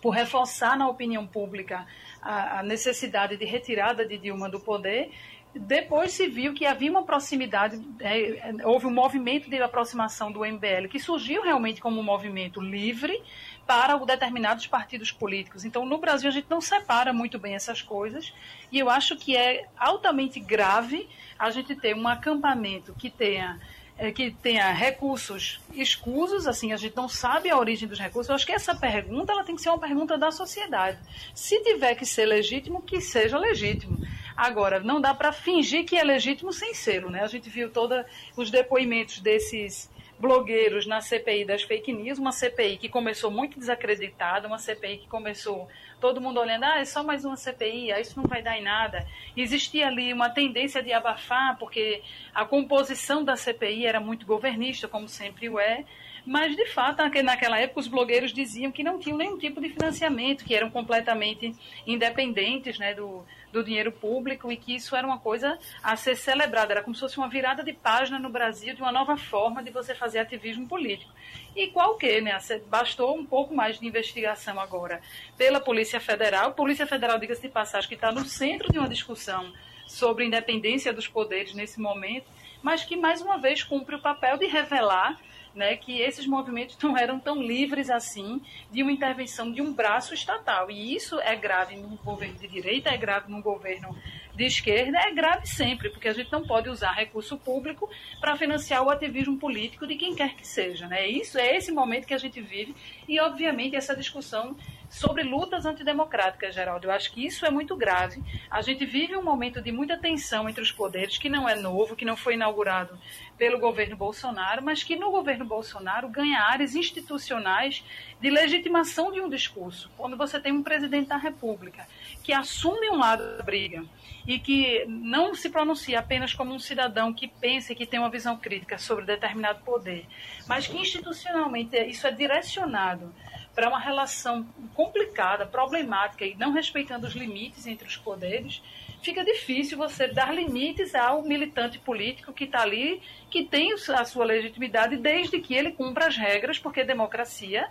por 0.00 0.10
reforçar 0.10 0.78
na 0.78 0.88
opinião 0.88 1.26
pública 1.26 1.84
a, 2.22 2.60
a 2.60 2.62
necessidade 2.62 3.36
de 3.36 3.44
retirada 3.44 4.06
de 4.06 4.16
Dilma 4.16 4.48
do 4.48 4.60
poder, 4.60 5.10
depois 5.52 6.12
se 6.12 6.28
viu 6.28 6.54
que 6.54 6.66
havia 6.66 6.90
uma 6.90 7.02
proximidade, 7.02 7.80
é, 8.00 8.64
houve 8.64 8.86
um 8.86 8.90
movimento 8.90 9.48
de 9.48 9.60
aproximação 9.60 10.30
do 10.30 10.44
MBL, 10.44 10.86
que 10.88 11.00
surgiu 11.00 11.42
realmente 11.42 11.80
como 11.80 11.98
um 11.98 12.04
movimento 12.04 12.60
livre 12.60 13.20
para 13.66 13.96
determinados 13.98 14.66
partidos 14.66 15.10
políticos. 15.10 15.64
Então, 15.64 15.84
no 15.84 15.98
Brasil, 15.98 16.28
a 16.28 16.32
gente 16.32 16.46
não 16.48 16.60
separa 16.60 17.12
muito 17.12 17.38
bem 17.38 17.54
essas 17.54 17.82
coisas, 17.82 18.32
e 18.70 18.78
eu 18.78 18.88
acho 18.88 19.16
que 19.16 19.36
é 19.36 19.66
altamente 19.76 20.38
grave 20.38 21.08
a 21.38 21.50
gente 21.50 21.74
ter 21.74 21.94
um 21.94 22.06
acampamento 22.06 22.94
que 22.94 23.10
tenha 23.10 23.58
é, 23.98 24.12
que 24.12 24.30
tenha 24.30 24.70
recursos 24.72 25.58
escusos, 25.72 26.46
assim, 26.46 26.70
a 26.72 26.76
gente 26.76 26.94
não 26.94 27.08
sabe 27.08 27.48
a 27.48 27.56
origem 27.56 27.88
dos 27.88 27.98
recursos. 27.98 28.28
Eu 28.28 28.34
acho 28.34 28.44
que 28.44 28.52
essa 28.52 28.74
pergunta 28.74 29.32
ela 29.32 29.42
tem 29.42 29.56
que 29.56 29.62
ser 29.62 29.70
uma 29.70 29.78
pergunta 29.78 30.18
da 30.18 30.30
sociedade. 30.30 30.98
Se 31.34 31.62
tiver 31.62 31.94
que 31.94 32.04
ser 32.04 32.26
legítimo, 32.26 32.82
que 32.82 33.00
seja 33.00 33.38
legítimo. 33.38 33.98
Agora, 34.36 34.80
não 34.80 35.00
dá 35.00 35.14
para 35.14 35.32
fingir 35.32 35.86
que 35.86 35.96
é 35.96 36.04
legítimo 36.04 36.52
sem 36.52 36.74
ser, 36.74 37.06
né? 37.06 37.22
A 37.22 37.26
gente 37.26 37.48
viu 37.48 37.70
todos 37.70 38.04
os 38.36 38.50
depoimentos 38.50 39.18
desses 39.20 39.88
blogueiros 40.18 40.86
na 40.86 41.00
CPI 41.00 41.44
das 41.44 41.62
fake 41.62 41.92
news, 41.92 42.18
uma 42.18 42.32
CPI 42.32 42.78
que 42.78 42.88
começou 42.88 43.30
muito 43.30 43.58
desacreditada, 43.58 44.48
uma 44.48 44.58
CPI 44.58 44.98
que 44.98 45.08
começou 45.08 45.68
todo 46.00 46.20
mundo 46.20 46.40
olhando, 46.40 46.64
ah, 46.64 46.78
é 46.78 46.84
só 46.84 47.02
mais 47.02 47.24
uma 47.24 47.36
CPI, 47.36 47.92
ah, 47.92 48.00
isso 48.00 48.18
não 48.18 48.28
vai 48.28 48.42
dar 48.42 48.56
em 48.58 48.62
nada. 48.62 49.06
Existia 49.36 49.86
ali 49.86 50.12
uma 50.12 50.30
tendência 50.30 50.82
de 50.82 50.92
abafar, 50.92 51.58
porque 51.58 52.02
a 52.34 52.44
composição 52.44 53.24
da 53.24 53.36
CPI 53.36 53.86
era 53.86 54.00
muito 54.00 54.26
governista, 54.26 54.88
como 54.88 55.08
sempre 55.08 55.48
o 55.48 55.58
é, 55.58 55.84
mas 56.26 56.56
de 56.56 56.66
fato, 56.66 57.02
naquela 57.22 57.60
época, 57.60 57.78
os 57.78 57.86
blogueiros 57.86 58.32
diziam 58.32 58.72
que 58.72 58.82
não 58.82 58.98
tinham 58.98 59.16
nenhum 59.16 59.38
tipo 59.38 59.60
de 59.60 59.68
financiamento, 59.68 60.44
que 60.44 60.56
eram 60.56 60.68
completamente 60.68 61.54
independentes 61.86 62.78
né, 62.80 62.92
do, 62.94 63.24
do 63.52 63.62
dinheiro 63.62 63.92
público 63.92 64.50
e 64.50 64.56
que 64.56 64.74
isso 64.74 64.96
era 64.96 65.06
uma 65.06 65.20
coisa 65.20 65.56
a 65.80 65.94
ser 65.94 66.16
celebrada. 66.16 66.72
Era 66.72 66.82
como 66.82 66.96
se 66.96 67.00
fosse 67.00 67.16
uma 67.16 67.28
virada 67.28 67.62
de 67.62 67.72
página 67.72 68.18
no 68.18 68.28
Brasil 68.28 68.74
de 68.74 68.82
uma 68.82 68.90
nova 68.90 69.16
forma 69.16 69.62
de 69.62 69.70
você 69.70 69.94
fazer 69.94 70.18
ativismo 70.18 70.66
político. 70.66 71.12
E 71.54 71.68
qual 71.68 71.96
que, 71.96 72.20
né? 72.20 72.36
Bastou 72.66 73.16
um 73.16 73.24
pouco 73.24 73.54
mais 73.54 73.78
de 73.78 73.86
investigação 73.86 74.58
agora 74.58 75.00
pela 75.38 75.60
Polícia 75.60 76.00
Federal. 76.00 76.54
Polícia 76.54 76.88
Federal, 76.88 77.20
diga-se 77.20 77.42
de 77.42 77.48
passagem, 77.48 77.88
que 77.88 77.94
está 77.94 78.10
no 78.10 78.24
centro 78.24 78.72
de 78.72 78.80
uma 78.80 78.88
discussão 78.88 79.52
sobre 79.86 80.24
independência 80.24 80.92
dos 80.92 81.06
poderes 81.06 81.54
nesse 81.54 81.80
momento, 81.80 82.26
mas 82.62 82.82
que 82.82 82.96
mais 82.96 83.22
uma 83.22 83.38
vez 83.38 83.62
cumpre 83.62 83.94
o 83.94 84.00
papel 84.00 84.36
de 84.36 84.46
revelar 84.46 85.16
né, 85.56 85.74
que 85.74 86.00
esses 86.00 86.26
movimentos 86.26 86.76
não 86.82 86.96
eram 86.96 87.18
tão 87.18 87.42
livres 87.42 87.88
assim 87.88 88.42
de 88.70 88.82
uma 88.82 88.92
intervenção 88.92 89.50
de 89.50 89.62
um 89.62 89.72
braço 89.72 90.12
estatal. 90.12 90.70
E 90.70 90.94
isso 90.94 91.18
é 91.20 91.34
grave 91.34 91.76
num 91.76 91.96
governo 91.96 92.34
de 92.34 92.46
direita, 92.46 92.90
é 92.90 92.96
grave 92.96 93.30
num 93.30 93.40
governo 93.40 93.96
de 94.34 94.44
esquerda, 94.44 94.98
é 94.98 95.12
grave 95.12 95.46
sempre, 95.46 95.88
porque 95.88 96.08
a 96.08 96.12
gente 96.12 96.30
não 96.30 96.46
pode 96.46 96.68
usar 96.68 96.92
recurso 96.92 97.38
público 97.38 97.88
para 98.20 98.36
financiar 98.36 98.82
o 98.82 98.90
ativismo 98.90 99.38
político 99.38 99.86
de 99.86 99.96
quem 99.96 100.14
quer 100.14 100.34
que 100.34 100.46
seja. 100.46 100.86
Né? 100.86 101.08
Isso 101.08 101.38
é 101.38 101.56
esse 101.56 101.72
momento 101.72 102.06
que 102.06 102.12
a 102.12 102.18
gente 102.18 102.40
vive 102.40 102.74
e, 103.08 103.18
obviamente, 103.18 103.74
essa 103.74 103.96
discussão 103.96 104.54
sobre 104.88 105.22
lutas 105.22 105.66
antidemocráticas, 105.66 106.54
Geraldo. 106.54 106.86
Eu 106.86 106.92
acho 106.92 107.12
que 107.12 107.24
isso 107.24 107.44
é 107.44 107.50
muito 107.50 107.76
grave. 107.76 108.22
A 108.50 108.62
gente 108.62 108.84
vive 108.84 109.16
um 109.16 109.22
momento 109.22 109.60
de 109.60 109.72
muita 109.72 109.96
tensão 109.96 110.48
entre 110.48 110.62
os 110.62 110.72
poderes, 110.72 111.18
que 111.18 111.28
não 111.28 111.48
é 111.48 111.54
novo, 111.54 111.96
que 111.96 112.04
não 112.04 112.16
foi 112.16 112.34
inaugurado 112.34 112.98
pelo 113.36 113.58
governo 113.58 113.96
Bolsonaro, 113.96 114.62
mas 114.62 114.82
que 114.82 114.96
no 114.96 115.10
governo 115.10 115.44
Bolsonaro 115.44 116.08
ganha 116.08 116.40
áreas 116.40 116.74
institucionais 116.74 117.84
de 118.20 118.30
legitimação 118.30 119.12
de 119.12 119.20
um 119.20 119.28
discurso. 119.28 119.90
Quando 119.96 120.16
você 120.16 120.40
tem 120.40 120.52
um 120.52 120.62
presidente 120.62 121.08
da 121.08 121.16
República 121.16 121.86
que 122.22 122.32
assume 122.32 122.88
um 122.90 122.96
lado 122.96 123.36
da 123.36 123.42
briga 123.42 123.84
e 124.26 124.38
que 124.38 124.84
não 124.88 125.34
se 125.34 125.48
pronuncia 125.50 126.00
apenas 126.00 126.34
como 126.34 126.52
um 126.52 126.58
cidadão 126.58 127.12
que 127.12 127.28
pensa 127.28 127.72
e 127.72 127.76
que 127.76 127.86
tem 127.86 128.00
uma 128.00 128.10
visão 128.10 128.36
crítica 128.36 128.78
sobre 128.78 129.04
determinado 129.04 129.60
poder, 129.62 130.06
mas 130.48 130.66
que 130.66 130.76
institucionalmente 130.76 131.76
isso 131.84 132.06
é 132.06 132.10
direcionado 132.10 133.14
para 133.56 133.70
uma 133.70 133.78
relação 133.78 134.46
complicada, 134.74 135.46
problemática 135.46 136.26
e 136.26 136.36
não 136.36 136.52
respeitando 136.52 137.06
os 137.06 137.14
limites 137.14 137.66
entre 137.66 137.88
os 137.88 137.96
poderes, 137.96 138.62
fica 139.02 139.24
difícil 139.24 139.78
você 139.78 140.06
dar 140.06 140.34
limites 140.34 140.94
ao 140.94 141.22
militante 141.22 141.78
político 141.78 142.34
que 142.34 142.44
está 142.44 142.60
ali, 142.60 143.00
que 143.30 143.44
tem 143.44 143.72
a 143.72 144.04
sua 144.04 144.26
legitimidade, 144.26 144.98
desde 144.98 145.40
que 145.40 145.54
ele 145.54 145.72
cumpra 145.72 146.06
as 146.06 146.16
regras, 146.18 146.58
porque 146.58 146.84
democracia 146.84 147.66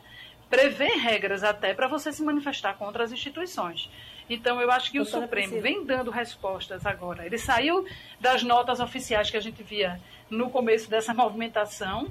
prevê 0.50 0.88
regras 0.96 1.44
até 1.44 1.74
para 1.74 1.88
você 1.88 2.12
se 2.12 2.24
manifestar 2.24 2.74
contra 2.74 3.04
as 3.04 3.12
instituições. 3.12 3.90
Então, 4.28 4.60
eu 4.60 4.72
acho 4.72 4.92
que 4.92 5.00
o 5.00 5.06
Supremo 5.06 5.62
vem 5.62 5.86
dando 5.86 6.10
respostas 6.10 6.84
agora. 6.84 7.26
Ele 7.26 7.38
saiu 7.38 7.86
das 8.20 8.42
notas 8.42 8.80
oficiais 8.80 9.30
que 9.30 9.38
a 9.38 9.42
gente 9.42 9.62
via 9.62 10.00
no 10.30 10.50
começo 10.50 10.90
dessa 10.90 11.14
movimentação, 11.14 12.08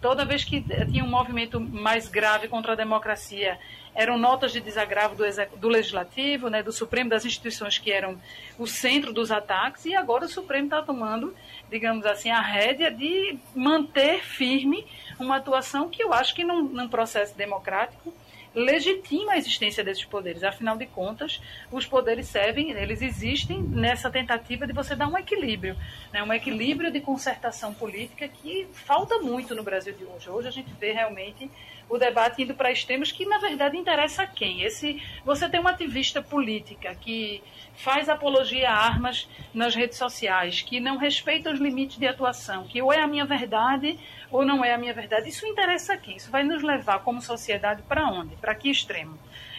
toda 0.00 0.24
vez 0.24 0.44
que 0.44 0.62
tinha 0.90 1.04
um 1.04 1.08
movimento 1.08 1.60
mais 1.60 2.08
grave 2.08 2.48
contra 2.48 2.72
a 2.72 2.76
democracia, 2.76 3.58
eram 3.94 4.16
notas 4.16 4.52
de 4.52 4.60
desagravo 4.60 5.16
do, 5.16 5.24
do 5.56 5.68
Legislativo, 5.68 6.48
né, 6.48 6.62
do 6.62 6.72
Supremo, 6.72 7.10
das 7.10 7.24
instituições 7.24 7.78
que 7.78 7.90
eram 7.90 8.20
o 8.58 8.66
centro 8.66 9.12
dos 9.12 9.30
ataques, 9.30 9.84
e 9.84 9.94
agora 9.94 10.24
o 10.24 10.28
Supremo 10.28 10.64
está 10.64 10.80
tomando, 10.82 11.34
digamos 11.68 12.06
assim, 12.06 12.30
a 12.30 12.40
rédea 12.40 12.90
de 12.90 13.38
manter 13.54 14.22
firme 14.22 14.86
uma 15.18 15.36
atuação 15.36 15.88
que 15.88 16.02
eu 16.02 16.12
acho 16.12 16.34
que 16.34 16.44
num, 16.44 16.62
num 16.62 16.88
processo 16.88 17.36
democrático 17.36 18.12
legitima 18.54 19.32
a 19.32 19.38
existência 19.38 19.84
desses 19.84 20.04
poderes. 20.04 20.42
Afinal 20.42 20.76
de 20.76 20.86
contas, 20.86 21.40
os 21.70 21.86
poderes 21.86 22.26
servem, 22.26 22.70
eles 22.72 23.02
existem 23.02 23.62
nessa 23.62 24.10
tentativa 24.10 24.66
de 24.66 24.72
você 24.72 24.94
dar 24.96 25.08
um 25.08 25.16
equilíbrio, 25.16 25.76
né? 26.12 26.22
um 26.22 26.32
equilíbrio 26.32 26.90
de 26.90 27.00
concertação 27.00 27.72
política 27.72 28.28
que 28.28 28.66
falta 28.72 29.18
muito 29.18 29.54
no 29.54 29.62
Brasil 29.62 29.94
de 29.94 30.04
hoje. 30.04 30.28
Hoje 30.28 30.48
a 30.48 30.52
gente 30.52 30.72
vê 30.78 30.92
realmente 30.92 31.50
o 31.90 31.98
debate 31.98 32.42
indo 32.42 32.54
para 32.54 32.70
extremos 32.70 33.10
que, 33.10 33.26
na 33.26 33.38
verdade, 33.38 33.76
interessa 33.76 34.22
a 34.22 34.26
quem? 34.26 34.62
Esse, 34.62 35.02
você 35.24 35.48
tem 35.48 35.58
uma 35.58 35.70
ativista 35.70 36.22
política 36.22 36.94
que 36.94 37.42
faz 37.74 38.08
apologia 38.08 38.70
a 38.70 38.74
armas 38.74 39.28
nas 39.52 39.74
redes 39.74 39.98
sociais, 39.98 40.62
que 40.62 40.78
não 40.78 40.96
respeita 40.96 41.50
os 41.50 41.58
limites 41.58 41.98
de 41.98 42.06
atuação, 42.06 42.64
que 42.64 42.80
ou 42.80 42.92
é 42.92 43.00
a 43.00 43.08
minha 43.08 43.24
verdade 43.24 43.98
ou 44.30 44.44
não 44.44 44.64
é 44.64 44.72
a 44.72 44.78
minha 44.78 44.94
verdade. 44.94 45.28
Isso 45.28 45.44
interessa 45.44 45.94
a 45.94 45.96
quem? 45.96 46.16
Isso 46.16 46.30
vai 46.30 46.44
nos 46.44 46.62
levar 46.62 47.00
como 47.00 47.20
sociedade 47.20 47.82
para 47.82 48.08
onde? 48.08 48.36
Para 48.36 48.54
que 48.54 48.70
extremo? 48.70 49.18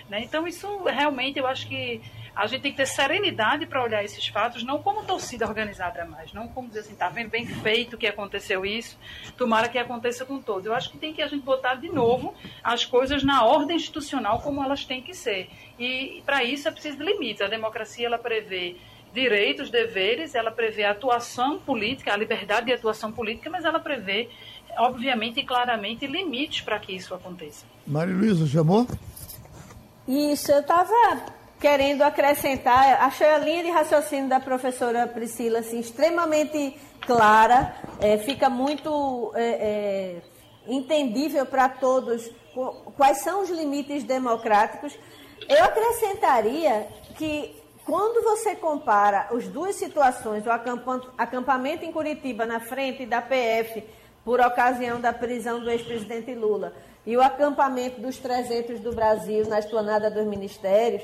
Né? 0.10 0.22
Então, 0.22 0.48
isso 0.48 0.84
realmente 0.86 1.38
eu 1.38 1.46
acho 1.46 1.68
que 1.68 2.02
a 2.36 2.48
gente 2.48 2.62
tem 2.62 2.72
que 2.72 2.78
ter 2.78 2.86
serenidade 2.86 3.66
para 3.66 3.84
olhar 3.84 4.04
esses 4.04 4.26
fatos, 4.28 4.64
não 4.64 4.82
como 4.82 5.04
torcida 5.04 5.46
organizada 5.46 6.06
mais, 6.06 6.32
não 6.34 6.48
como 6.48 6.68
dizer 6.68 6.82
assim, 6.82 6.96
tá 6.96 7.10
vendo 7.10 7.30
bem 7.30 7.46
feito 7.46 7.98
que 7.98 8.08
aconteceu 8.08 8.66
isso, 8.66 8.98
tomara 9.38 9.68
que 9.68 9.78
aconteça 9.78 10.26
com 10.26 10.42
todos. 10.42 10.66
Eu 10.66 10.74
acho 10.74 10.90
que 10.90 10.98
tem 10.98 11.14
que 11.14 11.22
a 11.22 11.28
gente 11.28 11.44
botar 11.44 11.76
de 11.76 11.90
novo 11.90 12.34
as 12.64 12.86
coisas 12.86 13.24
na 13.24 13.44
ordem 13.44 13.76
institucional 13.76 14.40
como 14.40 14.64
elas 14.64 14.86
têm 14.86 15.02
que 15.02 15.14
ser. 15.14 15.50
E 15.78 16.22
para 16.26 16.44
isso 16.44 16.68
é 16.68 16.72
preciso 16.72 16.98
de 16.98 17.04
limites. 17.04 17.42
A 17.42 17.48
democracia 17.48 18.08
ela 18.08 18.18
prevê 18.18 18.78
direitos, 19.14 19.70
deveres, 19.70 20.36
ela 20.36 20.52
prevê 20.52 20.86
atuação 20.86 21.60
política, 21.60 22.14
a 22.14 22.18
liberdade 22.18 22.68
de 22.68 22.74
atuação 22.74 23.12
política, 23.12 23.50
mas 23.50 23.66
ela 23.66 23.80
prevê, 23.80 24.30
obviamente 24.78 25.42
e 25.42 25.44
claramente, 25.44 26.08
limites 26.08 26.62
para 26.62 26.80
que 26.80 26.94
isso 26.94 27.14
aconteça. 27.14 27.66
Maria 27.86 28.16
Luísa, 28.16 28.48
chamou? 28.48 28.88
Isso, 30.08 30.52
eu 30.52 30.62
estava 30.62 30.94
querendo 31.62 32.02
acrescentar, 32.02 33.04
achei 33.04 33.30
a 33.30 33.38
linha 33.38 33.64
de 33.64 33.70
raciocínio 33.70 34.28
da 34.28 34.40
professora 34.40 35.06
Priscila 35.08 35.60
assim, 35.60 35.80
extremamente 35.80 36.76
clara, 37.02 37.76
é, 38.00 38.18
fica 38.18 38.50
muito 38.50 39.32
é, 39.36 39.44
é, 39.44 40.22
entendível 40.68 41.46
para 41.46 41.70
todos 41.70 42.28
quais 42.98 43.20
são 43.20 43.44
os 43.44 43.50
limites 43.52 44.04
democráticos. 44.04 44.98
Eu 45.48 45.64
acrescentaria 45.64 46.88
que 47.16 47.56
quando 47.86 48.24
você 48.24 48.56
compara 48.56 49.28
as 49.32 49.48
duas 49.48 49.76
situações, 49.76 50.44
o 50.48 50.52
acampamento 51.18 51.86
em 51.86 51.92
Curitiba 51.92 52.44
na 52.44 52.60
frente 52.60 53.06
da 53.06 53.22
PF 53.22 53.84
por 54.26 54.40
ocasião 54.40 55.00
da 55.00 55.14
prisão 55.14 55.60
do 55.60 55.70
ex-presidente 55.70 56.34
Lula 56.34 56.74
e 57.06 57.16
o 57.16 57.22
acampamento 57.22 58.02
dos 58.02 58.18
300 58.18 58.80
do 58.80 58.94
Brasil 58.94 59.48
na 59.48 59.60
esplanada 59.60 60.10
dos 60.10 60.26
ministérios, 60.26 61.04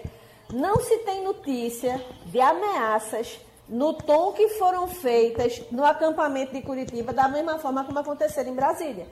não 0.51 0.77
se 0.77 0.97
tem 0.99 1.23
notícia 1.23 2.03
de 2.25 2.39
ameaças 2.39 3.39
no 3.67 3.93
tom 3.93 4.31
que 4.31 4.47
foram 4.49 4.87
feitas 4.87 5.61
no 5.71 5.83
acampamento 5.83 6.53
de 6.53 6.61
Curitiba, 6.61 7.11
da 7.11 7.27
mesma 7.27 7.59
forma 7.59 7.83
como 7.83 7.99
aconteceram 7.99 8.51
em 8.51 8.55
Brasília. 8.55 9.07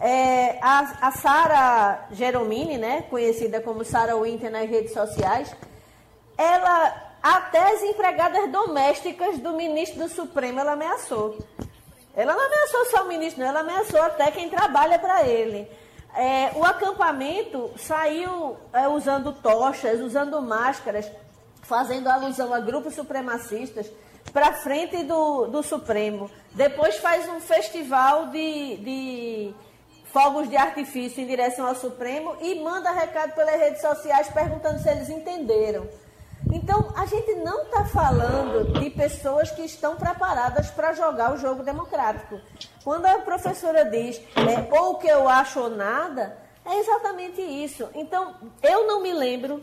É, 0.00 0.58
a, 0.60 1.08
a 1.08 1.12
Sara 1.12 2.08
Geromini, 2.10 2.76
né, 2.76 3.02
conhecida 3.08 3.60
como 3.60 3.84
Sara 3.84 4.16
Winter 4.16 4.50
nas 4.50 4.68
redes 4.68 4.92
sociais, 4.92 5.54
ela, 6.36 7.14
até 7.22 7.72
as 7.72 7.82
empregadas 7.82 8.50
domésticas 8.50 9.38
do 9.38 9.52
ministro 9.52 10.00
do 10.00 10.08
Supremo, 10.08 10.58
ela 10.58 10.72
ameaçou. 10.72 11.38
Ela 12.16 12.34
não 12.34 12.44
ameaçou 12.44 12.84
só 12.86 13.04
o 13.04 13.08
ministro, 13.08 13.40
não, 13.40 13.48
ela 13.48 13.60
ameaçou 13.60 14.02
até 14.02 14.30
quem 14.32 14.48
trabalha 14.48 14.98
para 14.98 15.26
ele. 15.26 15.70
É, 16.14 16.52
o 16.54 16.64
acampamento 16.64 17.70
saiu 17.76 18.56
é, 18.72 18.86
usando 18.88 19.32
tochas, 19.32 20.00
usando 20.00 20.40
máscaras, 20.42 21.10
fazendo 21.62 22.08
alusão 22.08 22.52
a 22.52 22.60
grupos 22.60 22.94
supremacistas 22.94 23.90
para 24.32 24.52
frente 24.52 25.02
do, 25.04 25.46
do 25.46 25.62
Supremo. 25.62 26.30
Depois 26.52 26.96
faz 26.98 27.28
um 27.28 27.40
festival 27.40 28.26
de, 28.26 28.76
de 28.76 29.54
fogos 30.12 30.48
de 30.48 30.56
artifício 30.56 31.22
em 31.22 31.26
direção 31.26 31.66
ao 31.66 31.74
Supremo 31.74 32.36
e 32.40 32.62
manda 32.62 32.92
recado 32.92 33.34
pelas 33.34 33.58
redes 33.58 33.80
sociais 33.80 34.28
perguntando 34.28 34.80
se 34.80 34.88
eles 34.90 35.08
entenderam. 35.08 35.88
Então, 36.62 36.92
a 36.96 37.04
gente 37.06 37.34
não 37.34 37.62
está 37.64 37.84
falando 37.86 38.78
de 38.78 38.88
pessoas 38.90 39.50
que 39.50 39.62
estão 39.62 39.96
preparadas 39.96 40.70
para 40.70 40.92
jogar 40.92 41.34
o 41.34 41.36
jogo 41.36 41.64
democrático. 41.64 42.40
Quando 42.84 43.06
a 43.06 43.18
professora 43.18 43.84
diz 43.84 44.20
é, 44.36 44.78
ou 44.78 44.94
que 44.94 45.08
eu 45.08 45.28
acho 45.28 45.58
ou 45.58 45.68
nada, 45.68 46.38
é 46.64 46.78
exatamente 46.78 47.40
isso. 47.42 47.88
Então, 47.94 48.36
eu 48.62 48.86
não 48.86 49.02
me 49.02 49.12
lembro 49.12 49.60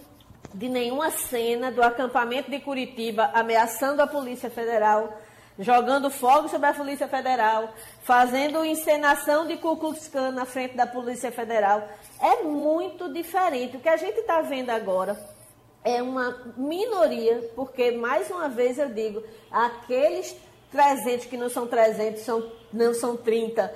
de 0.54 0.68
nenhuma 0.68 1.10
cena 1.10 1.72
do 1.72 1.82
acampamento 1.82 2.52
de 2.52 2.60
Curitiba 2.60 3.32
ameaçando 3.34 4.02
a 4.02 4.08
Polícia 4.08 4.50
Federal, 4.50 5.14
jogando 5.58 6.10
fogo 6.10 6.50
sobre 6.50 6.68
a 6.68 6.74
Polícia 6.74 7.08
Federal, 7.08 7.70
fazendo 8.02 8.66
encenação 8.66 9.48
de 9.48 9.56
Ku 9.56 9.78
Klux 9.78 10.10
Klan 10.10 10.32
na 10.32 10.46
frente 10.46 10.76
da 10.76 10.86
Polícia 10.86 11.32
Federal. 11.32 11.88
É 12.20 12.44
muito 12.44 13.12
diferente. 13.14 13.78
O 13.78 13.80
que 13.80 13.88
a 13.90 13.98
gente 13.98 14.20
está 14.20 14.42
vendo 14.42 14.70
agora 14.70 15.39
é 15.84 16.02
uma 16.02 16.54
minoria, 16.58 17.52
porque, 17.56 17.92
mais 17.92 18.30
uma 18.30 18.50
vez 18.50 18.78
eu 18.78 18.90
digo, 18.90 19.24
aqueles 19.52 20.36
300 20.72 21.26
que 21.26 21.38
não 21.38 21.50
são 21.50 21.68
300, 21.68 22.22
são, 22.22 22.52
não 22.72 22.94
são 22.94 23.16
30, 23.18 23.74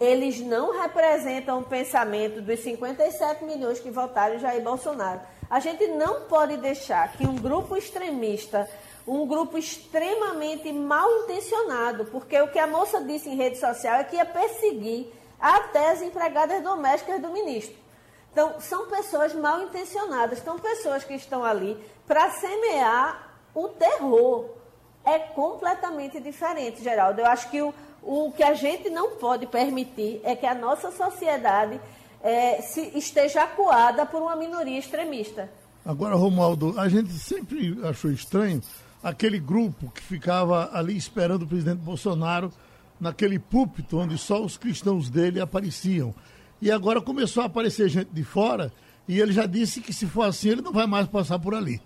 eles 0.00 0.40
não 0.40 0.80
representam 0.80 1.60
o 1.60 1.64
pensamento 1.64 2.40
dos 2.40 2.60
57 2.60 3.44
milhões 3.44 3.80
que 3.80 3.90
votaram 3.90 4.36
em 4.36 4.38
Jair 4.38 4.62
Bolsonaro. 4.62 5.20
A 5.50 5.60
gente 5.60 5.86
não 5.88 6.22
pode 6.22 6.56
deixar 6.56 7.12
que 7.12 7.26
um 7.26 7.36
grupo 7.36 7.76
extremista, 7.76 8.68
um 9.06 9.26
grupo 9.26 9.58
extremamente 9.58 10.72
mal 10.72 11.10
intencionado, 11.24 12.06
porque 12.06 12.40
o 12.40 12.48
que 12.48 12.58
a 12.58 12.66
moça 12.66 13.02
disse 13.02 13.28
em 13.28 13.36
rede 13.36 13.58
social 13.58 13.96
é 13.96 14.04
que 14.04 14.16
ia 14.16 14.24
perseguir 14.24 15.12
até 15.38 15.90
as 15.90 16.02
empregadas 16.02 16.62
domésticas 16.62 17.20
do 17.20 17.30
ministro. 17.30 17.79
Então, 18.32 18.60
são 18.60 18.88
pessoas 18.88 19.34
mal 19.34 19.62
intencionadas, 19.62 20.38
são 20.38 20.58
pessoas 20.58 21.04
que 21.04 21.14
estão 21.14 21.44
ali 21.44 21.76
para 22.06 22.30
semear 22.30 23.34
o 23.54 23.68
terror. 23.68 24.50
É 25.04 25.18
completamente 25.18 26.20
diferente, 26.20 26.82
Geraldo. 26.82 27.20
Eu 27.20 27.26
acho 27.26 27.50
que 27.50 27.60
o, 27.60 27.74
o 28.02 28.32
que 28.32 28.42
a 28.42 28.54
gente 28.54 28.88
não 28.90 29.16
pode 29.16 29.46
permitir 29.46 30.20
é 30.22 30.36
que 30.36 30.46
a 30.46 30.54
nossa 30.54 30.92
sociedade 30.92 31.80
é, 32.22 32.60
se, 32.62 32.80
esteja 32.96 33.44
acuada 33.44 34.06
por 34.06 34.22
uma 34.22 34.36
minoria 34.36 34.78
extremista. 34.78 35.50
Agora, 35.84 36.14
Romualdo, 36.14 36.78
a 36.78 36.88
gente 36.88 37.10
sempre 37.12 37.78
achou 37.82 38.10
estranho 38.10 38.62
aquele 39.02 39.38
grupo 39.38 39.90
que 39.90 40.02
ficava 40.02 40.70
ali 40.72 40.96
esperando 40.96 41.42
o 41.42 41.46
presidente 41.46 41.78
Bolsonaro 41.78 42.52
naquele 43.00 43.38
púlpito 43.38 43.98
onde 43.98 44.18
só 44.18 44.42
os 44.42 44.58
cristãos 44.58 45.08
dele 45.08 45.40
apareciam. 45.40 46.14
E 46.60 46.70
agora 46.70 47.00
começou 47.00 47.42
a 47.42 47.46
aparecer 47.46 47.88
gente 47.88 48.10
de 48.12 48.22
fora 48.22 48.72
e 49.08 49.18
ele 49.18 49.32
já 49.32 49.46
disse 49.46 49.80
que 49.80 49.92
se 49.92 50.06
for 50.06 50.22
assim 50.22 50.50
ele 50.50 50.62
não 50.62 50.72
vai 50.72 50.86
mais 50.86 51.06
passar 51.08 51.38
por 51.38 51.54
ali. 51.54 51.80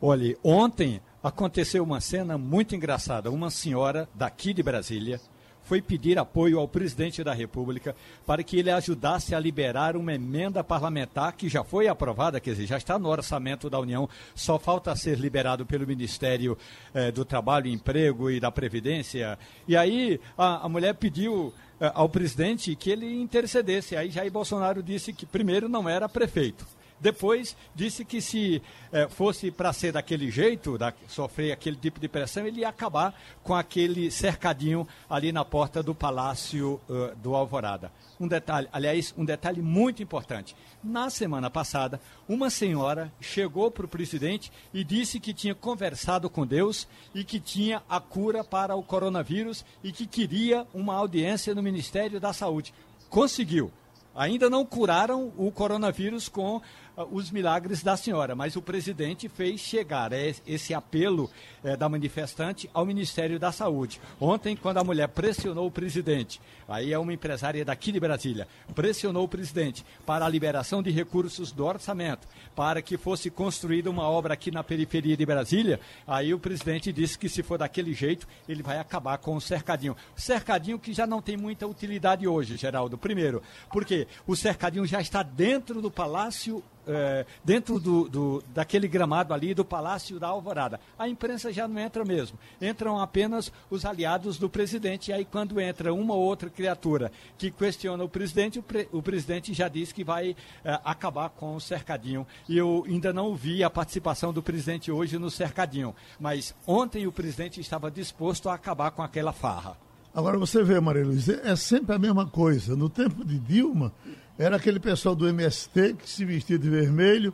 Olha, 0.00 0.36
ontem 0.42 1.00
aconteceu 1.22 1.82
uma 1.82 2.00
cena 2.00 2.36
muito 2.36 2.74
engraçada. 2.74 3.30
Uma 3.30 3.48
senhora 3.50 4.08
daqui 4.14 4.52
de 4.52 4.62
Brasília 4.62 5.20
foi 5.64 5.80
pedir 5.80 6.18
apoio 6.18 6.58
ao 6.58 6.68
presidente 6.68 7.24
da 7.24 7.32
República 7.32 7.96
para 8.26 8.42
que 8.42 8.58
ele 8.58 8.70
ajudasse 8.70 9.34
a 9.34 9.40
liberar 9.40 9.96
uma 9.96 10.12
emenda 10.12 10.62
parlamentar 10.62 11.32
que 11.32 11.48
já 11.48 11.64
foi 11.64 11.88
aprovada, 11.88 12.38
quer 12.38 12.50
dizer, 12.50 12.66
já 12.66 12.76
está 12.76 12.98
no 12.98 13.08
orçamento 13.08 13.70
da 13.70 13.80
União, 13.80 14.08
só 14.34 14.58
falta 14.58 14.94
ser 14.94 15.18
liberado 15.18 15.64
pelo 15.64 15.86
Ministério 15.86 16.56
eh, 16.92 17.10
do 17.10 17.24
Trabalho, 17.24 17.68
Emprego 17.68 18.30
e 18.30 18.38
da 18.38 18.52
Previdência. 18.52 19.38
E 19.66 19.74
aí 19.76 20.20
a, 20.36 20.66
a 20.66 20.68
mulher 20.68 20.94
pediu 20.94 21.52
ao 21.80 22.08
presidente 22.08 22.74
que 22.76 22.90
ele 22.90 23.20
intercedesse. 23.20 23.96
Aí 23.96 24.10
Jair 24.10 24.30
Bolsonaro 24.30 24.82
disse 24.82 25.12
que 25.12 25.26
primeiro 25.26 25.68
não 25.68 25.88
era 25.88 26.08
prefeito. 26.08 26.66
Depois 27.04 27.54
disse 27.74 28.02
que 28.02 28.18
se 28.22 28.62
eh, 28.90 29.06
fosse 29.10 29.50
para 29.50 29.74
ser 29.74 29.92
daquele 29.92 30.30
jeito, 30.30 30.78
da, 30.78 30.90
sofrer 31.06 31.52
aquele 31.52 31.76
tipo 31.76 32.00
de 32.00 32.08
pressão, 32.08 32.46
ele 32.46 32.62
ia 32.62 32.68
acabar 32.70 33.14
com 33.42 33.54
aquele 33.54 34.10
cercadinho 34.10 34.88
ali 35.10 35.30
na 35.30 35.44
porta 35.44 35.82
do 35.82 35.94
Palácio 35.94 36.80
uh, 36.88 37.14
do 37.16 37.34
Alvorada. 37.34 37.92
Um 38.18 38.26
detalhe, 38.26 38.68
aliás, 38.72 39.12
um 39.18 39.24
detalhe 39.24 39.60
muito 39.60 40.02
importante. 40.02 40.56
Na 40.82 41.10
semana 41.10 41.50
passada, 41.50 42.00
uma 42.26 42.48
senhora 42.48 43.12
chegou 43.20 43.70
para 43.70 43.84
o 43.84 43.88
presidente 43.88 44.50
e 44.72 44.82
disse 44.82 45.20
que 45.20 45.34
tinha 45.34 45.54
conversado 45.54 46.30
com 46.30 46.46
Deus 46.46 46.88
e 47.14 47.22
que 47.22 47.38
tinha 47.38 47.82
a 47.86 48.00
cura 48.00 48.42
para 48.42 48.74
o 48.74 48.82
coronavírus 48.82 49.62
e 49.82 49.92
que 49.92 50.06
queria 50.06 50.66
uma 50.72 50.94
audiência 50.94 51.54
no 51.54 51.62
Ministério 51.62 52.18
da 52.18 52.32
Saúde. 52.32 52.72
Conseguiu. 53.10 53.70
Ainda 54.14 54.48
não 54.48 54.64
curaram 54.64 55.32
o 55.36 55.50
coronavírus 55.50 56.28
com 56.28 56.62
os 56.96 57.30
milagres 57.30 57.82
da 57.82 57.96
senhora, 57.96 58.34
mas 58.34 58.56
o 58.56 58.62
presidente 58.62 59.28
fez 59.28 59.60
chegar 59.60 60.12
é, 60.12 60.34
esse 60.46 60.72
apelo 60.72 61.30
é, 61.62 61.76
da 61.76 61.88
manifestante 61.88 62.70
ao 62.72 62.86
Ministério 62.86 63.38
da 63.38 63.50
Saúde. 63.50 64.00
Ontem, 64.20 64.56
quando 64.56 64.78
a 64.78 64.84
mulher 64.84 65.08
pressionou 65.08 65.66
o 65.66 65.70
presidente, 65.70 66.40
aí 66.68 66.92
é 66.92 66.98
uma 66.98 67.12
empresária 67.12 67.64
daqui 67.64 67.90
de 67.90 67.98
Brasília, 67.98 68.46
pressionou 68.74 69.24
o 69.24 69.28
presidente 69.28 69.84
para 70.06 70.24
a 70.24 70.28
liberação 70.28 70.82
de 70.82 70.90
recursos 70.90 71.50
do 71.50 71.64
orçamento, 71.64 72.28
para 72.54 72.80
que 72.80 72.96
fosse 72.96 73.30
construída 73.30 73.90
uma 73.90 74.08
obra 74.08 74.34
aqui 74.34 74.50
na 74.50 74.62
periferia 74.62 75.16
de 75.16 75.26
Brasília, 75.26 75.80
aí 76.06 76.32
o 76.32 76.38
presidente 76.38 76.92
disse 76.92 77.18
que 77.18 77.28
se 77.28 77.42
for 77.42 77.58
daquele 77.58 77.92
jeito, 77.92 78.26
ele 78.48 78.62
vai 78.62 78.78
acabar 78.78 79.18
com 79.18 79.34
o 79.34 79.40
cercadinho. 79.40 79.96
Cercadinho 80.14 80.78
que 80.78 80.92
já 80.92 81.06
não 81.06 81.20
tem 81.20 81.36
muita 81.36 81.66
utilidade 81.66 82.26
hoje, 82.28 82.56
Geraldo. 82.56 82.96
Primeiro, 82.96 83.42
porque 83.72 84.06
o 84.26 84.36
cercadinho 84.36 84.86
já 84.86 85.00
está 85.00 85.22
dentro 85.22 85.82
do 85.82 85.90
Palácio 85.90 86.62
é, 86.86 87.24
dentro 87.44 87.78
do, 87.78 88.08
do, 88.08 88.44
daquele 88.54 88.88
gramado 88.88 89.32
ali 89.32 89.54
do 89.54 89.64
Palácio 89.64 90.18
da 90.18 90.28
Alvorada. 90.28 90.80
A 90.98 91.08
imprensa 91.08 91.52
já 91.52 91.66
não 91.66 91.80
entra 91.80 92.04
mesmo. 92.04 92.38
Entram 92.60 92.98
apenas 92.98 93.52
os 93.70 93.84
aliados 93.84 94.38
do 94.38 94.48
presidente. 94.48 95.10
E 95.10 95.14
aí, 95.14 95.24
quando 95.24 95.60
entra 95.60 95.92
uma 95.92 96.14
ou 96.14 96.20
outra 96.22 96.50
criatura 96.50 97.10
que 97.38 97.50
questiona 97.50 98.04
o 98.04 98.08
presidente, 98.08 98.58
o, 98.58 98.62
pre, 98.62 98.88
o 98.92 99.02
presidente 99.02 99.52
já 99.52 99.68
diz 99.68 99.92
que 99.92 100.04
vai 100.04 100.36
é, 100.64 100.80
acabar 100.84 101.30
com 101.30 101.56
o 101.56 101.60
cercadinho. 101.60 102.26
E 102.48 102.56
eu 102.56 102.84
ainda 102.86 103.12
não 103.12 103.34
vi 103.34 103.62
a 103.62 103.70
participação 103.70 104.32
do 104.32 104.42
presidente 104.42 104.90
hoje 104.90 105.18
no 105.18 105.30
cercadinho. 105.30 105.94
Mas 106.18 106.54
ontem 106.66 107.06
o 107.06 107.12
presidente 107.12 107.60
estava 107.60 107.90
disposto 107.90 108.48
a 108.48 108.54
acabar 108.54 108.90
com 108.90 109.02
aquela 109.02 109.32
farra. 109.32 109.76
Agora 110.14 110.38
você 110.38 110.62
vê, 110.62 110.78
Maria 110.78 111.04
Luiz, 111.04 111.28
é 111.28 111.56
sempre 111.56 111.92
a 111.92 111.98
mesma 111.98 112.24
coisa. 112.24 112.76
No 112.76 112.88
tempo 112.88 113.24
de 113.24 113.36
Dilma 113.36 113.92
era 114.38 114.56
aquele 114.56 114.80
pessoal 114.80 115.14
do 115.14 115.28
MST 115.28 115.94
que 115.94 116.08
se 116.08 116.24
vestia 116.24 116.58
de 116.58 116.68
vermelho, 116.68 117.32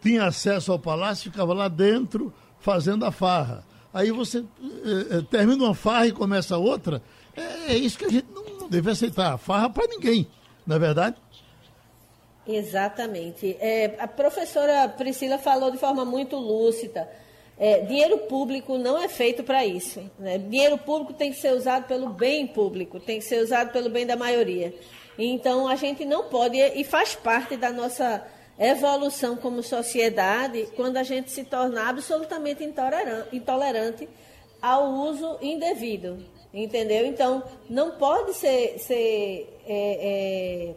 tinha 0.00 0.24
acesso 0.24 0.70
ao 0.72 0.78
palácio, 0.78 1.30
ficava 1.30 1.52
lá 1.52 1.68
dentro 1.68 2.32
fazendo 2.60 3.04
a 3.04 3.10
farra. 3.10 3.64
Aí 3.92 4.10
você 4.10 4.38
eh, 4.40 5.22
termina 5.30 5.64
uma 5.64 5.74
farra 5.74 6.06
e 6.06 6.12
começa 6.12 6.56
outra. 6.58 7.02
É, 7.36 7.72
é, 7.72 7.76
isso 7.76 7.98
que 7.98 8.04
a 8.04 8.10
gente 8.10 8.26
não, 8.32 8.44
não 8.60 8.68
deve 8.68 8.90
aceitar. 8.90 9.36
Farra 9.38 9.70
para 9.70 9.86
ninguém, 9.88 10.26
não 10.66 10.76
é 10.76 10.78
verdade? 10.78 11.16
Exatamente. 12.46 13.56
É, 13.58 13.96
a 13.98 14.06
professora 14.06 14.88
Priscila 14.88 15.38
falou 15.38 15.70
de 15.70 15.78
forma 15.78 16.04
muito 16.04 16.36
lúcida. 16.36 17.08
É, 17.58 17.80
dinheiro 17.80 18.18
público 18.18 18.76
não 18.76 18.98
é 18.98 19.08
feito 19.08 19.42
para 19.42 19.64
isso. 19.64 20.00
Né? 20.18 20.38
Dinheiro 20.38 20.78
público 20.78 21.14
tem 21.14 21.32
que 21.32 21.38
ser 21.38 21.54
usado 21.54 21.86
pelo 21.86 22.10
bem 22.10 22.46
público, 22.46 23.00
tem 23.00 23.18
que 23.18 23.24
ser 23.24 23.42
usado 23.42 23.72
pelo 23.72 23.88
bem 23.88 24.06
da 24.06 24.14
maioria. 24.14 24.74
Então, 25.18 25.66
a 25.66 25.76
gente 25.76 26.04
não 26.04 26.24
pode, 26.24 26.58
e 26.58 26.84
faz 26.84 27.14
parte 27.14 27.56
da 27.56 27.72
nossa 27.72 28.26
evolução 28.58 29.36
como 29.36 29.62
sociedade, 29.62 30.68
quando 30.76 30.96
a 30.96 31.02
gente 31.02 31.30
se 31.30 31.44
torna 31.44 31.88
absolutamente 31.88 32.64
intolerante 33.32 34.08
ao 34.60 34.90
uso 34.90 35.38
indevido. 35.40 36.18
Entendeu? 36.52 37.06
Então, 37.06 37.42
não 37.68 37.92
pode 37.92 38.32
ser, 38.32 38.78
ser 38.78 39.60
é, 39.66 40.72
é, 40.72 40.74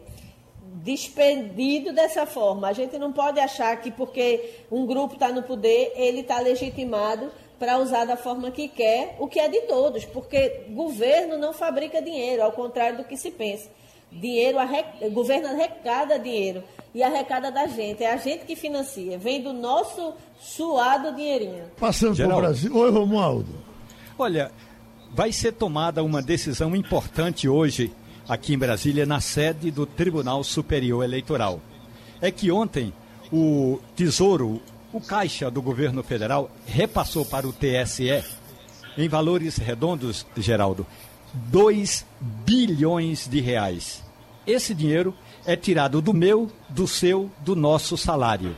despendido 0.82 1.92
dessa 1.92 2.26
forma. 2.26 2.68
A 2.68 2.72
gente 2.72 2.98
não 2.98 3.12
pode 3.12 3.40
achar 3.40 3.74
que 3.80 3.90
porque 3.90 4.56
um 4.70 4.84
grupo 4.84 5.14
está 5.14 5.30
no 5.30 5.42
poder, 5.42 5.92
ele 5.96 6.20
está 6.20 6.38
legitimado 6.38 7.30
para 7.58 7.78
usar 7.78 8.04
da 8.04 8.16
forma 8.16 8.50
que 8.50 8.68
quer, 8.68 9.16
o 9.18 9.26
que 9.26 9.38
é 9.38 9.48
de 9.48 9.62
todos, 9.62 10.04
porque 10.06 10.64
governo 10.70 11.36
não 11.36 11.52
fabrica 11.52 12.00
dinheiro, 12.00 12.42
ao 12.42 12.52
contrário 12.52 12.98
do 12.98 13.04
que 13.04 13.16
se 13.16 13.30
pensa. 13.30 13.68
Dinheiro, 14.12 14.58
o 15.02 15.10
governo 15.10 15.48
arrecada 15.48 16.18
dinheiro 16.18 16.62
e 16.94 17.02
arrecada 17.02 17.50
da 17.50 17.66
gente. 17.66 18.02
É 18.02 18.12
a 18.12 18.16
gente 18.16 18.44
que 18.44 18.56
financia. 18.56 19.18
Vem 19.18 19.42
do 19.42 19.52
nosso 19.52 20.14
suado 20.40 21.14
dinheirinho. 21.14 21.64
Passando 21.78 22.16
para 22.16 22.36
o 22.36 22.40
Brasil. 22.40 22.76
Oi, 22.76 22.90
Romualdo. 22.90 23.54
Olha, 24.18 24.50
vai 25.12 25.32
ser 25.32 25.52
tomada 25.52 26.02
uma 26.02 26.20
decisão 26.20 26.74
importante 26.74 27.48
hoje 27.48 27.92
aqui 28.28 28.54
em 28.54 28.58
Brasília, 28.58 29.04
na 29.04 29.20
sede 29.20 29.70
do 29.70 29.86
Tribunal 29.86 30.44
Superior 30.44 31.02
Eleitoral. 31.02 31.60
É 32.20 32.30
que 32.30 32.50
ontem 32.50 32.92
o 33.32 33.80
Tesouro, 33.96 34.60
o 34.92 35.00
Caixa 35.00 35.50
do 35.50 35.60
governo 35.62 36.02
federal, 36.02 36.50
repassou 36.66 37.24
para 37.24 37.46
o 37.46 37.52
TSE, 37.52 38.24
em 38.96 39.08
valores 39.08 39.56
redondos, 39.56 40.26
Geraldo, 40.36 40.86
2 41.32 42.04
bilhões 42.20 43.28
de 43.28 43.40
reais. 43.40 44.02
Esse 44.46 44.74
dinheiro 44.74 45.14
é 45.44 45.56
tirado 45.56 46.00
do 46.00 46.12
meu, 46.12 46.50
do 46.68 46.86
seu, 46.86 47.30
do 47.40 47.54
nosso 47.54 47.96
salário. 47.96 48.56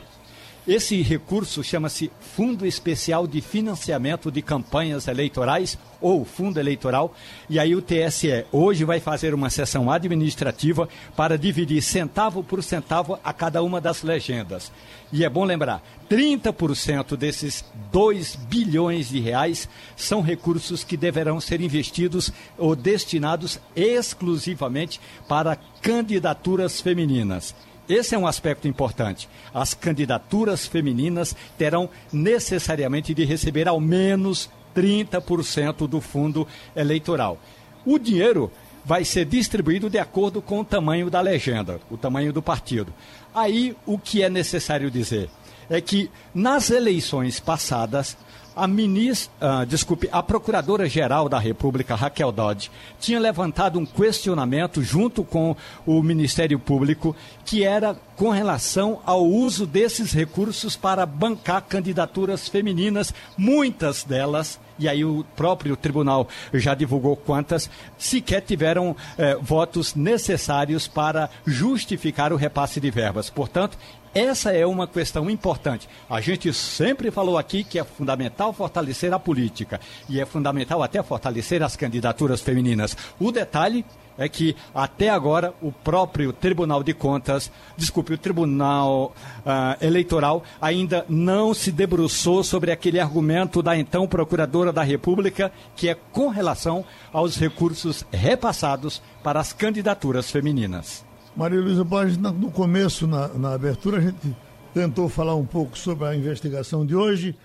Esse 0.65 1.01
recurso 1.01 1.61
chama-se 1.61 2.09
Fundo 2.21 2.65
Especial 2.65 3.27
de 3.27 3.41
Financiamento 3.41 4.31
de 4.31 4.41
Campanhas 4.41 5.09
Eleitorais 5.09 5.77
ou 5.99 6.23
Fundo 6.23 6.57
Eleitoral. 6.57 7.13
E 7.49 7.59
aí 7.59 7.75
o 7.75 7.81
TSE 7.81 8.45
hoje 8.49 8.85
vai 8.85 9.01
fazer 9.01 9.33
uma 9.33 9.49
sessão 9.49 9.91
administrativa 9.91 10.87
para 11.17 11.37
dividir 11.37 11.81
centavo 11.81 12.41
por 12.41 12.63
centavo 12.63 13.19
a 13.21 13.33
cada 13.33 13.61
uma 13.61 13.81
das 13.81 14.03
legendas. 14.03 14.71
E 15.11 15.25
é 15.25 15.29
bom 15.29 15.43
lembrar, 15.43 15.83
30% 16.09 17.17
desses 17.17 17.65
2 17.91 18.37
bilhões 18.47 19.09
de 19.09 19.19
reais 19.19 19.67
são 19.97 20.21
recursos 20.21 20.81
que 20.81 20.95
deverão 20.95 21.41
ser 21.41 21.59
investidos 21.59 22.31
ou 22.57 22.73
destinados 22.73 23.59
exclusivamente 23.75 25.01
para 25.27 25.57
candidaturas 25.81 26.79
femininas. 26.79 27.53
Esse 27.87 28.15
é 28.15 28.17
um 28.17 28.27
aspecto 28.27 28.67
importante. 28.67 29.27
As 29.53 29.73
candidaturas 29.73 30.65
femininas 30.65 31.35
terão 31.57 31.89
necessariamente 32.11 33.13
de 33.13 33.25
receber 33.25 33.67
ao 33.67 33.79
menos 33.79 34.49
30% 34.75 35.87
do 35.87 35.99
fundo 35.99 36.47
eleitoral. 36.75 37.37
O 37.85 37.99
dinheiro 37.99 38.51
vai 38.85 39.05
ser 39.05 39.25
distribuído 39.25 39.89
de 39.89 39.97
acordo 39.97 40.41
com 40.41 40.59
o 40.59 40.65
tamanho 40.65 41.09
da 41.09 41.21
legenda, 41.21 41.79
o 41.89 41.97
tamanho 41.97 42.33
do 42.33 42.41
partido. 42.41 42.93
Aí 43.33 43.75
o 43.85 43.97
que 43.97 44.21
é 44.21 44.29
necessário 44.29 44.91
dizer 44.91 45.29
é 45.69 45.79
que 45.79 46.09
nas 46.33 46.69
eleições 46.69 47.39
passadas 47.39 48.17
a 48.55 48.67
ministra, 48.67 49.61
uh, 49.61 49.65
desculpe, 49.65 50.09
a 50.11 50.21
Procuradora-Geral 50.21 51.27
da 51.27 51.39
República, 51.39 51.95
Raquel 51.95 52.31
Dodge, 52.31 52.69
tinha 52.99 53.19
levantado 53.19 53.79
um 53.79 53.85
questionamento 53.85 54.81
junto 54.81 55.23
com 55.23 55.55
o 55.85 56.01
Ministério 56.01 56.59
Público, 56.59 57.15
que 57.45 57.63
era 57.63 57.95
com 58.15 58.29
relação 58.29 59.01
ao 59.05 59.25
uso 59.25 59.65
desses 59.65 60.13
recursos 60.13 60.75
para 60.75 61.05
bancar 61.05 61.61
candidaturas 61.63 62.47
femininas, 62.47 63.13
muitas 63.37 64.03
delas 64.03 64.59
e 64.77 64.87
aí 64.87 65.05
o 65.05 65.25
próprio 65.35 65.75
tribunal 65.75 66.27
já 66.53 66.73
divulgou 66.73 67.15
quantas, 67.15 67.69
sequer 67.97 68.41
tiveram 68.41 68.95
eh, 69.17 69.37
votos 69.41 69.93
necessários 69.95 70.87
para 70.87 71.29
justificar 71.45 72.33
o 72.33 72.37
repasse 72.37 72.79
de 72.79 72.89
verbas. 72.89 73.29
Portanto, 73.29 73.77
essa 74.13 74.51
é 74.51 74.65
uma 74.65 74.87
questão 74.87 75.29
importante. 75.29 75.89
A 76.09 76.21
gente 76.21 76.53
sempre 76.53 77.09
falou 77.09 77.37
aqui 77.37 77.63
que 77.63 77.79
é 77.79 77.83
fundamental 77.83 78.53
fortalecer 78.53 79.13
a 79.13 79.19
política 79.19 79.79
e 80.07 80.19
é 80.19 80.25
fundamental 80.25 80.83
até 80.83 81.01
fortalecer 81.01 81.63
as 81.63 81.75
candidaturas 81.75 82.41
femininas. 82.41 82.95
O 83.19 83.31
detalhe 83.31 83.83
é 84.17 84.29
que 84.29 84.55
até 84.73 85.09
agora 85.09 85.53
o 85.61 85.71
próprio 85.71 86.31
Tribunal 86.31 86.83
de 86.83 86.93
Contas, 86.93 87.51
desculpe, 87.75 88.13
o 88.13 88.17
Tribunal 88.17 89.13
uh, 89.39 89.83
Eleitoral 89.83 90.43
ainda 90.61 91.05
não 91.09 91.53
se 91.53 91.71
debruçou 91.71 92.43
sobre 92.43 92.71
aquele 92.71 92.99
argumento 92.99 93.61
da 93.61 93.75
então 93.75 94.07
Procuradora 94.07 94.71
da 94.71 94.83
República, 94.83 95.51
que 95.75 95.89
é 95.89 95.95
com 95.95 96.27
relação 96.27 96.85
aos 97.11 97.37
recursos 97.37 98.05
repassados 98.11 99.01
para 99.23 99.39
as 99.39 99.51
candidaturas 99.51 100.29
femininas. 100.29 101.03
Maria 101.35 101.59
Luísa 101.59 101.83
Borges, 101.83 102.17
no 102.17 102.51
começo, 102.51 103.07
na, 103.07 103.27
na 103.29 103.53
abertura, 103.53 103.97
a 103.97 104.01
gente 104.01 104.35
tentou 104.73 105.09
falar 105.09 105.35
um 105.35 105.45
pouco 105.45 105.77
sobre 105.77 106.07
a 106.07 106.15
investigação 106.15 106.85
de 106.85 106.95
hoje, 106.95 107.35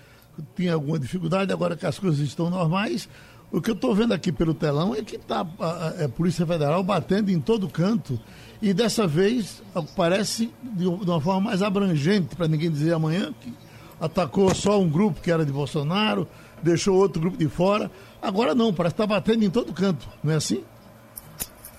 tinha 0.55 0.75
alguma 0.75 0.99
dificuldade, 0.99 1.51
agora 1.51 1.75
que 1.75 1.85
as 1.85 1.97
coisas 1.97 2.19
estão 2.19 2.49
normais, 2.49 3.09
o 3.51 3.59
que 3.59 3.71
eu 3.71 3.75
estou 3.75 3.95
vendo 3.95 4.13
aqui 4.13 4.31
pelo 4.31 4.53
telão 4.53 4.93
é 4.93 5.01
que 5.01 5.15
está 5.15 5.45
a, 5.59 5.65
a, 5.65 6.05
a, 6.05 6.09
Polícia 6.09 6.45
Federal 6.45 6.83
batendo 6.83 7.31
em 7.31 7.39
todo 7.39 7.67
canto 7.67 8.19
e 8.61 8.75
dessa 8.75 9.07
vez 9.07 9.63
parece 9.95 10.51
de, 10.61 10.87
uma 10.87 11.19
forma 11.19 11.41
mais 11.41 11.63
abrangente, 11.63 12.35
para 12.35 12.47
ninguém 12.47 12.69
dizer 12.69 12.93
amanhã, 12.93 13.33
que 13.41 13.51
atacou 13.99 14.53
só 14.53 14.79
um 14.79 14.87
grupo 14.87 15.19
que 15.19 15.31
era 15.31 15.43
de 15.43 15.51
Bolsonaro, 15.51 16.27
deixou 16.61 16.95
outro 16.95 17.19
grupo 17.19 17.37
de 17.37 17.47
fora. 17.47 17.89
Agora 18.21 18.53
não, 18.53 18.71
parece 18.71 18.93
que 18.93 19.01
está 19.01 19.15
batendo 19.15 19.43
em 19.43 19.49
todo 19.49 19.73
canto, 19.73 20.07
não 20.23 20.31
é 20.31 20.35
assim? 20.35 20.63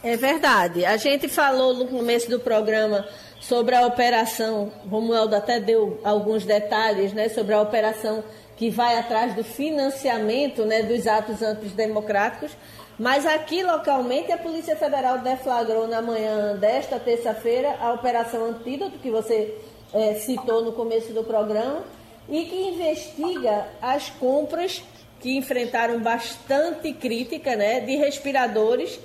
É 0.02 0.16
verdade. 0.16 0.84
A 0.84 0.96
gente 0.96 1.28
falou 1.28 1.74
no 1.74 1.86
começo 1.86 2.30
do 2.30 2.40
programa 2.40 3.06
sobre 3.38 3.74
a 3.74 3.86
operação, 3.86 4.72
Romualdo 4.88 5.36
até 5.36 5.60
deu 5.60 6.00
alguns 6.02 6.44
detalhes 6.44 7.12
né, 7.12 7.28
sobre 7.28 7.54
a 7.54 7.60
operação 7.60 8.24
que 8.56 8.70
vai 8.70 8.98
atrás 8.98 9.34
do 9.34 9.42
financiamento 9.42 10.64
né, 10.64 10.82
dos 10.82 11.06
atos 11.06 11.42
antidemocráticos, 11.42 12.52
mas 12.98 13.26
aqui 13.26 13.62
localmente 13.62 14.30
a 14.30 14.36
Polícia 14.36 14.76
Federal 14.76 15.18
deflagrou 15.18 15.88
na 15.88 16.02
manhã 16.02 16.56
desta 16.56 16.98
terça-feira 16.98 17.76
a 17.80 17.92
Operação 17.92 18.44
Antídoto, 18.44 18.98
que 18.98 19.10
você 19.10 19.54
é, 19.92 20.14
citou 20.14 20.62
no 20.62 20.72
começo 20.72 21.12
do 21.12 21.24
programa, 21.24 21.82
e 22.28 22.44
que 22.44 22.56
investiga 22.68 23.66
as 23.80 24.10
compras 24.10 24.82
que 25.20 25.36
enfrentaram 25.36 25.98
bastante 26.00 26.92
crítica 26.92 27.56
né, 27.56 27.80
de 27.80 27.96
respiradores, 27.96 29.00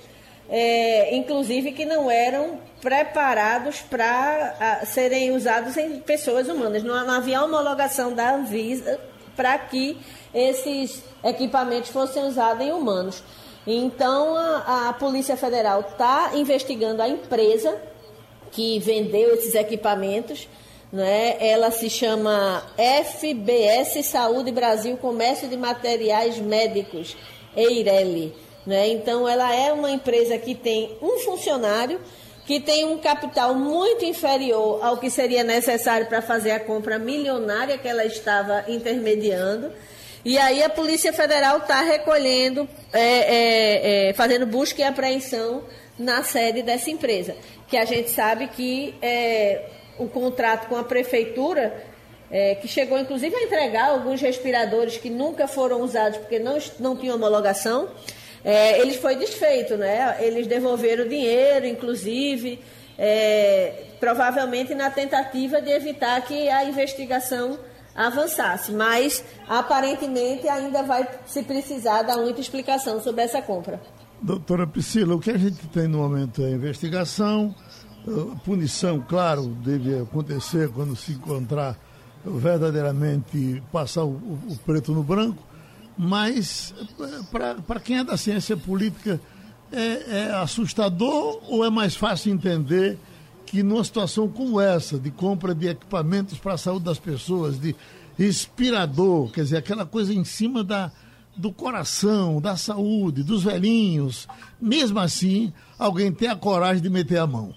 é, 0.49 1.15
inclusive 1.15 1.71
que 1.71 1.85
não 1.85 2.09
eram 2.09 2.59
preparados 2.81 3.81
para 3.81 4.81
serem 4.85 5.31
usados 5.31 5.75
em 5.77 5.99
pessoas 5.99 6.47
humanas. 6.47 6.83
Não, 6.83 7.05
não 7.05 7.13
havia 7.15 7.43
homologação 7.43 8.13
da 8.13 8.35
Anvisa 8.35 8.99
para 9.35 9.57
que 9.57 9.97
esses 10.33 11.03
equipamentos 11.23 11.89
fossem 11.89 12.23
usados 12.23 12.65
em 12.65 12.71
humanos. 12.71 13.23
Então, 13.65 14.35
a, 14.37 14.89
a 14.89 14.93
Polícia 14.93 15.35
Federal 15.35 15.81
está 15.81 16.31
investigando 16.35 17.01
a 17.01 17.09
empresa 17.09 17.75
que 18.51 18.79
vendeu 18.79 19.33
esses 19.33 19.55
equipamentos. 19.55 20.47
Né? 20.91 21.37
Ela 21.39 21.71
se 21.71 21.89
chama 21.89 22.63
FBS 22.77 24.05
Saúde 24.05 24.51
Brasil 24.51 24.95
Comércio 24.97 25.47
de 25.47 25.57
Materiais 25.57 26.37
Médicos, 26.37 27.17
Eireli. 27.55 28.44
Né? 28.65 28.89
Então, 28.89 29.27
ela 29.27 29.53
é 29.53 29.71
uma 29.71 29.91
empresa 29.91 30.37
que 30.37 30.55
tem 30.55 30.97
um 31.01 31.19
funcionário 31.19 31.99
que 32.45 32.59
tem 32.59 32.85
um 32.85 32.99
capital 32.99 33.55
muito 33.55 34.05
inferior 34.05 34.79
ao 34.83 34.97
que 34.97 35.09
seria 35.09 35.43
necessário 35.43 36.05
para 36.05 36.21
fazer 36.21 36.51
a 36.51 36.59
compra 36.59 36.99
milionária 36.99 37.77
que 37.77 37.87
ela 37.87 38.05
estava 38.05 38.63
intermediando. 38.67 39.71
E 40.23 40.37
aí 40.37 40.63
a 40.63 40.69
Polícia 40.69 41.11
Federal 41.11 41.57
está 41.57 41.81
recolhendo, 41.81 42.67
é, 42.93 42.99
é, 43.01 44.09
é, 44.09 44.13
fazendo 44.13 44.45
busca 44.45 44.81
e 44.81 44.83
apreensão 44.83 45.63
na 45.97 46.23
sede 46.23 46.61
dessa 46.61 46.89
empresa. 46.89 47.35
Que 47.67 47.77
a 47.77 47.85
gente 47.85 48.11
sabe 48.11 48.47
que 48.47 48.93
é, 49.01 49.65
o 49.97 50.07
contrato 50.07 50.67
com 50.67 50.75
a 50.75 50.83
prefeitura, 50.83 51.83
é, 52.29 52.55
que 52.55 52.67
chegou 52.67 52.97
inclusive 52.99 53.35
a 53.35 53.43
entregar 53.43 53.89
alguns 53.89 54.21
respiradores 54.21 54.97
que 54.97 55.09
nunca 55.09 55.47
foram 55.47 55.81
usados 55.81 56.17
porque 56.19 56.37
não, 56.37 56.57
não 56.79 56.95
tinham 56.95 57.15
homologação, 57.15 57.89
é, 58.45 58.79
ele 58.79 58.93
foi 58.93 59.15
desfeito, 59.15 59.75
né? 59.75 60.17
Eles 60.23 60.45
devolveram 60.45 61.03
o 61.03 61.09
dinheiro, 61.09 61.65
inclusive, 61.65 62.59
é, 62.95 63.85
provavelmente 63.99 64.75
na 64.75 64.91
tentativa 64.91 65.59
de 65.59 65.71
evitar 65.71 66.21
que 66.21 66.47
a 66.47 66.63
investigação 66.63 67.57
avançasse. 67.95 68.71
Mas, 68.71 69.23
aparentemente, 69.49 70.47
ainda 70.47 70.83
vai 70.83 71.07
se 71.25 71.41
precisar 71.41 72.03
dar 72.03 72.17
muita 72.17 72.39
explicação 72.39 73.01
sobre 73.01 73.23
essa 73.23 73.41
compra. 73.41 73.81
Doutora 74.21 74.67
Priscila, 74.67 75.15
o 75.15 75.19
que 75.19 75.31
a 75.31 75.37
gente 75.37 75.67
tem 75.69 75.87
no 75.87 75.97
momento 75.97 76.43
é 76.43 76.51
investigação, 76.51 77.53
punição, 78.45 79.03
claro, 79.09 79.47
deve 79.47 80.01
acontecer 80.01 80.69
quando 80.69 80.95
se 80.95 81.13
encontrar 81.13 81.75
verdadeiramente 82.23 83.61
passar 83.71 84.03
o, 84.03 84.13
o 84.13 84.57
preto 84.63 84.91
no 84.91 85.03
branco 85.03 85.43
mas 85.97 86.73
para 87.31 87.79
quem 87.79 87.99
é 87.99 88.03
da 88.03 88.17
ciência 88.17 88.57
política, 88.57 89.19
é, 89.71 90.27
é, 90.27 90.31
assustador 90.35 91.41
ou 91.49 91.65
é 91.65 91.69
mais 91.69 91.95
fácil 91.95 92.31
entender 92.31 92.97
que 93.45 93.63
numa 93.63 93.83
situação 93.83 94.27
como 94.27 94.59
essa, 94.59 94.99
de 94.99 95.11
compra 95.11 95.53
de 95.53 95.67
equipamentos 95.67 96.37
para 96.37 96.53
a 96.53 96.57
saúde 96.57 96.85
das 96.85 96.99
pessoas, 96.99 97.59
de 97.59 97.75
respirador, 98.17 99.29
quer 99.31 99.43
dizer, 99.43 99.57
aquela 99.57 99.85
coisa 99.85 100.13
em 100.13 100.23
cima 100.23 100.63
da, 100.63 100.91
do 101.35 101.51
coração, 101.51 102.41
da 102.41 102.55
saúde, 102.55 103.23
dos 103.23 103.43
velhinhos, 103.43 104.27
mesmo 104.59 104.99
assim, 104.99 105.53
alguém 105.77 106.11
tem 106.11 106.29
a 106.29 106.35
coragem 106.35 106.81
de 106.81 106.89
meter 106.89 107.17
a 107.17 107.27
mão? 107.27 107.53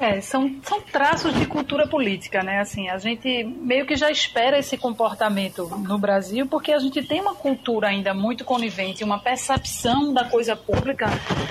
É, 0.00 0.18
são, 0.22 0.56
são 0.62 0.80
traços 0.80 1.34
de 1.34 1.44
cultura 1.44 1.86
política, 1.86 2.42
né? 2.42 2.60
Assim, 2.60 2.88
a 2.88 2.96
gente 2.96 3.44
meio 3.44 3.84
que 3.84 3.94
já 3.96 4.10
espera 4.10 4.58
esse 4.58 4.78
comportamento 4.78 5.66
no 5.66 5.98
Brasil, 5.98 6.46
porque 6.46 6.72
a 6.72 6.78
gente 6.78 7.02
tem 7.02 7.20
uma 7.20 7.34
cultura 7.34 7.88
ainda 7.88 8.14
muito 8.14 8.42
conivente, 8.42 9.04
uma 9.04 9.18
percepção 9.18 10.14
da 10.14 10.24
coisa 10.24 10.56
pública 10.56 11.06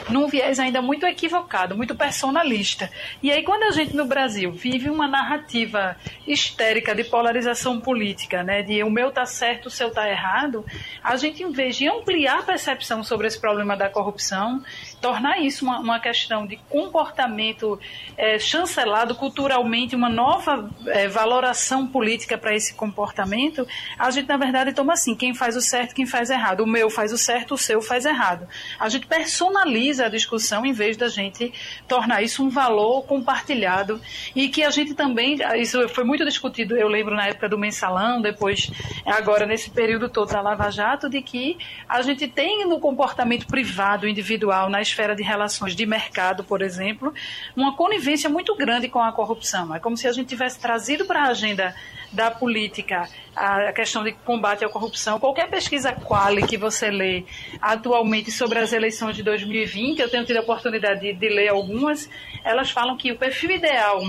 num 0.10 0.28
viés 0.28 0.58
ainda 0.58 0.82
muito 0.82 1.06
equivocado, 1.06 1.78
muito 1.78 1.94
personalista. 1.96 2.90
E 3.22 3.32
aí, 3.32 3.44
quando 3.44 3.66
a 3.66 3.72
gente 3.72 3.96
no 3.96 4.06
Brasil 4.06 4.52
vive 4.52 4.90
uma 4.90 5.08
narrativa 5.08 5.96
histérica 6.26 6.96
de 6.96 7.04
polarização 7.04 7.80
política, 7.80 8.42
né? 8.42 8.64
De 8.64 8.82
o 8.82 8.90
meu 8.90 9.12
tá 9.12 9.28
certo, 9.28 9.68
o 9.68 9.70
seu 9.70 9.92
tá 9.92 10.10
errado, 10.10 10.66
a 11.04 11.16
gente, 11.18 11.44
em 11.44 11.52
vez 11.52 11.76
de 11.76 11.88
ampliar 11.88 12.40
a 12.40 12.44
percepção 12.44 13.04
sobre 13.04 13.28
esse 13.28 13.40
problema 13.40 13.78
da 13.78 13.92
corrupção, 13.92 14.64
tornar 15.02 15.40
isso 15.40 15.66
uma, 15.66 15.80
uma 15.80 16.00
questão 16.00 16.46
de 16.46 16.58
comportamento 16.70 17.80
é, 18.18 18.38
chancelado 18.38 19.16
culturalmente, 19.16 19.96
uma 19.96 20.10
nova 20.10 20.70
é, 20.88 21.08
valoração 21.08 21.88
política 21.88 22.38
para 22.38 22.56
esse 22.56 22.74
comportamento, 22.74 23.68
a 23.98 24.12
gente, 24.12 24.28
na 24.28 24.38
verdade, 24.38 24.74
toma 24.74 24.94
assim: 24.94 25.16
quem 25.16 25.34
faz 25.34 25.56
o 25.56 25.62
certo, 25.62 25.96
quem 25.96 26.06
faz 26.06 26.30
errado. 26.30 26.62
O 26.62 26.68
meu 26.68 26.90
faz 26.90 27.12
o 27.14 27.18
certo, 27.18 27.54
o 27.54 27.58
seu 27.58 27.82
faz 27.82 28.06
errado. 28.06 28.48
A 28.80 28.90
gente 28.90 29.08
personaliza 29.08 30.06
a 30.06 30.10
discussão 30.10 30.66
em 30.66 30.74
vez 30.74 30.98
da 30.98 31.08
gente 31.08 31.54
tornar 31.88 32.22
isso 32.22 32.44
um 32.44 32.50
valor 32.50 33.04
compartilhado 33.04 34.02
e 34.36 34.50
que 34.50 34.64
a 34.64 34.70
gente 34.70 34.94
também, 34.94 35.38
isso 35.58 35.88
foi 35.90 36.04
muito 36.04 36.26
discutido, 36.26 36.76
eu 36.76 36.88
lembro 36.88 37.16
na 37.16 37.28
época 37.28 37.48
do 37.48 37.58
mensalão, 37.58 38.22
depois, 38.22 38.70
agora 39.06 39.46
nesse 39.46 39.70
período 39.70 40.10
todo 40.10 40.32
da 40.32 40.42
Lava 40.42 40.70
Jato, 40.70 41.10
de 41.10 41.22
que 41.22 41.58
a 41.88 42.02
gente 42.02 42.28
tem 42.28 42.68
no 42.68 42.80
comportamento 42.80 43.48
privado, 43.48 44.08
individual, 44.08 44.70
nas 44.70 44.89
esfera 44.90 45.16
de 45.16 45.24
relações 45.24 45.76
de 45.76 45.86
mercado, 45.86 46.44
por 46.44 46.62
exemplo, 46.62 47.14
uma 47.56 47.76
conivência 47.76 48.30
muito 48.30 48.56
grande 48.56 48.90
com 48.90 49.00
a 49.00 49.12
corrupção. 49.12 49.74
É 49.74 49.80
como 49.80 49.96
se 49.96 50.08
a 50.08 50.12
gente 50.12 50.28
tivesse 50.28 50.60
trazido 50.60 51.06
para 51.06 51.24
a 51.24 51.28
agenda 51.30 51.76
da 52.12 52.32
política 52.32 53.08
a 53.36 53.72
questão 53.72 54.04
de 54.04 54.12
combate 54.12 54.66
à 54.66 54.70
corrupção. 54.70 55.20
Qualquer 55.20 55.50
pesquisa 55.50 55.94
quali 55.94 56.46
que 56.46 56.58
você 56.58 56.90
lê 56.90 57.24
atualmente 57.62 58.32
sobre 58.32 58.60
as 58.60 58.74
eleições 58.74 59.16
de 59.16 59.24
2020, 59.24 60.00
eu 60.00 60.10
tenho 60.10 60.26
tido 60.26 60.38
a 60.38 60.42
oportunidade 60.42 61.02
de, 61.02 61.14
de 61.14 61.30
ler 61.30 61.50
algumas, 61.50 62.10
elas 62.44 62.72
falam 62.72 62.98
que 62.98 63.12
o 63.12 63.18
perfil 63.18 63.52
ideal 63.52 64.02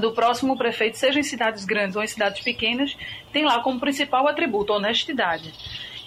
do 0.00 0.12
próximo 0.12 0.56
prefeito, 0.56 0.98
seja 0.98 1.20
em 1.20 1.22
cidades 1.22 1.64
grandes 1.64 1.96
ou 1.96 2.02
em 2.02 2.06
cidades 2.06 2.42
pequenas, 2.42 2.96
tem 3.32 3.44
lá 3.44 3.60
como 3.60 3.78
principal 3.78 4.26
atributo 4.26 4.72
honestidade. 4.72 5.52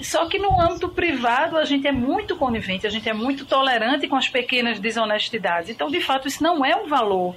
Só 0.02 0.28
que 0.28 0.38
no 0.38 0.62
âmbito 0.62 0.90
privado 0.90 1.58
a 1.58 1.66
gente 1.66 1.88
é 1.88 1.92
muito 1.92 2.36
conivente, 2.36 2.86
a 2.86 2.90
gente 2.90 3.10
é 3.10 3.14
muito 3.14 3.46
tolerante 3.46 4.08
com 4.08 4.16
as 4.16 4.30
pequenas 4.30 4.80
desonestidades. 4.80 5.70
Então, 5.70 5.90
de 5.90 6.00
fato, 6.00 6.28
isso 6.28 6.44
não 6.44 6.64
é 6.64 6.76
um 6.76 6.88
valor 6.88 7.36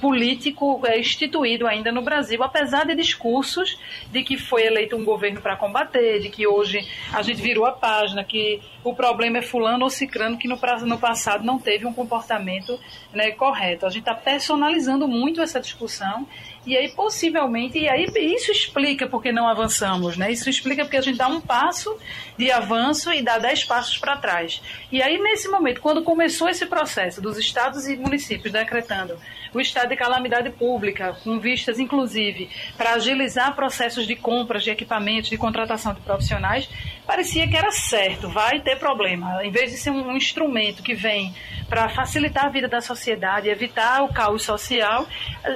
político 0.00 0.80
é, 0.84 0.98
instituído 0.98 1.66
ainda 1.66 1.92
no 1.92 2.02
Brasil, 2.02 2.42
apesar 2.42 2.84
de 2.84 2.94
discursos 2.94 3.78
de 4.10 4.22
que 4.24 4.36
foi 4.36 4.66
eleito 4.66 4.96
um 4.96 5.04
governo 5.04 5.40
para 5.40 5.56
combater, 5.56 6.20
de 6.20 6.28
que 6.28 6.46
hoje 6.46 6.86
a 7.12 7.22
gente 7.22 7.40
virou 7.40 7.64
a 7.64 7.72
página, 7.72 8.24
que 8.24 8.60
o 8.82 8.94
problema 8.94 9.38
é 9.38 9.42
fulano 9.42 9.84
ou 9.84 9.90
cicrano 9.90 10.36
que 10.36 10.48
no, 10.48 10.58
no 10.86 10.98
passado 10.98 11.44
não 11.44 11.58
teve 11.58 11.86
um 11.86 11.92
comportamento 11.92 12.78
né, 13.12 13.30
correto. 13.30 13.86
A 13.86 13.90
gente 13.90 14.00
está 14.00 14.14
personalizando 14.14 15.06
muito 15.06 15.40
essa 15.40 15.60
discussão 15.60 16.26
e 16.64 16.76
aí, 16.76 16.88
possivelmente, 16.90 17.78
e 17.78 17.88
aí 17.88 18.06
isso 18.34 18.52
explica 18.52 19.08
porque 19.08 19.32
não 19.32 19.48
avançamos, 19.48 20.16
né? 20.16 20.30
Isso 20.30 20.48
explica 20.48 20.84
porque 20.84 20.96
a 20.96 21.00
gente 21.00 21.18
dá 21.18 21.26
um 21.26 21.40
passo 21.40 21.98
de 22.38 22.52
avanço 22.52 23.12
e 23.12 23.20
dá 23.20 23.38
dez 23.38 23.64
passos 23.64 23.98
para 23.98 24.16
trás. 24.16 24.62
E 24.90 25.02
aí, 25.02 25.18
nesse 25.18 25.48
momento, 25.48 25.80
quando 25.80 26.04
começou 26.04 26.48
esse 26.48 26.64
processo 26.66 27.20
dos 27.20 27.36
estados 27.36 27.88
e 27.88 27.96
municípios 27.96 28.52
decretando 28.52 29.18
o 29.52 29.60
estado 29.60 29.90
de 29.90 29.96
calamidade 29.96 30.50
pública, 30.50 31.16
com 31.22 31.38
vistas, 31.38 31.78
inclusive, 31.78 32.48
para 32.76 32.94
agilizar 32.94 33.54
processos 33.54 34.06
de 34.06 34.16
compras 34.16 34.62
de 34.62 34.70
equipamentos, 34.70 35.28
de 35.28 35.36
contratação 35.36 35.92
de 35.92 36.00
profissionais, 36.00 36.68
parecia 37.06 37.48
que 37.48 37.56
era 37.56 37.70
certo, 37.70 38.28
vai 38.28 38.60
ter 38.60 38.78
problema. 38.78 39.44
Em 39.44 39.50
vez 39.50 39.70
de 39.70 39.76
ser 39.76 39.90
um 39.90 40.16
instrumento 40.16 40.82
que 40.82 40.94
vem 40.94 41.34
para 41.68 41.88
facilitar 41.88 42.46
a 42.46 42.48
vida 42.48 42.68
da 42.68 42.80
sociedade, 42.80 43.48
evitar 43.48 44.02
o 44.02 44.12
caos 44.12 44.42
social, 44.42 45.06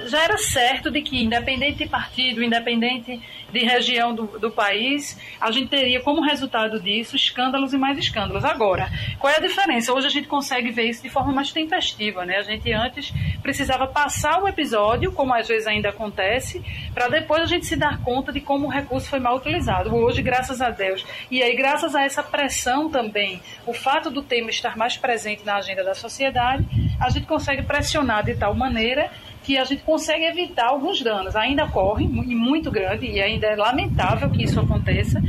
já 0.07 0.25
era 0.25 0.39
certo 0.39 0.91
de 0.91 1.03
que, 1.03 1.23
independente 1.23 1.79
de 1.79 1.87
partido, 1.87 2.43
independente 2.43 3.21
de 3.53 3.61
região 3.61 4.15
do, 4.15 4.27
do 4.39 4.51
país, 4.51 5.19
a 5.41 5.51
gente 5.51 5.69
teria 5.69 6.01
como 6.01 6.21
resultado 6.21 6.81
disso 6.81 7.17
escândalos 7.17 7.73
e 7.73 7.79
mais 7.79 7.99
escândalos. 7.99 8.45
Agora, 8.45 8.89
qual 9.19 9.33
é 9.33 9.37
a 9.37 9.41
diferença? 9.41 9.93
Hoje 9.93 10.07
a 10.07 10.11
gente 10.11 10.27
consegue 10.27 10.71
ver 10.71 10.85
isso 10.85 11.03
de 11.03 11.09
forma 11.09 11.33
mais 11.33 11.53
tempestiva, 11.53 12.25
né? 12.25 12.39
A 12.39 12.43
gente 12.43 12.73
antes 12.73 13.13
precisava 13.43 13.87
passar 13.87 14.43
o 14.43 14.49
episódio, 14.49 15.13
como 15.13 15.35
às 15.35 15.47
vezes 15.47 15.67
ainda 15.67 15.91
acontece, 15.91 16.63
para 16.93 17.09
depois 17.09 17.43
a 17.43 17.47
gente 17.47 17.67
se 17.67 17.77
dar 17.77 18.01
conta 18.03 18.33
de 18.33 18.41
como 18.41 18.67
o 18.67 18.71
recurso 18.71 19.09
foi 19.09 19.21
mal 19.21 19.37
utilizado. 19.37 19.95
Hoje, 19.95 20.23
graças 20.23 20.61
a 20.61 20.71
Deus, 20.71 21.05
e 21.31 21.36
aí 21.43 21.57
graças 21.57 21.95
a 21.95 22.03
essa 22.03 22.23
pressão 22.23 22.89
também, 22.91 23.41
o 23.67 23.73
fato 23.73 24.11
do 24.11 24.23
tema 24.23 24.51
estar 24.51 24.77
mais 24.77 24.97
presente 24.97 25.45
na 25.45 25.57
agenda 25.57 25.83
da 25.83 25.95
sociedade, 25.95 26.65
a 27.01 27.11
gente 27.11 27.27
consegue 27.27 27.63
pressionar 27.63 28.25
de 28.25 28.35
tal 28.35 28.55
maneira 28.55 29.11
que 29.47 29.57
a 29.57 29.63
gente 29.63 29.85
consegue 29.85 30.25
evitar 30.25 30.67
alguns 30.67 31.01
danos. 31.01 31.37
Ainda 31.37 31.65
ocorre, 31.65 32.05
e 32.05 32.35
muito 32.35 32.69
grande, 32.69 33.07
e 33.07 33.23
ainda 33.23 33.47
é 33.47 33.55
lamentável 33.55 34.29
que 34.29 34.43
isso 34.43 34.59
aconteça. 34.59 35.23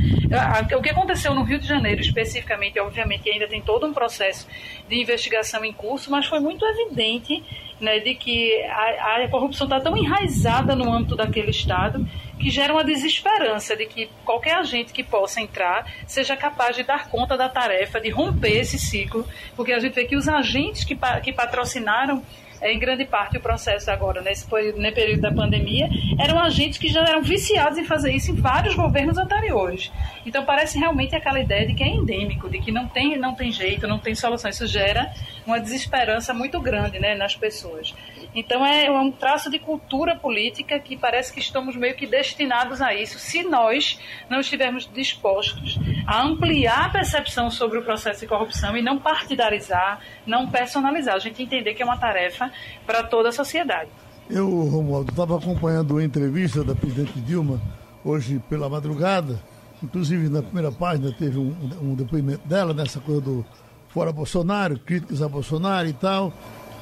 O 0.76 0.82
que 0.82 0.90
aconteceu 0.90 1.32
no 1.32 1.44
Rio 1.44 1.60
de 1.60 1.68
Janeiro, 1.68 2.00
especificamente, 2.00 2.80
obviamente, 2.80 3.30
ainda 3.30 3.46
tem 3.46 3.62
todo 3.62 3.86
um 3.86 3.92
processo 3.92 4.48
de 4.88 5.00
investigação 5.00 5.64
em 5.64 5.72
curso, 5.72 6.10
mas 6.10 6.26
foi 6.26 6.40
muito 6.40 6.64
evidente 6.66 7.44
né, 7.80 8.00
de 8.00 8.16
que 8.16 8.60
a, 8.64 9.22
a 9.22 9.28
corrupção 9.28 9.66
está 9.66 9.80
tão 9.80 9.96
enraizada 9.96 10.74
no 10.74 10.92
âmbito 10.92 11.14
daquele 11.14 11.50
Estado 11.50 12.04
que 12.38 12.50
gera 12.50 12.72
uma 12.72 12.84
desesperança 12.84 13.76
de 13.76 13.86
que 13.86 14.08
qualquer 14.24 14.54
agente 14.54 14.92
que 14.92 15.02
possa 15.02 15.40
entrar 15.40 15.90
seja 16.06 16.36
capaz 16.36 16.76
de 16.76 16.82
dar 16.82 17.08
conta 17.08 17.36
da 17.36 17.48
tarefa, 17.48 18.00
de 18.00 18.10
romper 18.10 18.60
esse 18.60 18.78
ciclo, 18.78 19.26
porque 19.56 19.72
a 19.72 19.78
gente 19.78 19.94
vê 19.94 20.04
que 20.04 20.16
os 20.16 20.28
agentes 20.28 20.84
que, 20.84 20.96
que 21.22 21.32
patrocinaram 21.32 22.22
é, 22.60 22.72
em 22.72 22.78
grande 22.78 23.04
parte 23.04 23.36
o 23.36 23.40
processo 23.40 23.90
agora, 23.90 24.20
nesse 24.20 24.46
período 24.46 25.20
da 25.20 25.32
pandemia, 25.32 25.88
eram 26.18 26.40
agentes 26.40 26.78
que 26.78 26.88
já 26.88 27.02
eram 27.02 27.22
viciados 27.22 27.78
em 27.78 27.84
fazer 27.84 28.12
isso 28.12 28.32
em 28.32 28.34
vários 28.34 28.74
governos 28.74 29.16
anteriores. 29.16 29.92
Então 30.26 30.44
parece 30.44 30.78
realmente 30.78 31.14
aquela 31.14 31.40
ideia 31.40 31.66
de 31.66 31.74
que 31.74 31.84
é 31.84 31.88
endêmico, 31.88 32.48
de 32.48 32.58
que 32.58 32.72
não 32.72 32.88
tem, 32.88 33.16
não 33.16 33.34
tem 33.34 33.52
jeito, 33.52 33.86
não 33.86 33.98
tem 33.98 34.14
solução. 34.14 34.50
Isso 34.50 34.66
gera 34.66 35.12
uma 35.46 35.60
desesperança 35.60 36.34
muito 36.34 36.60
grande 36.60 36.98
né, 36.98 37.14
nas 37.14 37.36
pessoas. 37.36 37.94
Então 38.38 38.64
é 38.64 38.88
um 38.88 39.10
traço 39.10 39.50
de 39.50 39.58
cultura 39.58 40.14
política 40.14 40.78
que 40.78 40.96
parece 40.96 41.32
que 41.32 41.40
estamos 41.40 41.74
meio 41.74 41.96
que 41.96 42.06
destinados 42.06 42.80
a 42.80 42.94
isso, 42.94 43.18
se 43.18 43.42
nós 43.42 43.98
não 44.30 44.38
estivermos 44.38 44.88
dispostos 44.94 45.76
a 46.06 46.22
ampliar 46.22 46.86
a 46.86 46.88
percepção 46.88 47.50
sobre 47.50 47.78
o 47.78 47.82
processo 47.82 48.20
de 48.20 48.28
corrupção 48.28 48.76
e 48.76 48.82
não 48.82 48.96
partidarizar, 48.96 50.00
não 50.24 50.46
personalizar. 50.46 51.16
A 51.16 51.18
gente 51.18 51.42
entender 51.42 51.74
que 51.74 51.82
é 51.82 51.84
uma 51.84 51.98
tarefa 51.98 52.48
para 52.86 53.02
toda 53.02 53.30
a 53.30 53.32
sociedade. 53.32 53.90
Eu, 54.30 54.48
Romualdo, 54.48 55.10
estava 55.10 55.36
acompanhando 55.36 55.98
a 55.98 56.04
entrevista 56.04 56.62
da 56.62 56.76
presidente 56.76 57.18
Dilma 57.20 57.60
hoje 58.04 58.40
pela 58.48 58.68
madrugada. 58.68 59.42
Inclusive, 59.82 60.28
na 60.28 60.42
primeira 60.42 60.70
página 60.70 61.10
teve 61.10 61.38
um, 61.38 61.56
um 61.82 61.94
depoimento 61.96 62.46
dela 62.46 62.72
nessa 62.72 63.00
coisa 63.00 63.20
do 63.20 63.44
fora 63.88 64.12
Bolsonaro, 64.12 64.78
críticas 64.78 65.22
a 65.22 65.28
Bolsonaro 65.28 65.88
e 65.88 65.92
tal 65.92 66.32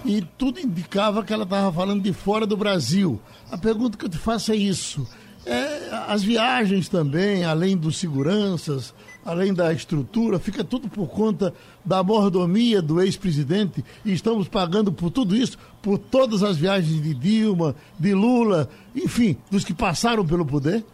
e 0.07 0.23
tudo 0.39 0.61
indicava 0.61 1.25
que 1.25 1.33
ela 1.33 1.45
estava 1.45 1.73
falando 1.73 2.03
de 2.03 2.13
fora 2.13 2.47
do 2.47 2.57
Brasil. 2.57 3.21
A 3.51 3.59
pergunta 3.59 3.99
que 3.99 4.05
eu 4.05 4.09
te 4.09 4.19
faço 4.19 4.53
é 4.53 4.57
isso. 4.57 5.07
É, 5.45 5.91
as 6.09 6.25
viagens 6.25 6.89
também, 6.89 7.45
além 7.45 7.77
dos 7.77 7.99
seguranças, 7.99 8.93
além 9.25 9.55
da 9.55 9.73
estrutura, 9.73 10.41
fica 10.41 10.65
tudo 10.65 10.89
por 10.89 11.09
conta 11.09 11.55
da 11.85 12.03
mordomia 12.03 12.83
do 12.83 13.01
ex-presidente 13.01 13.85
e 14.05 14.13
estamos 14.13 14.49
pagando 14.49 14.93
por 14.93 15.11
tudo 15.11 15.37
isso, 15.37 15.57
por 15.81 15.99
todas 15.99 16.43
as 16.43 16.57
viagens 16.57 17.01
de 17.01 17.15
Dilma, 17.15 17.77
de 17.99 18.13
Lula, 18.13 18.69
enfim, 18.95 19.37
dos 19.51 19.65
que 19.65 19.73
passaram 19.73 20.27
pelo 20.27 20.45
poder? 20.45 20.85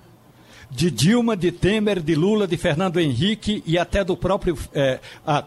De 0.75 0.91
Dilma, 0.91 1.37
de 1.37 1.53
Temer, 1.53 2.01
de 2.01 2.15
Lula, 2.15 2.47
de 2.47 2.57
Fernando 2.57 2.99
Henrique 2.99 3.63
e 3.67 3.77
até 3.77 4.03
do 4.03 4.17
próprio 4.17 4.57
é, 4.75 4.99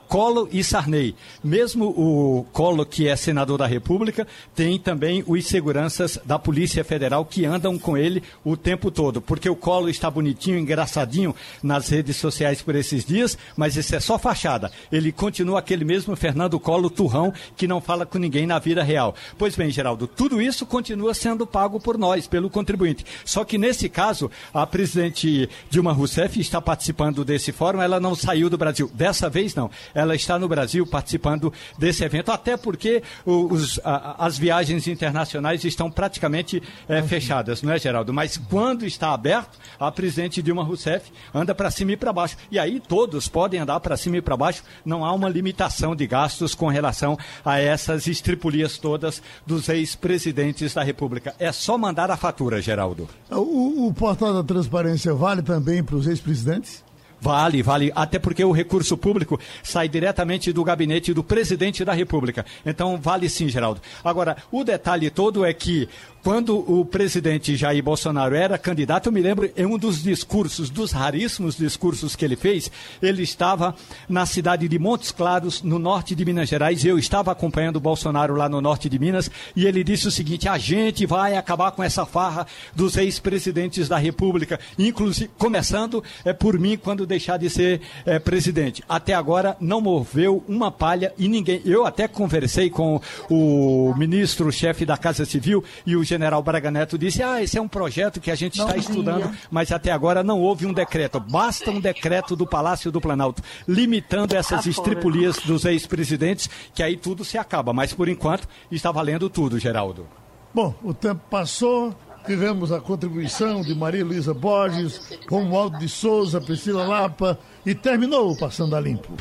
Collor 0.07 0.47
e 0.51 0.63
Sarney. 0.63 1.15
Mesmo 1.43 1.85
o 1.85 2.45
Collor, 2.53 2.85
que 2.85 3.07
é 3.07 3.15
senador 3.15 3.57
da 3.57 3.65
República, 3.65 4.27
tem 4.53 4.79
também 4.79 5.23
os 5.25 5.45
seguranças 5.47 6.19
da 6.23 6.37
Polícia 6.37 6.83
Federal 6.83 7.25
que 7.25 7.43
andam 7.45 7.77
com 7.79 7.97
ele 7.97 8.21
o 8.43 8.55
tempo 8.55 8.91
todo. 8.91 9.19
Porque 9.19 9.49
o 9.49 9.55
Collor 9.55 9.89
está 9.89 10.11
bonitinho, 10.11 10.59
engraçadinho 10.59 11.35
nas 11.63 11.89
redes 11.89 12.17
sociais 12.17 12.61
por 12.61 12.75
esses 12.75 13.03
dias, 13.03 13.37
mas 13.57 13.75
isso 13.75 13.95
é 13.95 13.99
só 13.99 14.19
fachada. 14.19 14.71
Ele 14.91 15.11
continua 15.11 15.59
aquele 15.59 15.83
mesmo 15.83 16.15
Fernando 16.15 16.59
Collor 16.59 16.91
turrão 16.91 17.33
que 17.57 17.67
não 17.67 17.81
fala 17.81 18.05
com 18.05 18.19
ninguém 18.19 18.45
na 18.45 18.59
vida 18.59 18.83
real. 18.83 19.15
Pois 19.37 19.55
bem, 19.55 19.71
Geraldo, 19.71 20.05
tudo 20.05 20.39
isso 20.39 20.65
continua 20.65 21.15
sendo 21.15 21.47
pago 21.47 21.79
por 21.79 21.97
nós, 21.97 22.27
pelo 22.27 22.49
contribuinte. 22.49 23.03
Só 23.25 23.43
que 23.43 23.57
nesse 23.57 23.89
caso, 23.89 24.29
a 24.53 24.67
presidente 24.67 25.14
presidente 25.15 25.49
Dilma 25.69 25.93
Rousseff 25.93 26.39
está 26.39 26.61
participando 26.61 27.23
desse 27.23 27.51
fórum, 27.51 27.81
ela 27.81 27.99
não 27.99 28.13
saiu 28.13 28.49
do 28.49 28.57
Brasil. 28.57 28.91
Dessa 28.93 29.29
vez, 29.29 29.55
não. 29.55 29.71
Ela 29.93 30.15
está 30.15 30.37
no 30.37 30.47
Brasil 30.47 30.85
participando 30.85 31.53
desse 31.77 32.03
evento, 32.03 32.31
até 32.31 32.57
porque 32.57 33.01
os, 33.25 33.79
a, 33.83 34.25
as 34.25 34.37
viagens 34.37 34.87
internacionais 34.87 35.63
estão 35.63 35.89
praticamente 35.89 36.61
é, 36.89 37.01
fechadas, 37.01 37.61
não 37.61 37.71
é, 37.71 37.79
Geraldo? 37.79 38.13
Mas 38.13 38.37
quando 38.37 38.85
está 38.85 39.13
aberto, 39.13 39.57
a 39.79 39.91
presidente 39.91 40.41
Dilma 40.41 40.63
Rousseff 40.63 41.11
anda 41.33 41.55
para 41.55 41.71
cima 41.71 41.93
e 41.93 41.97
para 41.97 42.11
baixo. 42.11 42.35
E 42.51 42.59
aí 42.59 42.79
todos 42.79 43.27
podem 43.27 43.61
andar 43.61 43.79
para 43.79 43.95
cima 43.95 44.17
e 44.17 44.21
para 44.21 44.35
baixo, 44.35 44.63
não 44.83 45.05
há 45.05 45.13
uma 45.13 45.29
limitação 45.29 45.95
de 45.95 46.05
gastos 46.05 46.53
com 46.53 46.67
relação 46.67 47.17
a 47.43 47.59
essas 47.59 48.07
estripulias 48.07 48.77
todas 48.77 49.21
dos 49.45 49.69
ex-presidentes 49.69 50.73
da 50.73 50.83
República. 50.83 51.33
É 51.39 51.51
só 51.51 51.77
mandar 51.77 52.11
a 52.11 52.17
fatura, 52.17 52.61
Geraldo. 52.61 53.07
O, 53.29 53.87
o 53.87 53.93
portal 53.93 54.33
da 54.33 54.43
transparência 54.43 55.04
vale 55.13 55.41
também 55.41 55.83
para 55.83 55.95
os 55.95 56.07
ex-presidentes? 56.07 56.83
Vale, 57.21 57.63
vale, 57.63 57.91
até 57.95 58.19
porque 58.19 58.43
o 58.43 58.51
recurso 58.51 58.95
público 58.95 59.39
sai 59.63 59.89
diretamente 59.89 60.53
do 60.53 60.63
gabinete 60.63 61.13
do 61.13 61.23
presidente 61.23 61.83
da 61.83 61.93
República. 61.93 62.45
Então, 62.65 62.99
vale 63.01 63.29
sim, 63.29 63.49
Geraldo. 63.49 63.81
Agora, 64.03 64.37
o 64.51 64.63
detalhe 64.63 65.09
todo 65.09 65.43
é 65.43 65.53
que 65.53 65.89
quando 66.25 66.57
o 66.57 66.83
presidente 66.83 67.55
Jair 67.55 67.83
Bolsonaro 67.83 68.33
era 68.33 68.57
candidato, 68.57 69.09
eu 69.09 69.13
me 69.13 69.21
lembro 69.21 69.47
em 69.55 69.63
um 69.63 69.77
dos 69.77 70.01
discursos, 70.01 70.71
dos 70.71 70.91
raríssimos 70.91 71.55
discursos 71.55 72.15
que 72.15 72.25
ele 72.25 72.35
fez, 72.35 72.71
ele 72.99 73.21
estava 73.21 73.75
na 74.09 74.25
cidade 74.25 74.67
de 74.67 74.79
Montes 74.79 75.11
Claros, 75.11 75.61
no 75.61 75.77
norte 75.77 76.15
de 76.15 76.25
Minas 76.25 76.49
Gerais. 76.49 76.83
Eu 76.83 76.97
estava 76.97 77.31
acompanhando 77.31 77.75
o 77.75 77.79
Bolsonaro 77.79 78.33
lá 78.33 78.49
no 78.49 78.59
norte 78.59 78.89
de 78.89 78.97
Minas 78.97 79.29
e 79.55 79.67
ele 79.67 79.83
disse 79.83 80.07
o 80.07 80.11
seguinte: 80.11 80.49
a 80.49 80.57
gente 80.57 81.05
vai 81.05 81.37
acabar 81.37 81.71
com 81.73 81.83
essa 81.83 82.07
farra 82.07 82.47
dos 82.73 82.97
ex-presidentes 82.97 83.87
da 83.87 83.97
República, 83.99 84.59
inclusive 84.79 85.29
começando 85.37 86.03
é, 86.25 86.33
por 86.33 86.57
mim 86.57 86.75
quando 86.75 87.05
deixar 87.05 87.37
de 87.37 87.51
ser 87.51 87.81
é, 88.03 88.17
presidente. 88.17 88.83
Até 88.89 89.13
agora 89.13 89.55
não 89.61 89.79
moveu 89.79 90.43
uma 90.47 90.71
palha 90.71 91.13
e 91.19 91.27
ninguém. 91.27 91.61
Eu 91.63 91.85
até 91.85 92.07
conversei 92.07 92.71
com 92.71 92.99
o 93.29 93.93
ministro-chefe 93.95 94.87
da 94.87 94.97
Casa 94.97 95.23
Civil 95.23 95.63
e 95.85 95.95
o 95.95 96.03
general 96.15 96.41
Braga 96.41 96.71
Neto 96.71 96.97
disse: 96.97 97.21
ah, 97.21 97.43
esse 97.43 97.57
é 97.57 97.61
um 97.61 97.67
projeto 97.67 98.19
que 98.19 98.31
a 98.31 98.35
gente 98.35 98.59
está 98.59 98.75
estudando, 98.77 99.29
mas 99.51 99.71
até 99.71 99.91
agora 99.91 100.23
não 100.23 100.39
houve 100.39 100.65
um 100.65 100.73
decreto. 100.73 101.19
Basta 101.19 101.69
um 101.69 101.79
decreto 101.79 102.35
do 102.35 102.47
Palácio 102.47 102.91
do 102.91 103.01
Planalto 103.01 103.43
limitando 103.67 104.35
essas 104.35 104.65
estripulias 104.65 105.37
dos 105.37 105.65
ex-presidentes, 105.65 106.49
que 106.73 106.81
aí 106.81 106.95
tudo 106.95 107.23
se 107.23 107.37
acaba. 107.37 107.73
Mas 107.73 107.93
por 107.93 108.07
enquanto 108.07 108.47
está 108.71 108.91
valendo 108.91 109.29
tudo, 109.29 109.59
Geraldo. 109.59 110.07
Bom, 110.53 110.73
o 110.83 110.93
tempo 110.93 111.21
passou. 111.29 111.93
Tivemos 112.25 112.71
a 112.71 112.79
contribuição 112.81 113.61
de 113.61 113.75
Maria 113.75 114.03
Luísa 114.03 114.33
Borges, 114.33 115.19
Romualdo 115.29 115.77
de 115.77 115.87
Souza, 115.87 116.41
Priscila 116.41 116.83
Lapa 116.83 117.37
e 117.63 117.75
terminou 117.75 118.31
o 118.31 118.35
Passando 118.35 118.75
a 118.75 118.79
Limpo. 118.79 119.13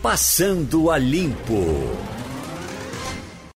Passando 0.00 0.92
a 0.92 0.96
Limpo. 0.96 1.90